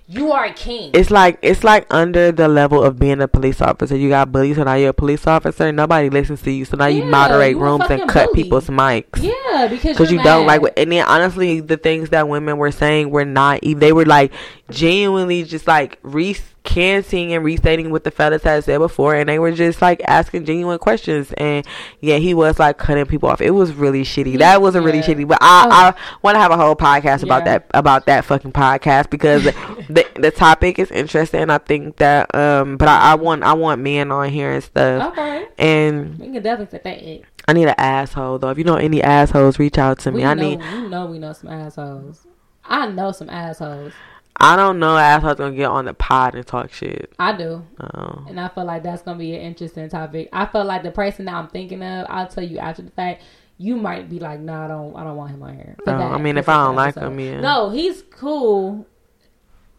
you 0.09 0.31
are 0.31 0.45
a 0.45 0.53
king. 0.53 0.91
It's 0.93 1.11
like 1.11 1.37
it's 1.41 1.65
like 1.65 1.85
under 1.93 2.31
the 2.31 2.47
level 2.47 2.81
of 2.81 2.97
being 2.97 3.21
a 3.21 3.27
police 3.27 3.61
officer. 3.61 3.97
You 3.97 4.07
got 4.09 4.31
bullies, 4.31 4.55
so 4.55 4.63
now 4.63 4.75
you're 4.75 4.89
a 4.89 4.93
police 4.93 5.27
officer. 5.27 5.69
Nobody 5.71 6.09
listens 6.09 6.41
to 6.43 6.51
you, 6.51 6.63
so 6.63 6.77
now 6.77 6.85
yeah, 6.85 7.03
you 7.03 7.09
moderate 7.11 7.57
you 7.57 7.59
rooms 7.59 7.85
and 7.89 8.07
cut 8.07 8.27
bully. 8.27 8.43
people's 8.43 8.67
mics. 8.67 9.21
Yeah, 9.21 9.67
because 9.67 10.09
you 10.09 10.17
mad. 10.17 10.23
don't 10.23 10.47
like. 10.47 10.61
And 10.77 10.91
then 10.93 11.05
honestly, 11.05 11.59
the 11.59 11.75
things 11.75 12.09
that 12.11 12.29
women 12.29 12.57
were 12.57 12.71
saying 12.71 13.09
were 13.09 13.25
not. 13.25 13.59
They 13.63 13.91
were 13.91 14.05
like 14.05 14.31
genuinely 14.69 15.43
just 15.43 15.67
like 15.67 15.99
re 16.03 16.37
recanting 16.67 17.33
and 17.33 17.43
restating 17.43 17.91
what 17.91 18.03
the 18.03 18.11
fellas 18.11 18.43
had 18.43 18.63
said 18.63 18.79
before, 18.79 19.15
and 19.15 19.29
they 19.29 19.39
were 19.39 19.51
just 19.51 19.81
like 19.81 20.01
asking 20.05 20.45
genuine 20.45 20.79
questions. 20.79 21.31
And 21.33 21.65
yeah, 22.01 22.17
he 22.17 22.33
was 22.33 22.59
like 22.59 22.77
cutting 22.77 23.05
people 23.05 23.29
off. 23.29 23.41
It 23.41 23.51
was 23.51 23.73
really 23.73 24.03
shitty. 24.03 24.37
That 24.39 24.61
was 24.61 24.75
a 24.75 24.81
really 24.81 24.99
yeah. 24.99 25.05
shitty. 25.05 25.27
But 25.27 25.39
I, 25.41 25.65
oh. 25.65 25.69
I 25.71 26.17
want 26.21 26.35
to 26.35 26.39
have 26.39 26.51
a 26.51 26.57
whole 26.57 26.75
podcast 26.75 27.23
about 27.23 27.45
yeah. 27.45 27.59
that 27.59 27.67
about 27.73 28.05
that 28.07 28.25
fucking 28.25 28.51
podcast 28.51 29.09
because 29.09 29.43
the 29.89 30.05
the 30.15 30.31
topic 30.31 30.79
is 30.79 30.91
interesting. 30.91 31.49
I 31.49 31.57
think 31.57 31.97
that 31.97 32.33
um, 32.35 32.77
but 32.77 32.87
I, 32.87 33.11
I 33.11 33.15
want 33.15 33.43
I 33.43 33.53
want 33.53 33.81
men 33.81 34.11
on 34.11 34.29
here 34.29 34.51
and 34.51 34.63
stuff. 34.63 35.13
Okay. 35.13 35.47
And 35.57 36.19
we 36.19 36.31
can 36.31 36.43
definitely 36.43 36.79
that. 36.83 37.27
I 37.49 37.53
need 37.53 37.67
an 37.67 37.75
asshole 37.77 38.39
though. 38.39 38.49
If 38.49 38.57
you 38.57 38.65
know 38.65 38.75
any 38.75 39.01
assholes, 39.01 39.57
reach 39.57 39.77
out 39.77 39.99
to 39.99 40.11
me. 40.11 40.17
We 40.17 40.25
I 40.25 40.33
know, 40.33 40.49
need. 40.49 40.61
You 40.63 40.89
know, 40.89 41.05
we 41.05 41.19
know 41.19 41.33
some 41.33 41.49
assholes. 41.49 42.27
I 42.65 42.87
know 42.87 43.13
some 43.13 43.29
assholes. 43.29 43.93
I 44.39 44.55
don't 44.55 44.79
know 44.79 44.97
assholes 44.97 45.35
gonna 45.35 45.55
get 45.55 45.65
on 45.65 45.85
the 45.85 45.93
pod 45.93 46.35
and 46.35 46.45
talk 46.45 46.71
shit. 46.71 47.11
I 47.19 47.35
do. 47.35 47.65
Oh. 47.79 48.25
And 48.29 48.39
I 48.39 48.47
feel 48.49 48.65
like 48.65 48.83
that's 48.83 49.01
gonna 49.01 49.17
be 49.17 49.35
an 49.35 49.41
interesting 49.41 49.89
topic. 49.89 50.29
I 50.31 50.45
feel 50.45 50.63
like 50.63 50.83
the 50.83 50.91
person 50.91 51.25
that 51.25 51.33
I'm 51.35 51.47
thinking 51.47 51.83
of, 51.83 52.05
I'll 52.09 52.27
tell 52.27 52.43
you 52.43 52.59
after 52.59 52.81
the 52.81 52.91
fact. 52.91 53.23
You 53.59 53.75
might 53.75 54.07
be 54.07 54.19
like, 54.19 54.39
no, 54.39 54.53
nah, 54.53 54.65
I 54.65 54.67
don't, 54.67 54.95
I 54.95 55.03
don't 55.03 55.17
want 55.17 55.31
him 55.31 55.41
on 55.41 55.55
here. 55.55 55.75
No, 55.87 55.93
I 55.93 56.19
mean, 56.19 56.37
if 56.37 56.47
I 56.47 56.63
don't 56.63 56.75
like 56.75 56.93
him, 56.93 57.19
yeah. 57.19 57.41
No, 57.41 57.71
he's 57.71 58.03
cool. 58.11 58.85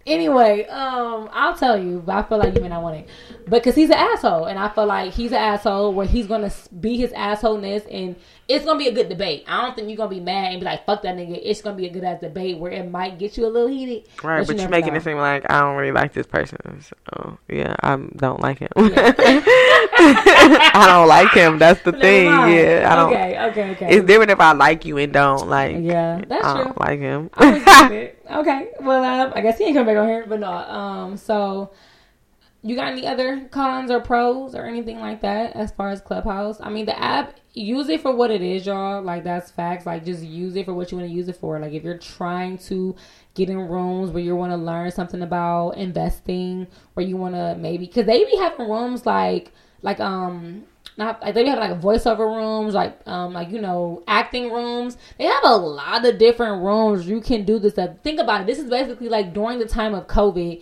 Anyway, 0.04 0.66
um, 0.66 1.28
I'll 1.32 1.54
tell 1.54 1.80
you, 1.80 2.02
but 2.04 2.16
I 2.16 2.28
feel 2.28 2.38
like 2.38 2.56
you 2.56 2.60
may 2.60 2.70
not 2.70 2.82
want 2.82 2.96
it, 2.96 3.08
because 3.48 3.76
he's 3.76 3.90
an 3.90 3.96
asshole, 3.98 4.46
and 4.46 4.58
I 4.58 4.68
feel 4.70 4.86
like 4.86 5.12
he's 5.12 5.30
an 5.30 5.38
asshole 5.38 5.94
where 5.94 6.08
he's 6.08 6.26
gonna 6.26 6.50
be 6.80 6.96
his 6.96 7.12
assholeness, 7.12 7.86
and 7.88 8.16
it's 8.48 8.64
gonna 8.64 8.78
be 8.78 8.88
a 8.88 8.92
good 8.92 9.10
debate. 9.10 9.44
I 9.46 9.60
don't 9.60 9.76
think 9.76 9.88
you're 9.88 9.98
gonna 9.98 10.08
be 10.08 10.20
mad 10.20 10.52
and 10.52 10.60
be 10.60 10.64
like, 10.64 10.86
"Fuck 10.86 11.02
that 11.02 11.14
nigga." 11.14 11.38
It's 11.42 11.60
gonna 11.60 11.76
be 11.76 11.86
a 11.86 11.90
good 11.90 12.02
ass 12.02 12.20
debate 12.22 12.58
where 12.58 12.72
it 12.72 12.90
might 12.90 13.18
get 13.18 13.36
you 13.36 13.44
a 13.44 13.48
little 13.48 13.68
heated. 13.68 14.08
Right, 14.22 14.46
but, 14.46 14.56
you 14.56 14.64
are 14.64 14.68
making 14.70 14.94
know. 14.94 14.98
it 14.98 15.04
seem 15.04 15.18
like 15.18 15.50
I 15.50 15.60
don't 15.60 15.76
really 15.76 15.92
like 15.92 16.14
this 16.14 16.26
person. 16.26 16.58
So 16.80 17.38
yeah, 17.48 17.76
I 17.80 17.96
don't 17.96 18.40
like 18.40 18.60
him. 18.60 18.70
Yeah. 18.76 19.14
I 19.18 20.86
don't 20.88 21.08
like 21.08 21.30
him. 21.32 21.58
That's 21.58 21.82
the 21.82 21.92
thing. 21.92 22.26
Yeah, 22.26 22.88
I 22.90 22.96
don't. 22.96 23.12
Okay, 23.12 23.38
okay, 23.50 23.70
okay. 23.72 23.96
It's 23.96 24.06
different 24.06 24.30
if 24.30 24.40
I 24.40 24.52
like 24.52 24.86
you 24.86 24.96
and 24.96 25.12
don't 25.12 25.46
like. 25.48 25.76
Yeah, 25.80 26.22
that's 26.26 26.44
I 26.44 26.54
true. 26.54 26.64
Don't 26.64 26.80
like 26.80 27.00
him. 27.00 27.30
okay, 27.40 28.70
well, 28.80 29.04
um, 29.04 29.32
I 29.34 29.42
guess 29.42 29.58
he 29.58 29.64
ain't 29.64 29.76
coming 29.76 29.94
back 29.94 30.00
on 30.02 30.08
here, 30.08 30.24
but 30.26 30.40
no. 30.40 30.50
Um, 30.50 31.18
so 31.18 31.70
you 32.68 32.76
got 32.76 32.92
any 32.92 33.06
other 33.06 33.46
cons 33.50 33.90
or 33.90 34.00
pros 34.00 34.54
or 34.54 34.64
anything 34.64 34.98
like 34.98 35.20
that 35.22 35.54
as 35.54 35.72
far 35.72 35.90
as 35.90 36.00
Clubhouse? 36.00 36.60
I 36.60 36.70
mean, 36.70 36.86
the 36.86 36.98
app, 36.98 37.34
use 37.54 37.88
it 37.88 38.00
for 38.00 38.14
what 38.14 38.30
it 38.30 38.42
is, 38.42 38.66
y'all. 38.66 39.02
Like, 39.02 39.24
that's 39.24 39.50
facts. 39.50 39.86
Like, 39.86 40.04
just 40.04 40.22
use 40.22 40.56
it 40.56 40.66
for 40.66 40.74
what 40.74 40.90
you 40.90 40.98
want 40.98 41.08
to 41.08 41.14
use 41.14 41.28
it 41.28 41.36
for. 41.36 41.58
Like, 41.58 41.72
if 41.72 41.84
you're 41.84 41.98
trying 41.98 42.58
to 42.58 42.96
get 43.34 43.50
in 43.50 43.58
rooms 43.58 44.10
where 44.10 44.22
you 44.22 44.34
want 44.36 44.52
to 44.52 44.56
learn 44.56 44.90
something 44.90 45.22
about 45.22 45.72
investing, 45.72 46.66
where 46.94 47.06
you 47.06 47.16
want 47.16 47.34
to 47.34 47.56
maybe, 47.58 47.86
because 47.86 48.06
they 48.06 48.24
be 48.24 48.36
having 48.36 48.68
rooms 48.68 49.06
like, 49.06 49.52
like, 49.82 50.00
um, 50.00 50.64
not 50.96 51.22
like 51.22 51.34
they 51.34 51.46
have 51.46 51.60
like 51.60 51.80
voiceover 51.80 52.26
rooms, 52.26 52.74
like 52.74 53.00
um, 53.06 53.32
like 53.32 53.50
you 53.50 53.60
know, 53.60 54.02
acting 54.08 54.50
rooms. 54.50 54.98
They 55.16 55.24
have 55.26 55.44
a 55.44 55.56
lot 55.56 56.04
of 56.04 56.18
different 56.18 56.64
rooms 56.64 57.06
you 57.06 57.20
can 57.20 57.44
do 57.44 57.60
this 57.60 57.74
stuff. 57.74 57.90
Think 58.02 58.18
about 58.18 58.40
it. 58.40 58.46
This 58.48 58.58
is 58.58 58.68
basically 58.68 59.08
like 59.08 59.32
during 59.32 59.60
the 59.60 59.68
time 59.68 59.94
of 59.94 60.08
COVID 60.08 60.60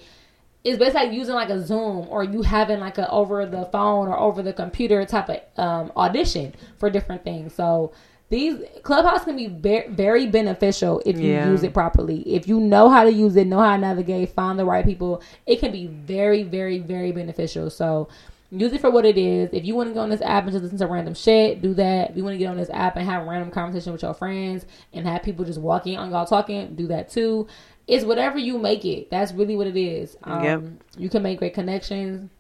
it's 0.67 0.79
basically 0.79 1.07
like 1.07 1.13
using 1.13 1.35
like 1.37 1.49
a 1.49 1.65
Zoom 1.65 2.09
or 2.11 2.25
you 2.25 2.43
having 2.43 2.81
like 2.81 2.99
a 2.99 3.09
over 3.09 3.47
the 3.47 3.67
phone 3.67 4.09
or 4.09 4.19
over 4.19 4.43
the 4.43 4.53
computer 4.53 5.05
type 5.07 5.29
of 5.29 5.41
um, 5.57 5.93
audition 5.97 6.53
for 6.79 6.91
different 6.91 7.23
things. 7.23 7.55
So 7.55 7.93
these 8.31 8.61
Clubhouse 8.83 9.23
can 9.23 9.37
be 9.37 9.47
very, 9.47 9.89
very 9.89 10.27
beneficial 10.27 11.01
if 11.07 11.21
you 11.21 11.31
yeah. 11.31 11.49
use 11.49 11.63
it 11.63 11.73
properly. 11.73 12.23
If 12.23 12.49
you 12.49 12.59
know 12.59 12.89
how 12.89 13.05
to 13.05 13.13
use 13.13 13.37
it, 13.37 13.47
know 13.47 13.61
how 13.61 13.77
to 13.77 13.81
navigate, 13.81 14.31
find 14.31 14.59
the 14.59 14.65
right 14.65 14.85
people, 14.85 15.23
it 15.47 15.61
can 15.61 15.71
be 15.71 15.87
very, 15.87 16.43
very, 16.43 16.81
very 16.81 17.13
beneficial. 17.13 17.71
So 17.71 18.09
use 18.51 18.73
it 18.73 18.81
for 18.81 18.91
what 18.91 19.05
it 19.05 19.17
is. 19.17 19.51
If 19.53 19.65
you 19.65 19.77
want 19.77 19.91
to 19.91 19.95
go 19.95 20.01
on 20.01 20.11
this 20.11 20.21
app 20.21 20.43
and 20.45 20.53
just 20.53 20.65
listen 20.65 20.79
to 20.79 20.89
random 20.89 21.15
shit, 21.15 21.63
do 21.63 21.75
that. 21.75 22.11
If 22.11 22.17
you 22.17 22.25
want 22.25 22.35
to 22.35 22.39
get 22.39 22.51
on 22.51 22.57
this 22.57 22.71
app 22.71 22.97
and 22.97 23.07
have 23.07 23.25
random 23.25 23.53
conversation 23.53 23.93
with 23.93 24.03
your 24.03 24.15
friends 24.15 24.67
and 24.93 25.07
have 25.07 25.23
people 25.23 25.45
just 25.45 25.61
walking 25.61 25.97
on 25.97 26.11
y'all 26.11 26.27
talking, 26.27 26.75
do 26.75 26.89
that 26.89 27.09
too 27.09 27.47
it's 27.87 28.05
whatever 28.05 28.39
you 28.39 28.59
make 28.59 28.85
it. 28.85 29.11
That's 29.11 29.33
really 29.33 29.57
what 29.57 29.67
it 29.67 29.77
is. 29.77 30.17
Um, 30.25 30.45
yep. 30.45 30.63
You 30.99 31.09
can 31.09 31.23
make 31.23 31.39
great 31.39 31.55
connections, 31.55 32.31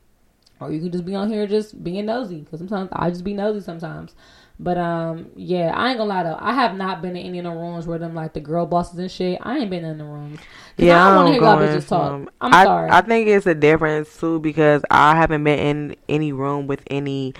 or 0.60 0.72
you 0.72 0.80
can 0.80 0.90
just 0.90 1.04
be 1.04 1.14
on 1.14 1.30
here 1.30 1.46
just 1.46 1.82
being 1.82 2.06
nosy. 2.06 2.40
Because 2.40 2.58
sometimes 2.58 2.90
I 2.92 3.10
just 3.10 3.24
be 3.24 3.34
nosy 3.34 3.60
sometimes. 3.60 4.14
But 4.58 4.78
um, 4.78 5.30
yeah, 5.36 5.72
I 5.74 5.90
ain't 5.90 5.98
gonna 5.98 6.08
lie 6.08 6.22
though. 6.22 6.38
I 6.40 6.54
have 6.54 6.76
not 6.76 7.02
been 7.02 7.14
in 7.14 7.26
any 7.26 7.38
of 7.40 7.44
the 7.44 7.50
rooms 7.50 7.86
where 7.86 7.98
them 7.98 8.14
like 8.14 8.32
the 8.32 8.40
girl 8.40 8.64
bosses 8.64 8.98
and 8.98 9.10
shit. 9.10 9.38
I 9.42 9.58
ain't 9.58 9.70
been 9.70 9.84
in 9.84 9.98
the 9.98 10.04
rooms. 10.04 10.40
Yeah, 10.78 11.04
I 11.04 11.08
don't 11.08 11.16
want 11.16 11.28
to 11.28 11.32
hear 11.34 11.42
y'all 11.42 11.58
bitches 11.58 11.88
talk. 11.88 12.32
I'm 12.40 12.54
I, 12.54 12.64
sorry. 12.64 12.90
I 12.90 13.02
think 13.02 13.28
it's 13.28 13.46
a 13.46 13.54
difference 13.54 14.18
too 14.18 14.40
because 14.40 14.82
I 14.90 15.14
haven't 15.14 15.44
been 15.44 15.58
in 15.58 15.96
any 16.08 16.32
room 16.32 16.66
with 16.66 16.80
any 16.86 17.34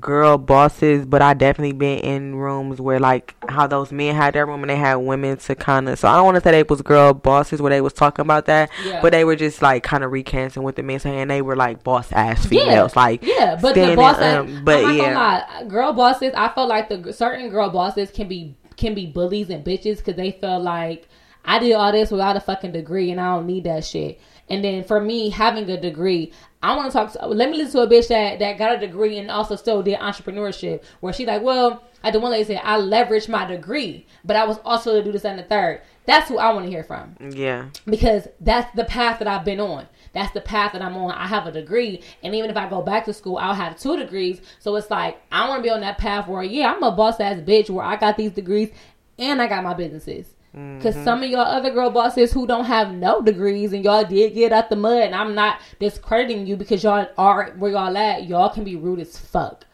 girl 0.00 0.38
bosses, 0.38 1.04
but 1.06 1.22
I 1.22 1.34
definitely 1.34 1.72
been 1.72 1.98
in 1.98 2.36
rooms 2.36 2.80
where 2.80 2.98
like 2.98 3.34
how 3.48 3.66
those 3.66 3.92
men 3.92 4.14
had 4.14 4.34
their 4.34 4.46
room 4.46 4.62
and 4.62 4.70
they 4.70 4.76
had 4.76 4.96
women 4.96 5.36
to 5.36 5.54
kind 5.54 5.88
of. 5.88 5.98
So 5.98 6.08
I 6.08 6.16
don't 6.16 6.24
want 6.24 6.36
to 6.36 6.40
say 6.42 6.50
they 6.52 6.62
was 6.62 6.82
girl 6.82 7.12
bosses 7.14 7.60
where 7.60 7.70
they 7.70 7.80
was 7.80 7.92
talking 7.92 8.22
about 8.22 8.46
that, 8.46 8.70
Yeah. 8.84 9.00
but 9.00 9.12
they 9.12 9.24
were 9.24 9.36
just 9.36 9.62
like 9.62 9.82
kind 9.82 10.04
of 10.04 10.10
recanting 10.12 10.62
with 10.62 10.76
the 10.76 10.82
men 10.82 11.00
saying 11.00 11.28
they 11.28 11.42
were 11.42 11.56
like 11.56 11.82
boss 11.84 12.10
ass 12.12 12.46
females, 12.46 12.96
like 12.96 13.22
yeah, 13.22 13.58
but 13.60 13.74
the 13.74 13.94
boss, 13.94 14.18
um, 14.20 14.64
but 14.64 14.84
I'm 14.84 14.96
yeah. 14.96 15.18
lie, 15.18 15.64
girl 15.68 15.92
bosses. 15.92 16.32
I 16.36 16.48
feel 16.54 16.66
like 16.66 16.88
the 16.88 17.12
certain 17.12 17.48
girl 17.50 17.70
bosses 17.70 18.10
can 18.10 18.28
be 18.28 18.54
can 18.76 18.94
be 18.94 19.06
bullies 19.06 19.50
and 19.50 19.64
bitches 19.64 19.98
because 19.98 20.16
they 20.16 20.32
feel 20.32 20.60
like 20.60 21.08
I 21.44 21.58
did 21.58 21.72
all 21.72 21.92
this 21.92 22.10
without 22.10 22.36
a 22.36 22.40
fucking 22.40 22.72
degree 22.72 23.10
and 23.10 23.20
I 23.20 23.34
don't 23.34 23.46
need 23.46 23.64
that 23.64 23.84
shit. 23.84 24.20
And 24.48 24.64
then 24.64 24.84
for 24.84 25.00
me, 25.00 25.30
having 25.30 25.68
a 25.70 25.80
degree, 25.80 26.32
I 26.62 26.76
want 26.76 26.92
to 26.92 26.98
talk. 26.98 27.12
To, 27.12 27.26
let 27.26 27.50
me 27.50 27.56
listen 27.56 27.80
to 27.80 27.86
a 27.86 27.86
bitch 27.86 28.08
that 28.08 28.38
that 28.38 28.58
got 28.58 28.76
a 28.76 28.78
degree 28.78 29.18
and 29.18 29.30
also 29.30 29.56
still 29.56 29.82
did 29.82 29.98
entrepreneurship, 29.98 30.82
where 31.00 31.12
she 31.12 31.26
like, 31.26 31.42
well, 31.42 31.82
like 32.02 32.12
the 32.12 32.20
one 32.20 32.32
lady 32.32 32.44
said, 32.44 32.60
I 32.62 32.78
leveraged 32.78 33.28
my 33.28 33.44
degree, 33.44 34.06
but 34.24 34.36
I 34.36 34.44
was 34.44 34.58
also 34.64 34.94
to 34.94 35.04
do 35.04 35.12
this 35.12 35.24
and 35.24 35.38
the 35.38 35.44
third. 35.44 35.82
That's 36.04 36.28
who 36.28 36.38
I 36.38 36.52
want 36.52 36.66
to 36.66 36.70
hear 36.70 36.82
from 36.82 37.16
yeah, 37.20 37.68
because 37.86 38.26
that's 38.40 38.74
the 38.74 38.84
path 38.84 39.20
that 39.20 39.28
I've 39.28 39.44
been 39.44 39.60
on. 39.60 39.86
That's 40.12 40.32
the 40.32 40.40
path 40.40 40.72
that 40.72 40.82
I'm 40.82 40.96
on. 40.96 41.12
I 41.12 41.26
have 41.26 41.46
a 41.46 41.52
degree, 41.52 42.02
and 42.22 42.34
even 42.34 42.50
if 42.50 42.56
I 42.56 42.68
go 42.68 42.82
back 42.82 43.04
to 43.06 43.14
school, 43.14 43.38
I'll 43.38 43.54
have 43.54 43.78
two 43.78 43.96
degrees. 43.96 44.40
So 44.58 44.74
it's 44.76 44.90
like 44.90 45.22
I 45.30 45.48
want 45.48 45.60
to 45.60 45.62
be 45.62 45.70
on 45.70 45.80
that 45.80 45.98
path 45.98 46.28
where, 46.28 46.42
yeah, 46.42 46.72
I'm 46.72 46.82
a 46.82 46.92
boss 46.92 47.20
ass 47.20 47.40
bitch 47.40 47.70
where 47.70 47.84
I 47.84 47.96
got 47.96 48.16
these 48.16 48.32
degrees 48.32 48.70
and 49.18 49.40
I 49.40 49.46
got 49.46 49.64
my 49.64 49.74
businesses. 49.74 50.26
Because 50.52 50.94
mm-hmm. 50.94 51.04
some 51.04 51.22
of 51.22 51.30
y'all 51.30 51.40
other 51.40 51.70
girl 51.70 51.88
bosses 51.88 52.30
who 52.30 52.46
don't 52.46 52.66
have 52.66 52.92
no 52.92 53.22
degrees 53.22 53.72
and 53.72 53.82
y'all 53.82 54.04
did 54.04 54.34
get 54.34 54.52
out 54.52 54.68
the 54.68 54.76
mud, 54.76 55.02
and 55.02 55.14
I'm 55.14 55.34
not 55.34 55.60
discrediting 55.80 56.46
you 56.46 56.56
because 56.56 56.82
y'all 56.82 57.08
are 57.16 57.54
where 57.56 57.72
y'all 57.72 57.96
at. 57.96 58.24
Y'all 58.28 58.50
can 58.50 58.62
be 58.62 58.76
rude 58.76 59.00
as 59.00 59.18
fuck. 59.18 59.64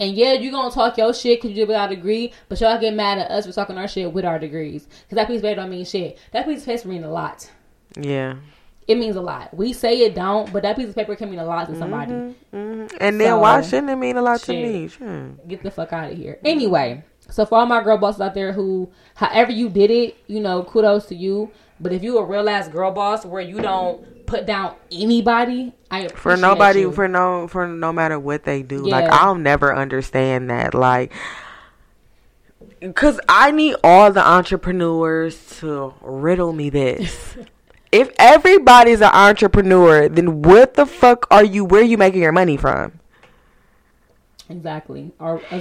And 0.00 0.16
yeah, 0.16 0.32
you 0.32 0.50
gonna 0.50 0.70
talk 0.70 0.96
your 0.96 1.12
shit 1.12 1.42
because 1.42 1.56
you 1.56 1.66
without 1.66 1.92
a 1.92 1.96
degree, 1.96 2.32
but 2.48 2.60
y'all 2.60 2.80
get 2.80 2.94
mad 2.94 3.18
at 3.18 3.30
us 3.30 3.46
for 3.46 3.52
talking 3.52 3.76
our 3.76 3.86
shit 3.86 4.10
with 4.12 4.24
our 4.24 4.38
degrees. 4.38 4.86
Because 4.86 5.16
that 5.16 5.28
piece 5.28 5.36
of 5.36 5.42
paper 5.42 5.60
don't 5.60 5.70
mean 5.70 5.84
shit. 5.84 6.18
That 6.32 6.46
piece 6.46 6.60
of 6.60 6.66
paper 6.66 6.88
means 6.88 7.04
a 7.04 7.08
lot. 7.08 7.50
yeah. 7.96 8.36
It 8.88 8.98
means 8.98 9.14
a 9.14 9.20
lot. 9.20 9.54
We 9.54 9.72
say 9.72 10.00
it 10.00 10.16
don't, 10.16 10.52
but 10.52 10.64
that 10.64 10.76
piece 10.76 10.88
of 10.88 10.96
paper 10.96 11.14
can 11.14 11.30
mean 11.30 11.38
a 11.38 11.44
lot 11.44 11.68
to 11.68 11.78
somebody. 11.78 12.10
Mm-hmm, 12.10 12.56
mm-hmm. 12.56 12.96
And 13.00 13.20
then 13.20 13.38
why 13.38 13.60
shouldn't 13.60 13.90
it 13.90 13.96
mean 13.96 14.16
a 14.16 14.22
lot 14.22 14.40
to 14.40 14.52
me? 14.52 14.88
Sure. 14.88 15.06
Hmm. 15.06 15.48
Get 15.48 15.62
the 15.62 15.70
fuck 15.70 15.92
out 15.92 16.10
of 16.10 16.18
here. 16.18 16.40
Anyway, 16.44 17.04
so 17.32 17.44
for 17.46 17.58
all 17.58 17.66
my 17.66 17.82
girl 17.82 17.96
bosses 17.98 18.20
out 18.20 18.34
there 18.34 18.52
who, 18.52 18.90
however 19.14 19.50
you 19.50 19.68
did 19.68 19.90
it, 19.90 20.16
you 20.26 20.38
know, 20.40 20.62
kudos 20.64 21.06
to 21.06 21.14
you. 21.14 21.50
But 21.80 21.92
if 21.92 22.02
you 22.02 22.18
a 22.18 22.24
real 22.24 22.48
ass 22.48 22.68
girl 22.68 22.92
boss 22.92 23.24
where 23.24 23.42
you 23.42 23.60
don't 23.60 24.24
put 24.26 24.46
down 24.46 24.76
anybody, 24.92 25.72
I 25.90 26.00
appreciate 26.00 26.20
for 26.20 26.36
nobody 26.36 26.80
you. 26.80 26.92
for 26.92 27.08
no 27.08 27.48
for 27.48 27.66
no 27.66 27.92
matter 27.92 28.18
what 28.20 28.44
they 28.44 28.62
do 28.62 28.78
like 28.86 29.04
Yeah. 29.04 29.18
i'll 29.20 29.34
never 29.34 29.74
understand 29.74 30.48
that 30.48 30.72
like 30.74 31.12
because 32.80 33.20
i 33.28 33.50
need 33.50 33.76
all 33.84 34.10
the 34.10 34.26
entrepreneurs 34.26 35.58
to 35.58 35.92
riddle 36.00 36.52
me 36.54 36.70
this 36.70 37.36
if 37.92 38.10
everybody's 38.18 39.00
an 39.02 39.10
entrepreneur 39.12 40.08
then 40.08 40.40
what 40.42 40.74
the 40.74 40.86
fuck 40.86 41.26
are 41.30 41.44
you 41.44 41.62
where 41.64 41.82
are 41.82 41.84
you 41.84 41.98
making 41.98 42.22
your 42.22 42.32
money 42.32 42.56
from 42.56 42.98
exactly. 44.48 45.12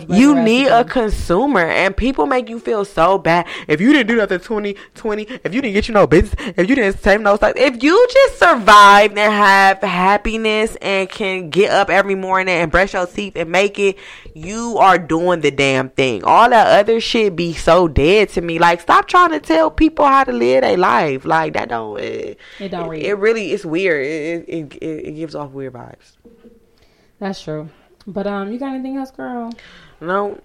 You 0.09 0.35
need 0.41 0.67
a 0.67 0.83
consumer 0.83 1.61
and 1.61 1.95
people 1.95 2.25
make 2.25 2.49
you 2.49 2.59
feel 2.59 2.83
so 2.83 3.17
bad 3.17 3.47
if 3.67 3.79
you 3.79 3.93
didn't 3.93 4.07
do 4.07 4.15
nothing 4.17 4.39
2020 4.39 5.23
if 5.43 5.53
you 5.53 5.61
didn't 5.61 5.73
get 5.73 5.87
you 5.87 5.93
no 5.93 6.07
business 6.07 6.33
if 6.57 6.69
you 6.69 6.75
didn't 6.75 6.99
save 6.99 7.21
no 7.21 7.35
stuff 7.35 7.53
if 7.55 7.81
you 7.83 8.07
just 8.11 8.39
survived 8.39 9.17
and 9.17 9.31
have 9.33 9.77
happiness 9.79 10.75
and 10.81 11.09
can 11.09 11.49
get 11.49 11.71
up 11.71 11.89
every 11.89 12.15
morning 12.15 12.53
and 12.55 12.71
brush 12.71 12.93
your 12.93 13.05
teeth 13.05 13.33
and 13.35 13.49
make 13.51 13.77
it 13.79 13.97
you 14.33 14.77
are 14.79 14.97
doing 14.97 15.41
the 15.41 15.51
damn 15.51 15.89
thing 15.89 16.23
all 16.23 16.49
that 16.49 16.79
other 16.79 16.99
shit 16.99 17.35
be 17.35 17.53
so 17.53 17.87
dead 17.87 18.29
to 18.29 18.41
me 18.41 18.59
like 18.59 18.81
stop 18.81 19.07
trying 19.07 19.29
to 19.31 19.39
tell 19.39 19.69
people 19.71 20.05
how 20.05 20.23
to 20.23 20.31
live 20.31 20.61
their 20.61 20.77
life 20.77 21.23
like 21.23 21.53
that 21.53 21.69
don't 21.69 21.99
it, 21.99 22.37
It 22.59 22.69
don't 22.69 22.89
read. 22.89 23.03
it 23.05 23.13
really 23.13 23.51
it's 23.53 23.63
weird 23.63 24.05
it, 24.05 24.45
it, 24.49 24.75
it, 24.81 24.85
it 25.07 25.11
gives 25.15 25.35
off 25.35 25.51
weird 25.51 25.73
vibes 25.73 26.13
That's 27.19 27.41
true. 27.41 27.69
But 28.07 28.27
um, 28.27 28.51
you 28.51 28.59
got 28.59 28.73
anything 28.73 28.97
else, 28.97 29.11
girl? 29.11 29.51
no 29.99 30.39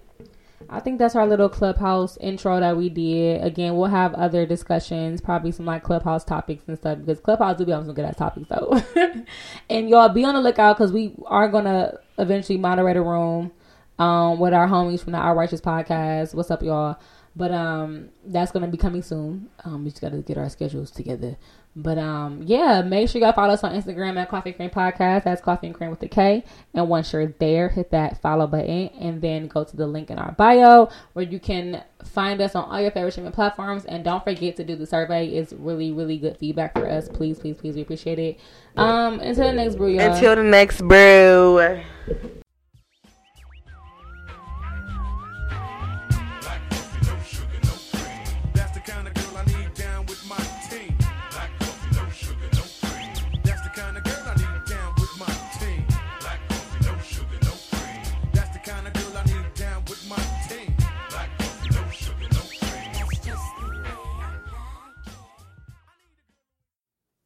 I 0.69 0.79
think 0.79 0.99
that's 0.99 1.15
our 1.15 1.27
little 1.27 1.49
clubhouse 1.49 2.17
intro 2.17 2.59
that 2.59 2.75
we 2.75 2.89
did. 2.89 3.43
Again, 3.43 3.75
we'll 3.75 3.89
have 3.89 4.13
other 4.15 4.45
discussions, 4.45 5.21
probably 5.21 5.51
some 5.51 5.65
like 5.65 5.83
clubhouse 5.83 6.23
topics 6.25 6.63
and 6.67 6.77
stuff 6.77 6.99
because 6.99 7.19
clubhouse 7.19 7.57
do 7.57 7.65
be 7.65 7.71
on 7.71 7.85
some 7.85 7.93
good 7.93 8.05
ass 8.05 8.17
topics 8.17 8.49
though. 8.49 8.81
and 9.69 9.89
y'all 9.89 10.09
be 10.09 10.25
on 10.25 10.33
the 10.33 10.41
lookout 10.41 10.77
because 10.77 10.91
we 10.91 11.13
are 11.25 11.47
gonna 11.47 11.97
eventually 12.17 12.57
moderate 12.57 12.97
a 12.97 13.01
room 13.01 13.51
um 13.99 14.39
with 14.39 14.53
our 14.53 14.67
homies 14.67 15.01
from 15.01 15.13
the 15.13 15.19
Our 15.19 15.35
Righteous 15.35 15.61
podcast. 15.61 16.33
What's 16.33 16.51
up, 16.51 16.61
y'all? 16.63 16.99
But 17.35 17.51
um, 17.51 18.09
that's 18.25 18.51
gonna 18.51 18.67
be 18.67 18.77
coming 18.77 19.03
soon. 19.03 19.49
Um, 19.63 19.83
we 19.83 19.91
just 19.91 20.01
gotta 20.01 20.17
get 20.17 20.37
our 20.37 20.49
schedules 20.49 20.91
together. 20.91 21.37
But 21.79 21.99
um, 21.99 22.41
yeah, 22.43 22.81
make 22.81 23.07
sure 23.07 23.21
y'all 23.21 23.33
follow 23.33 23.53
us 23.53 23.63
on 23.63 23.71
Instagram 23.71 24.17
at 24.17 24.29
Coffee 24.29 24.51
Cream 24.51 24.71
Podcast. 24.71 25.25
That's 25.25 25.41
Coffee 25.41 25.67
and 25.67 25.75
Cream 25.75 25.91
with 25.91 25.99
the 25.99 26.07
K. 26.07 26.43
And 26.73 26.89
once 26.89 27.13
you're 27.13 27.27
there, 27.27 27.69
hit 27.69 27.91
that 27.91 28.19
follow 28.19 28.47
button 28.47 28.87
and 28.99 29.21
then 29.21 29.47
go 29.47 29.63
to 29.63 29.77
the 29.77 29.85
link 29.85 30.09
in 30.09 30.17
our 30.17 30.31
bio 30.31 30.89
where 31.13 31.23
you 31.23 31.39
can 31.39 31.83
find 32.03 32.41
us 32.41 32.55
on 32.55 32.67
all 32.67 32.81
your 32.81 32.89
favorite 32.89 33.11
streaming 33.11 33.31
platforms. 33.31 33.85
And 33.85 34.03
don't 34.03 34.23
forget 34.23 34.55
to 34.55 34.63
do 34.63 34.75
the 34.75 34.87
survey. 34.87 35.27
It's 35.27 35.53
really, 35.53 35.91
really 35.91 36.17
good 36.17 36.37
feedback 36.37 36.73
for 36.73 36.89
us. 36.89 37.09
Please, 37.09 37.37
please, 37.37 37.57
please, 37.57 37.75
we 37.75 37.81
appreciate 37.81 38.17
it. 38.17 38.39
Um, 38.75 39.19
until 39.19 39.45
the 39.45 39.53
next 39.53 39.75
brew, 39.75 39.89
y'all. 39.89 40.13
until 40.13 40.35
the 40.35 40.43
next 40.43 40.81
brew 40.81 41.83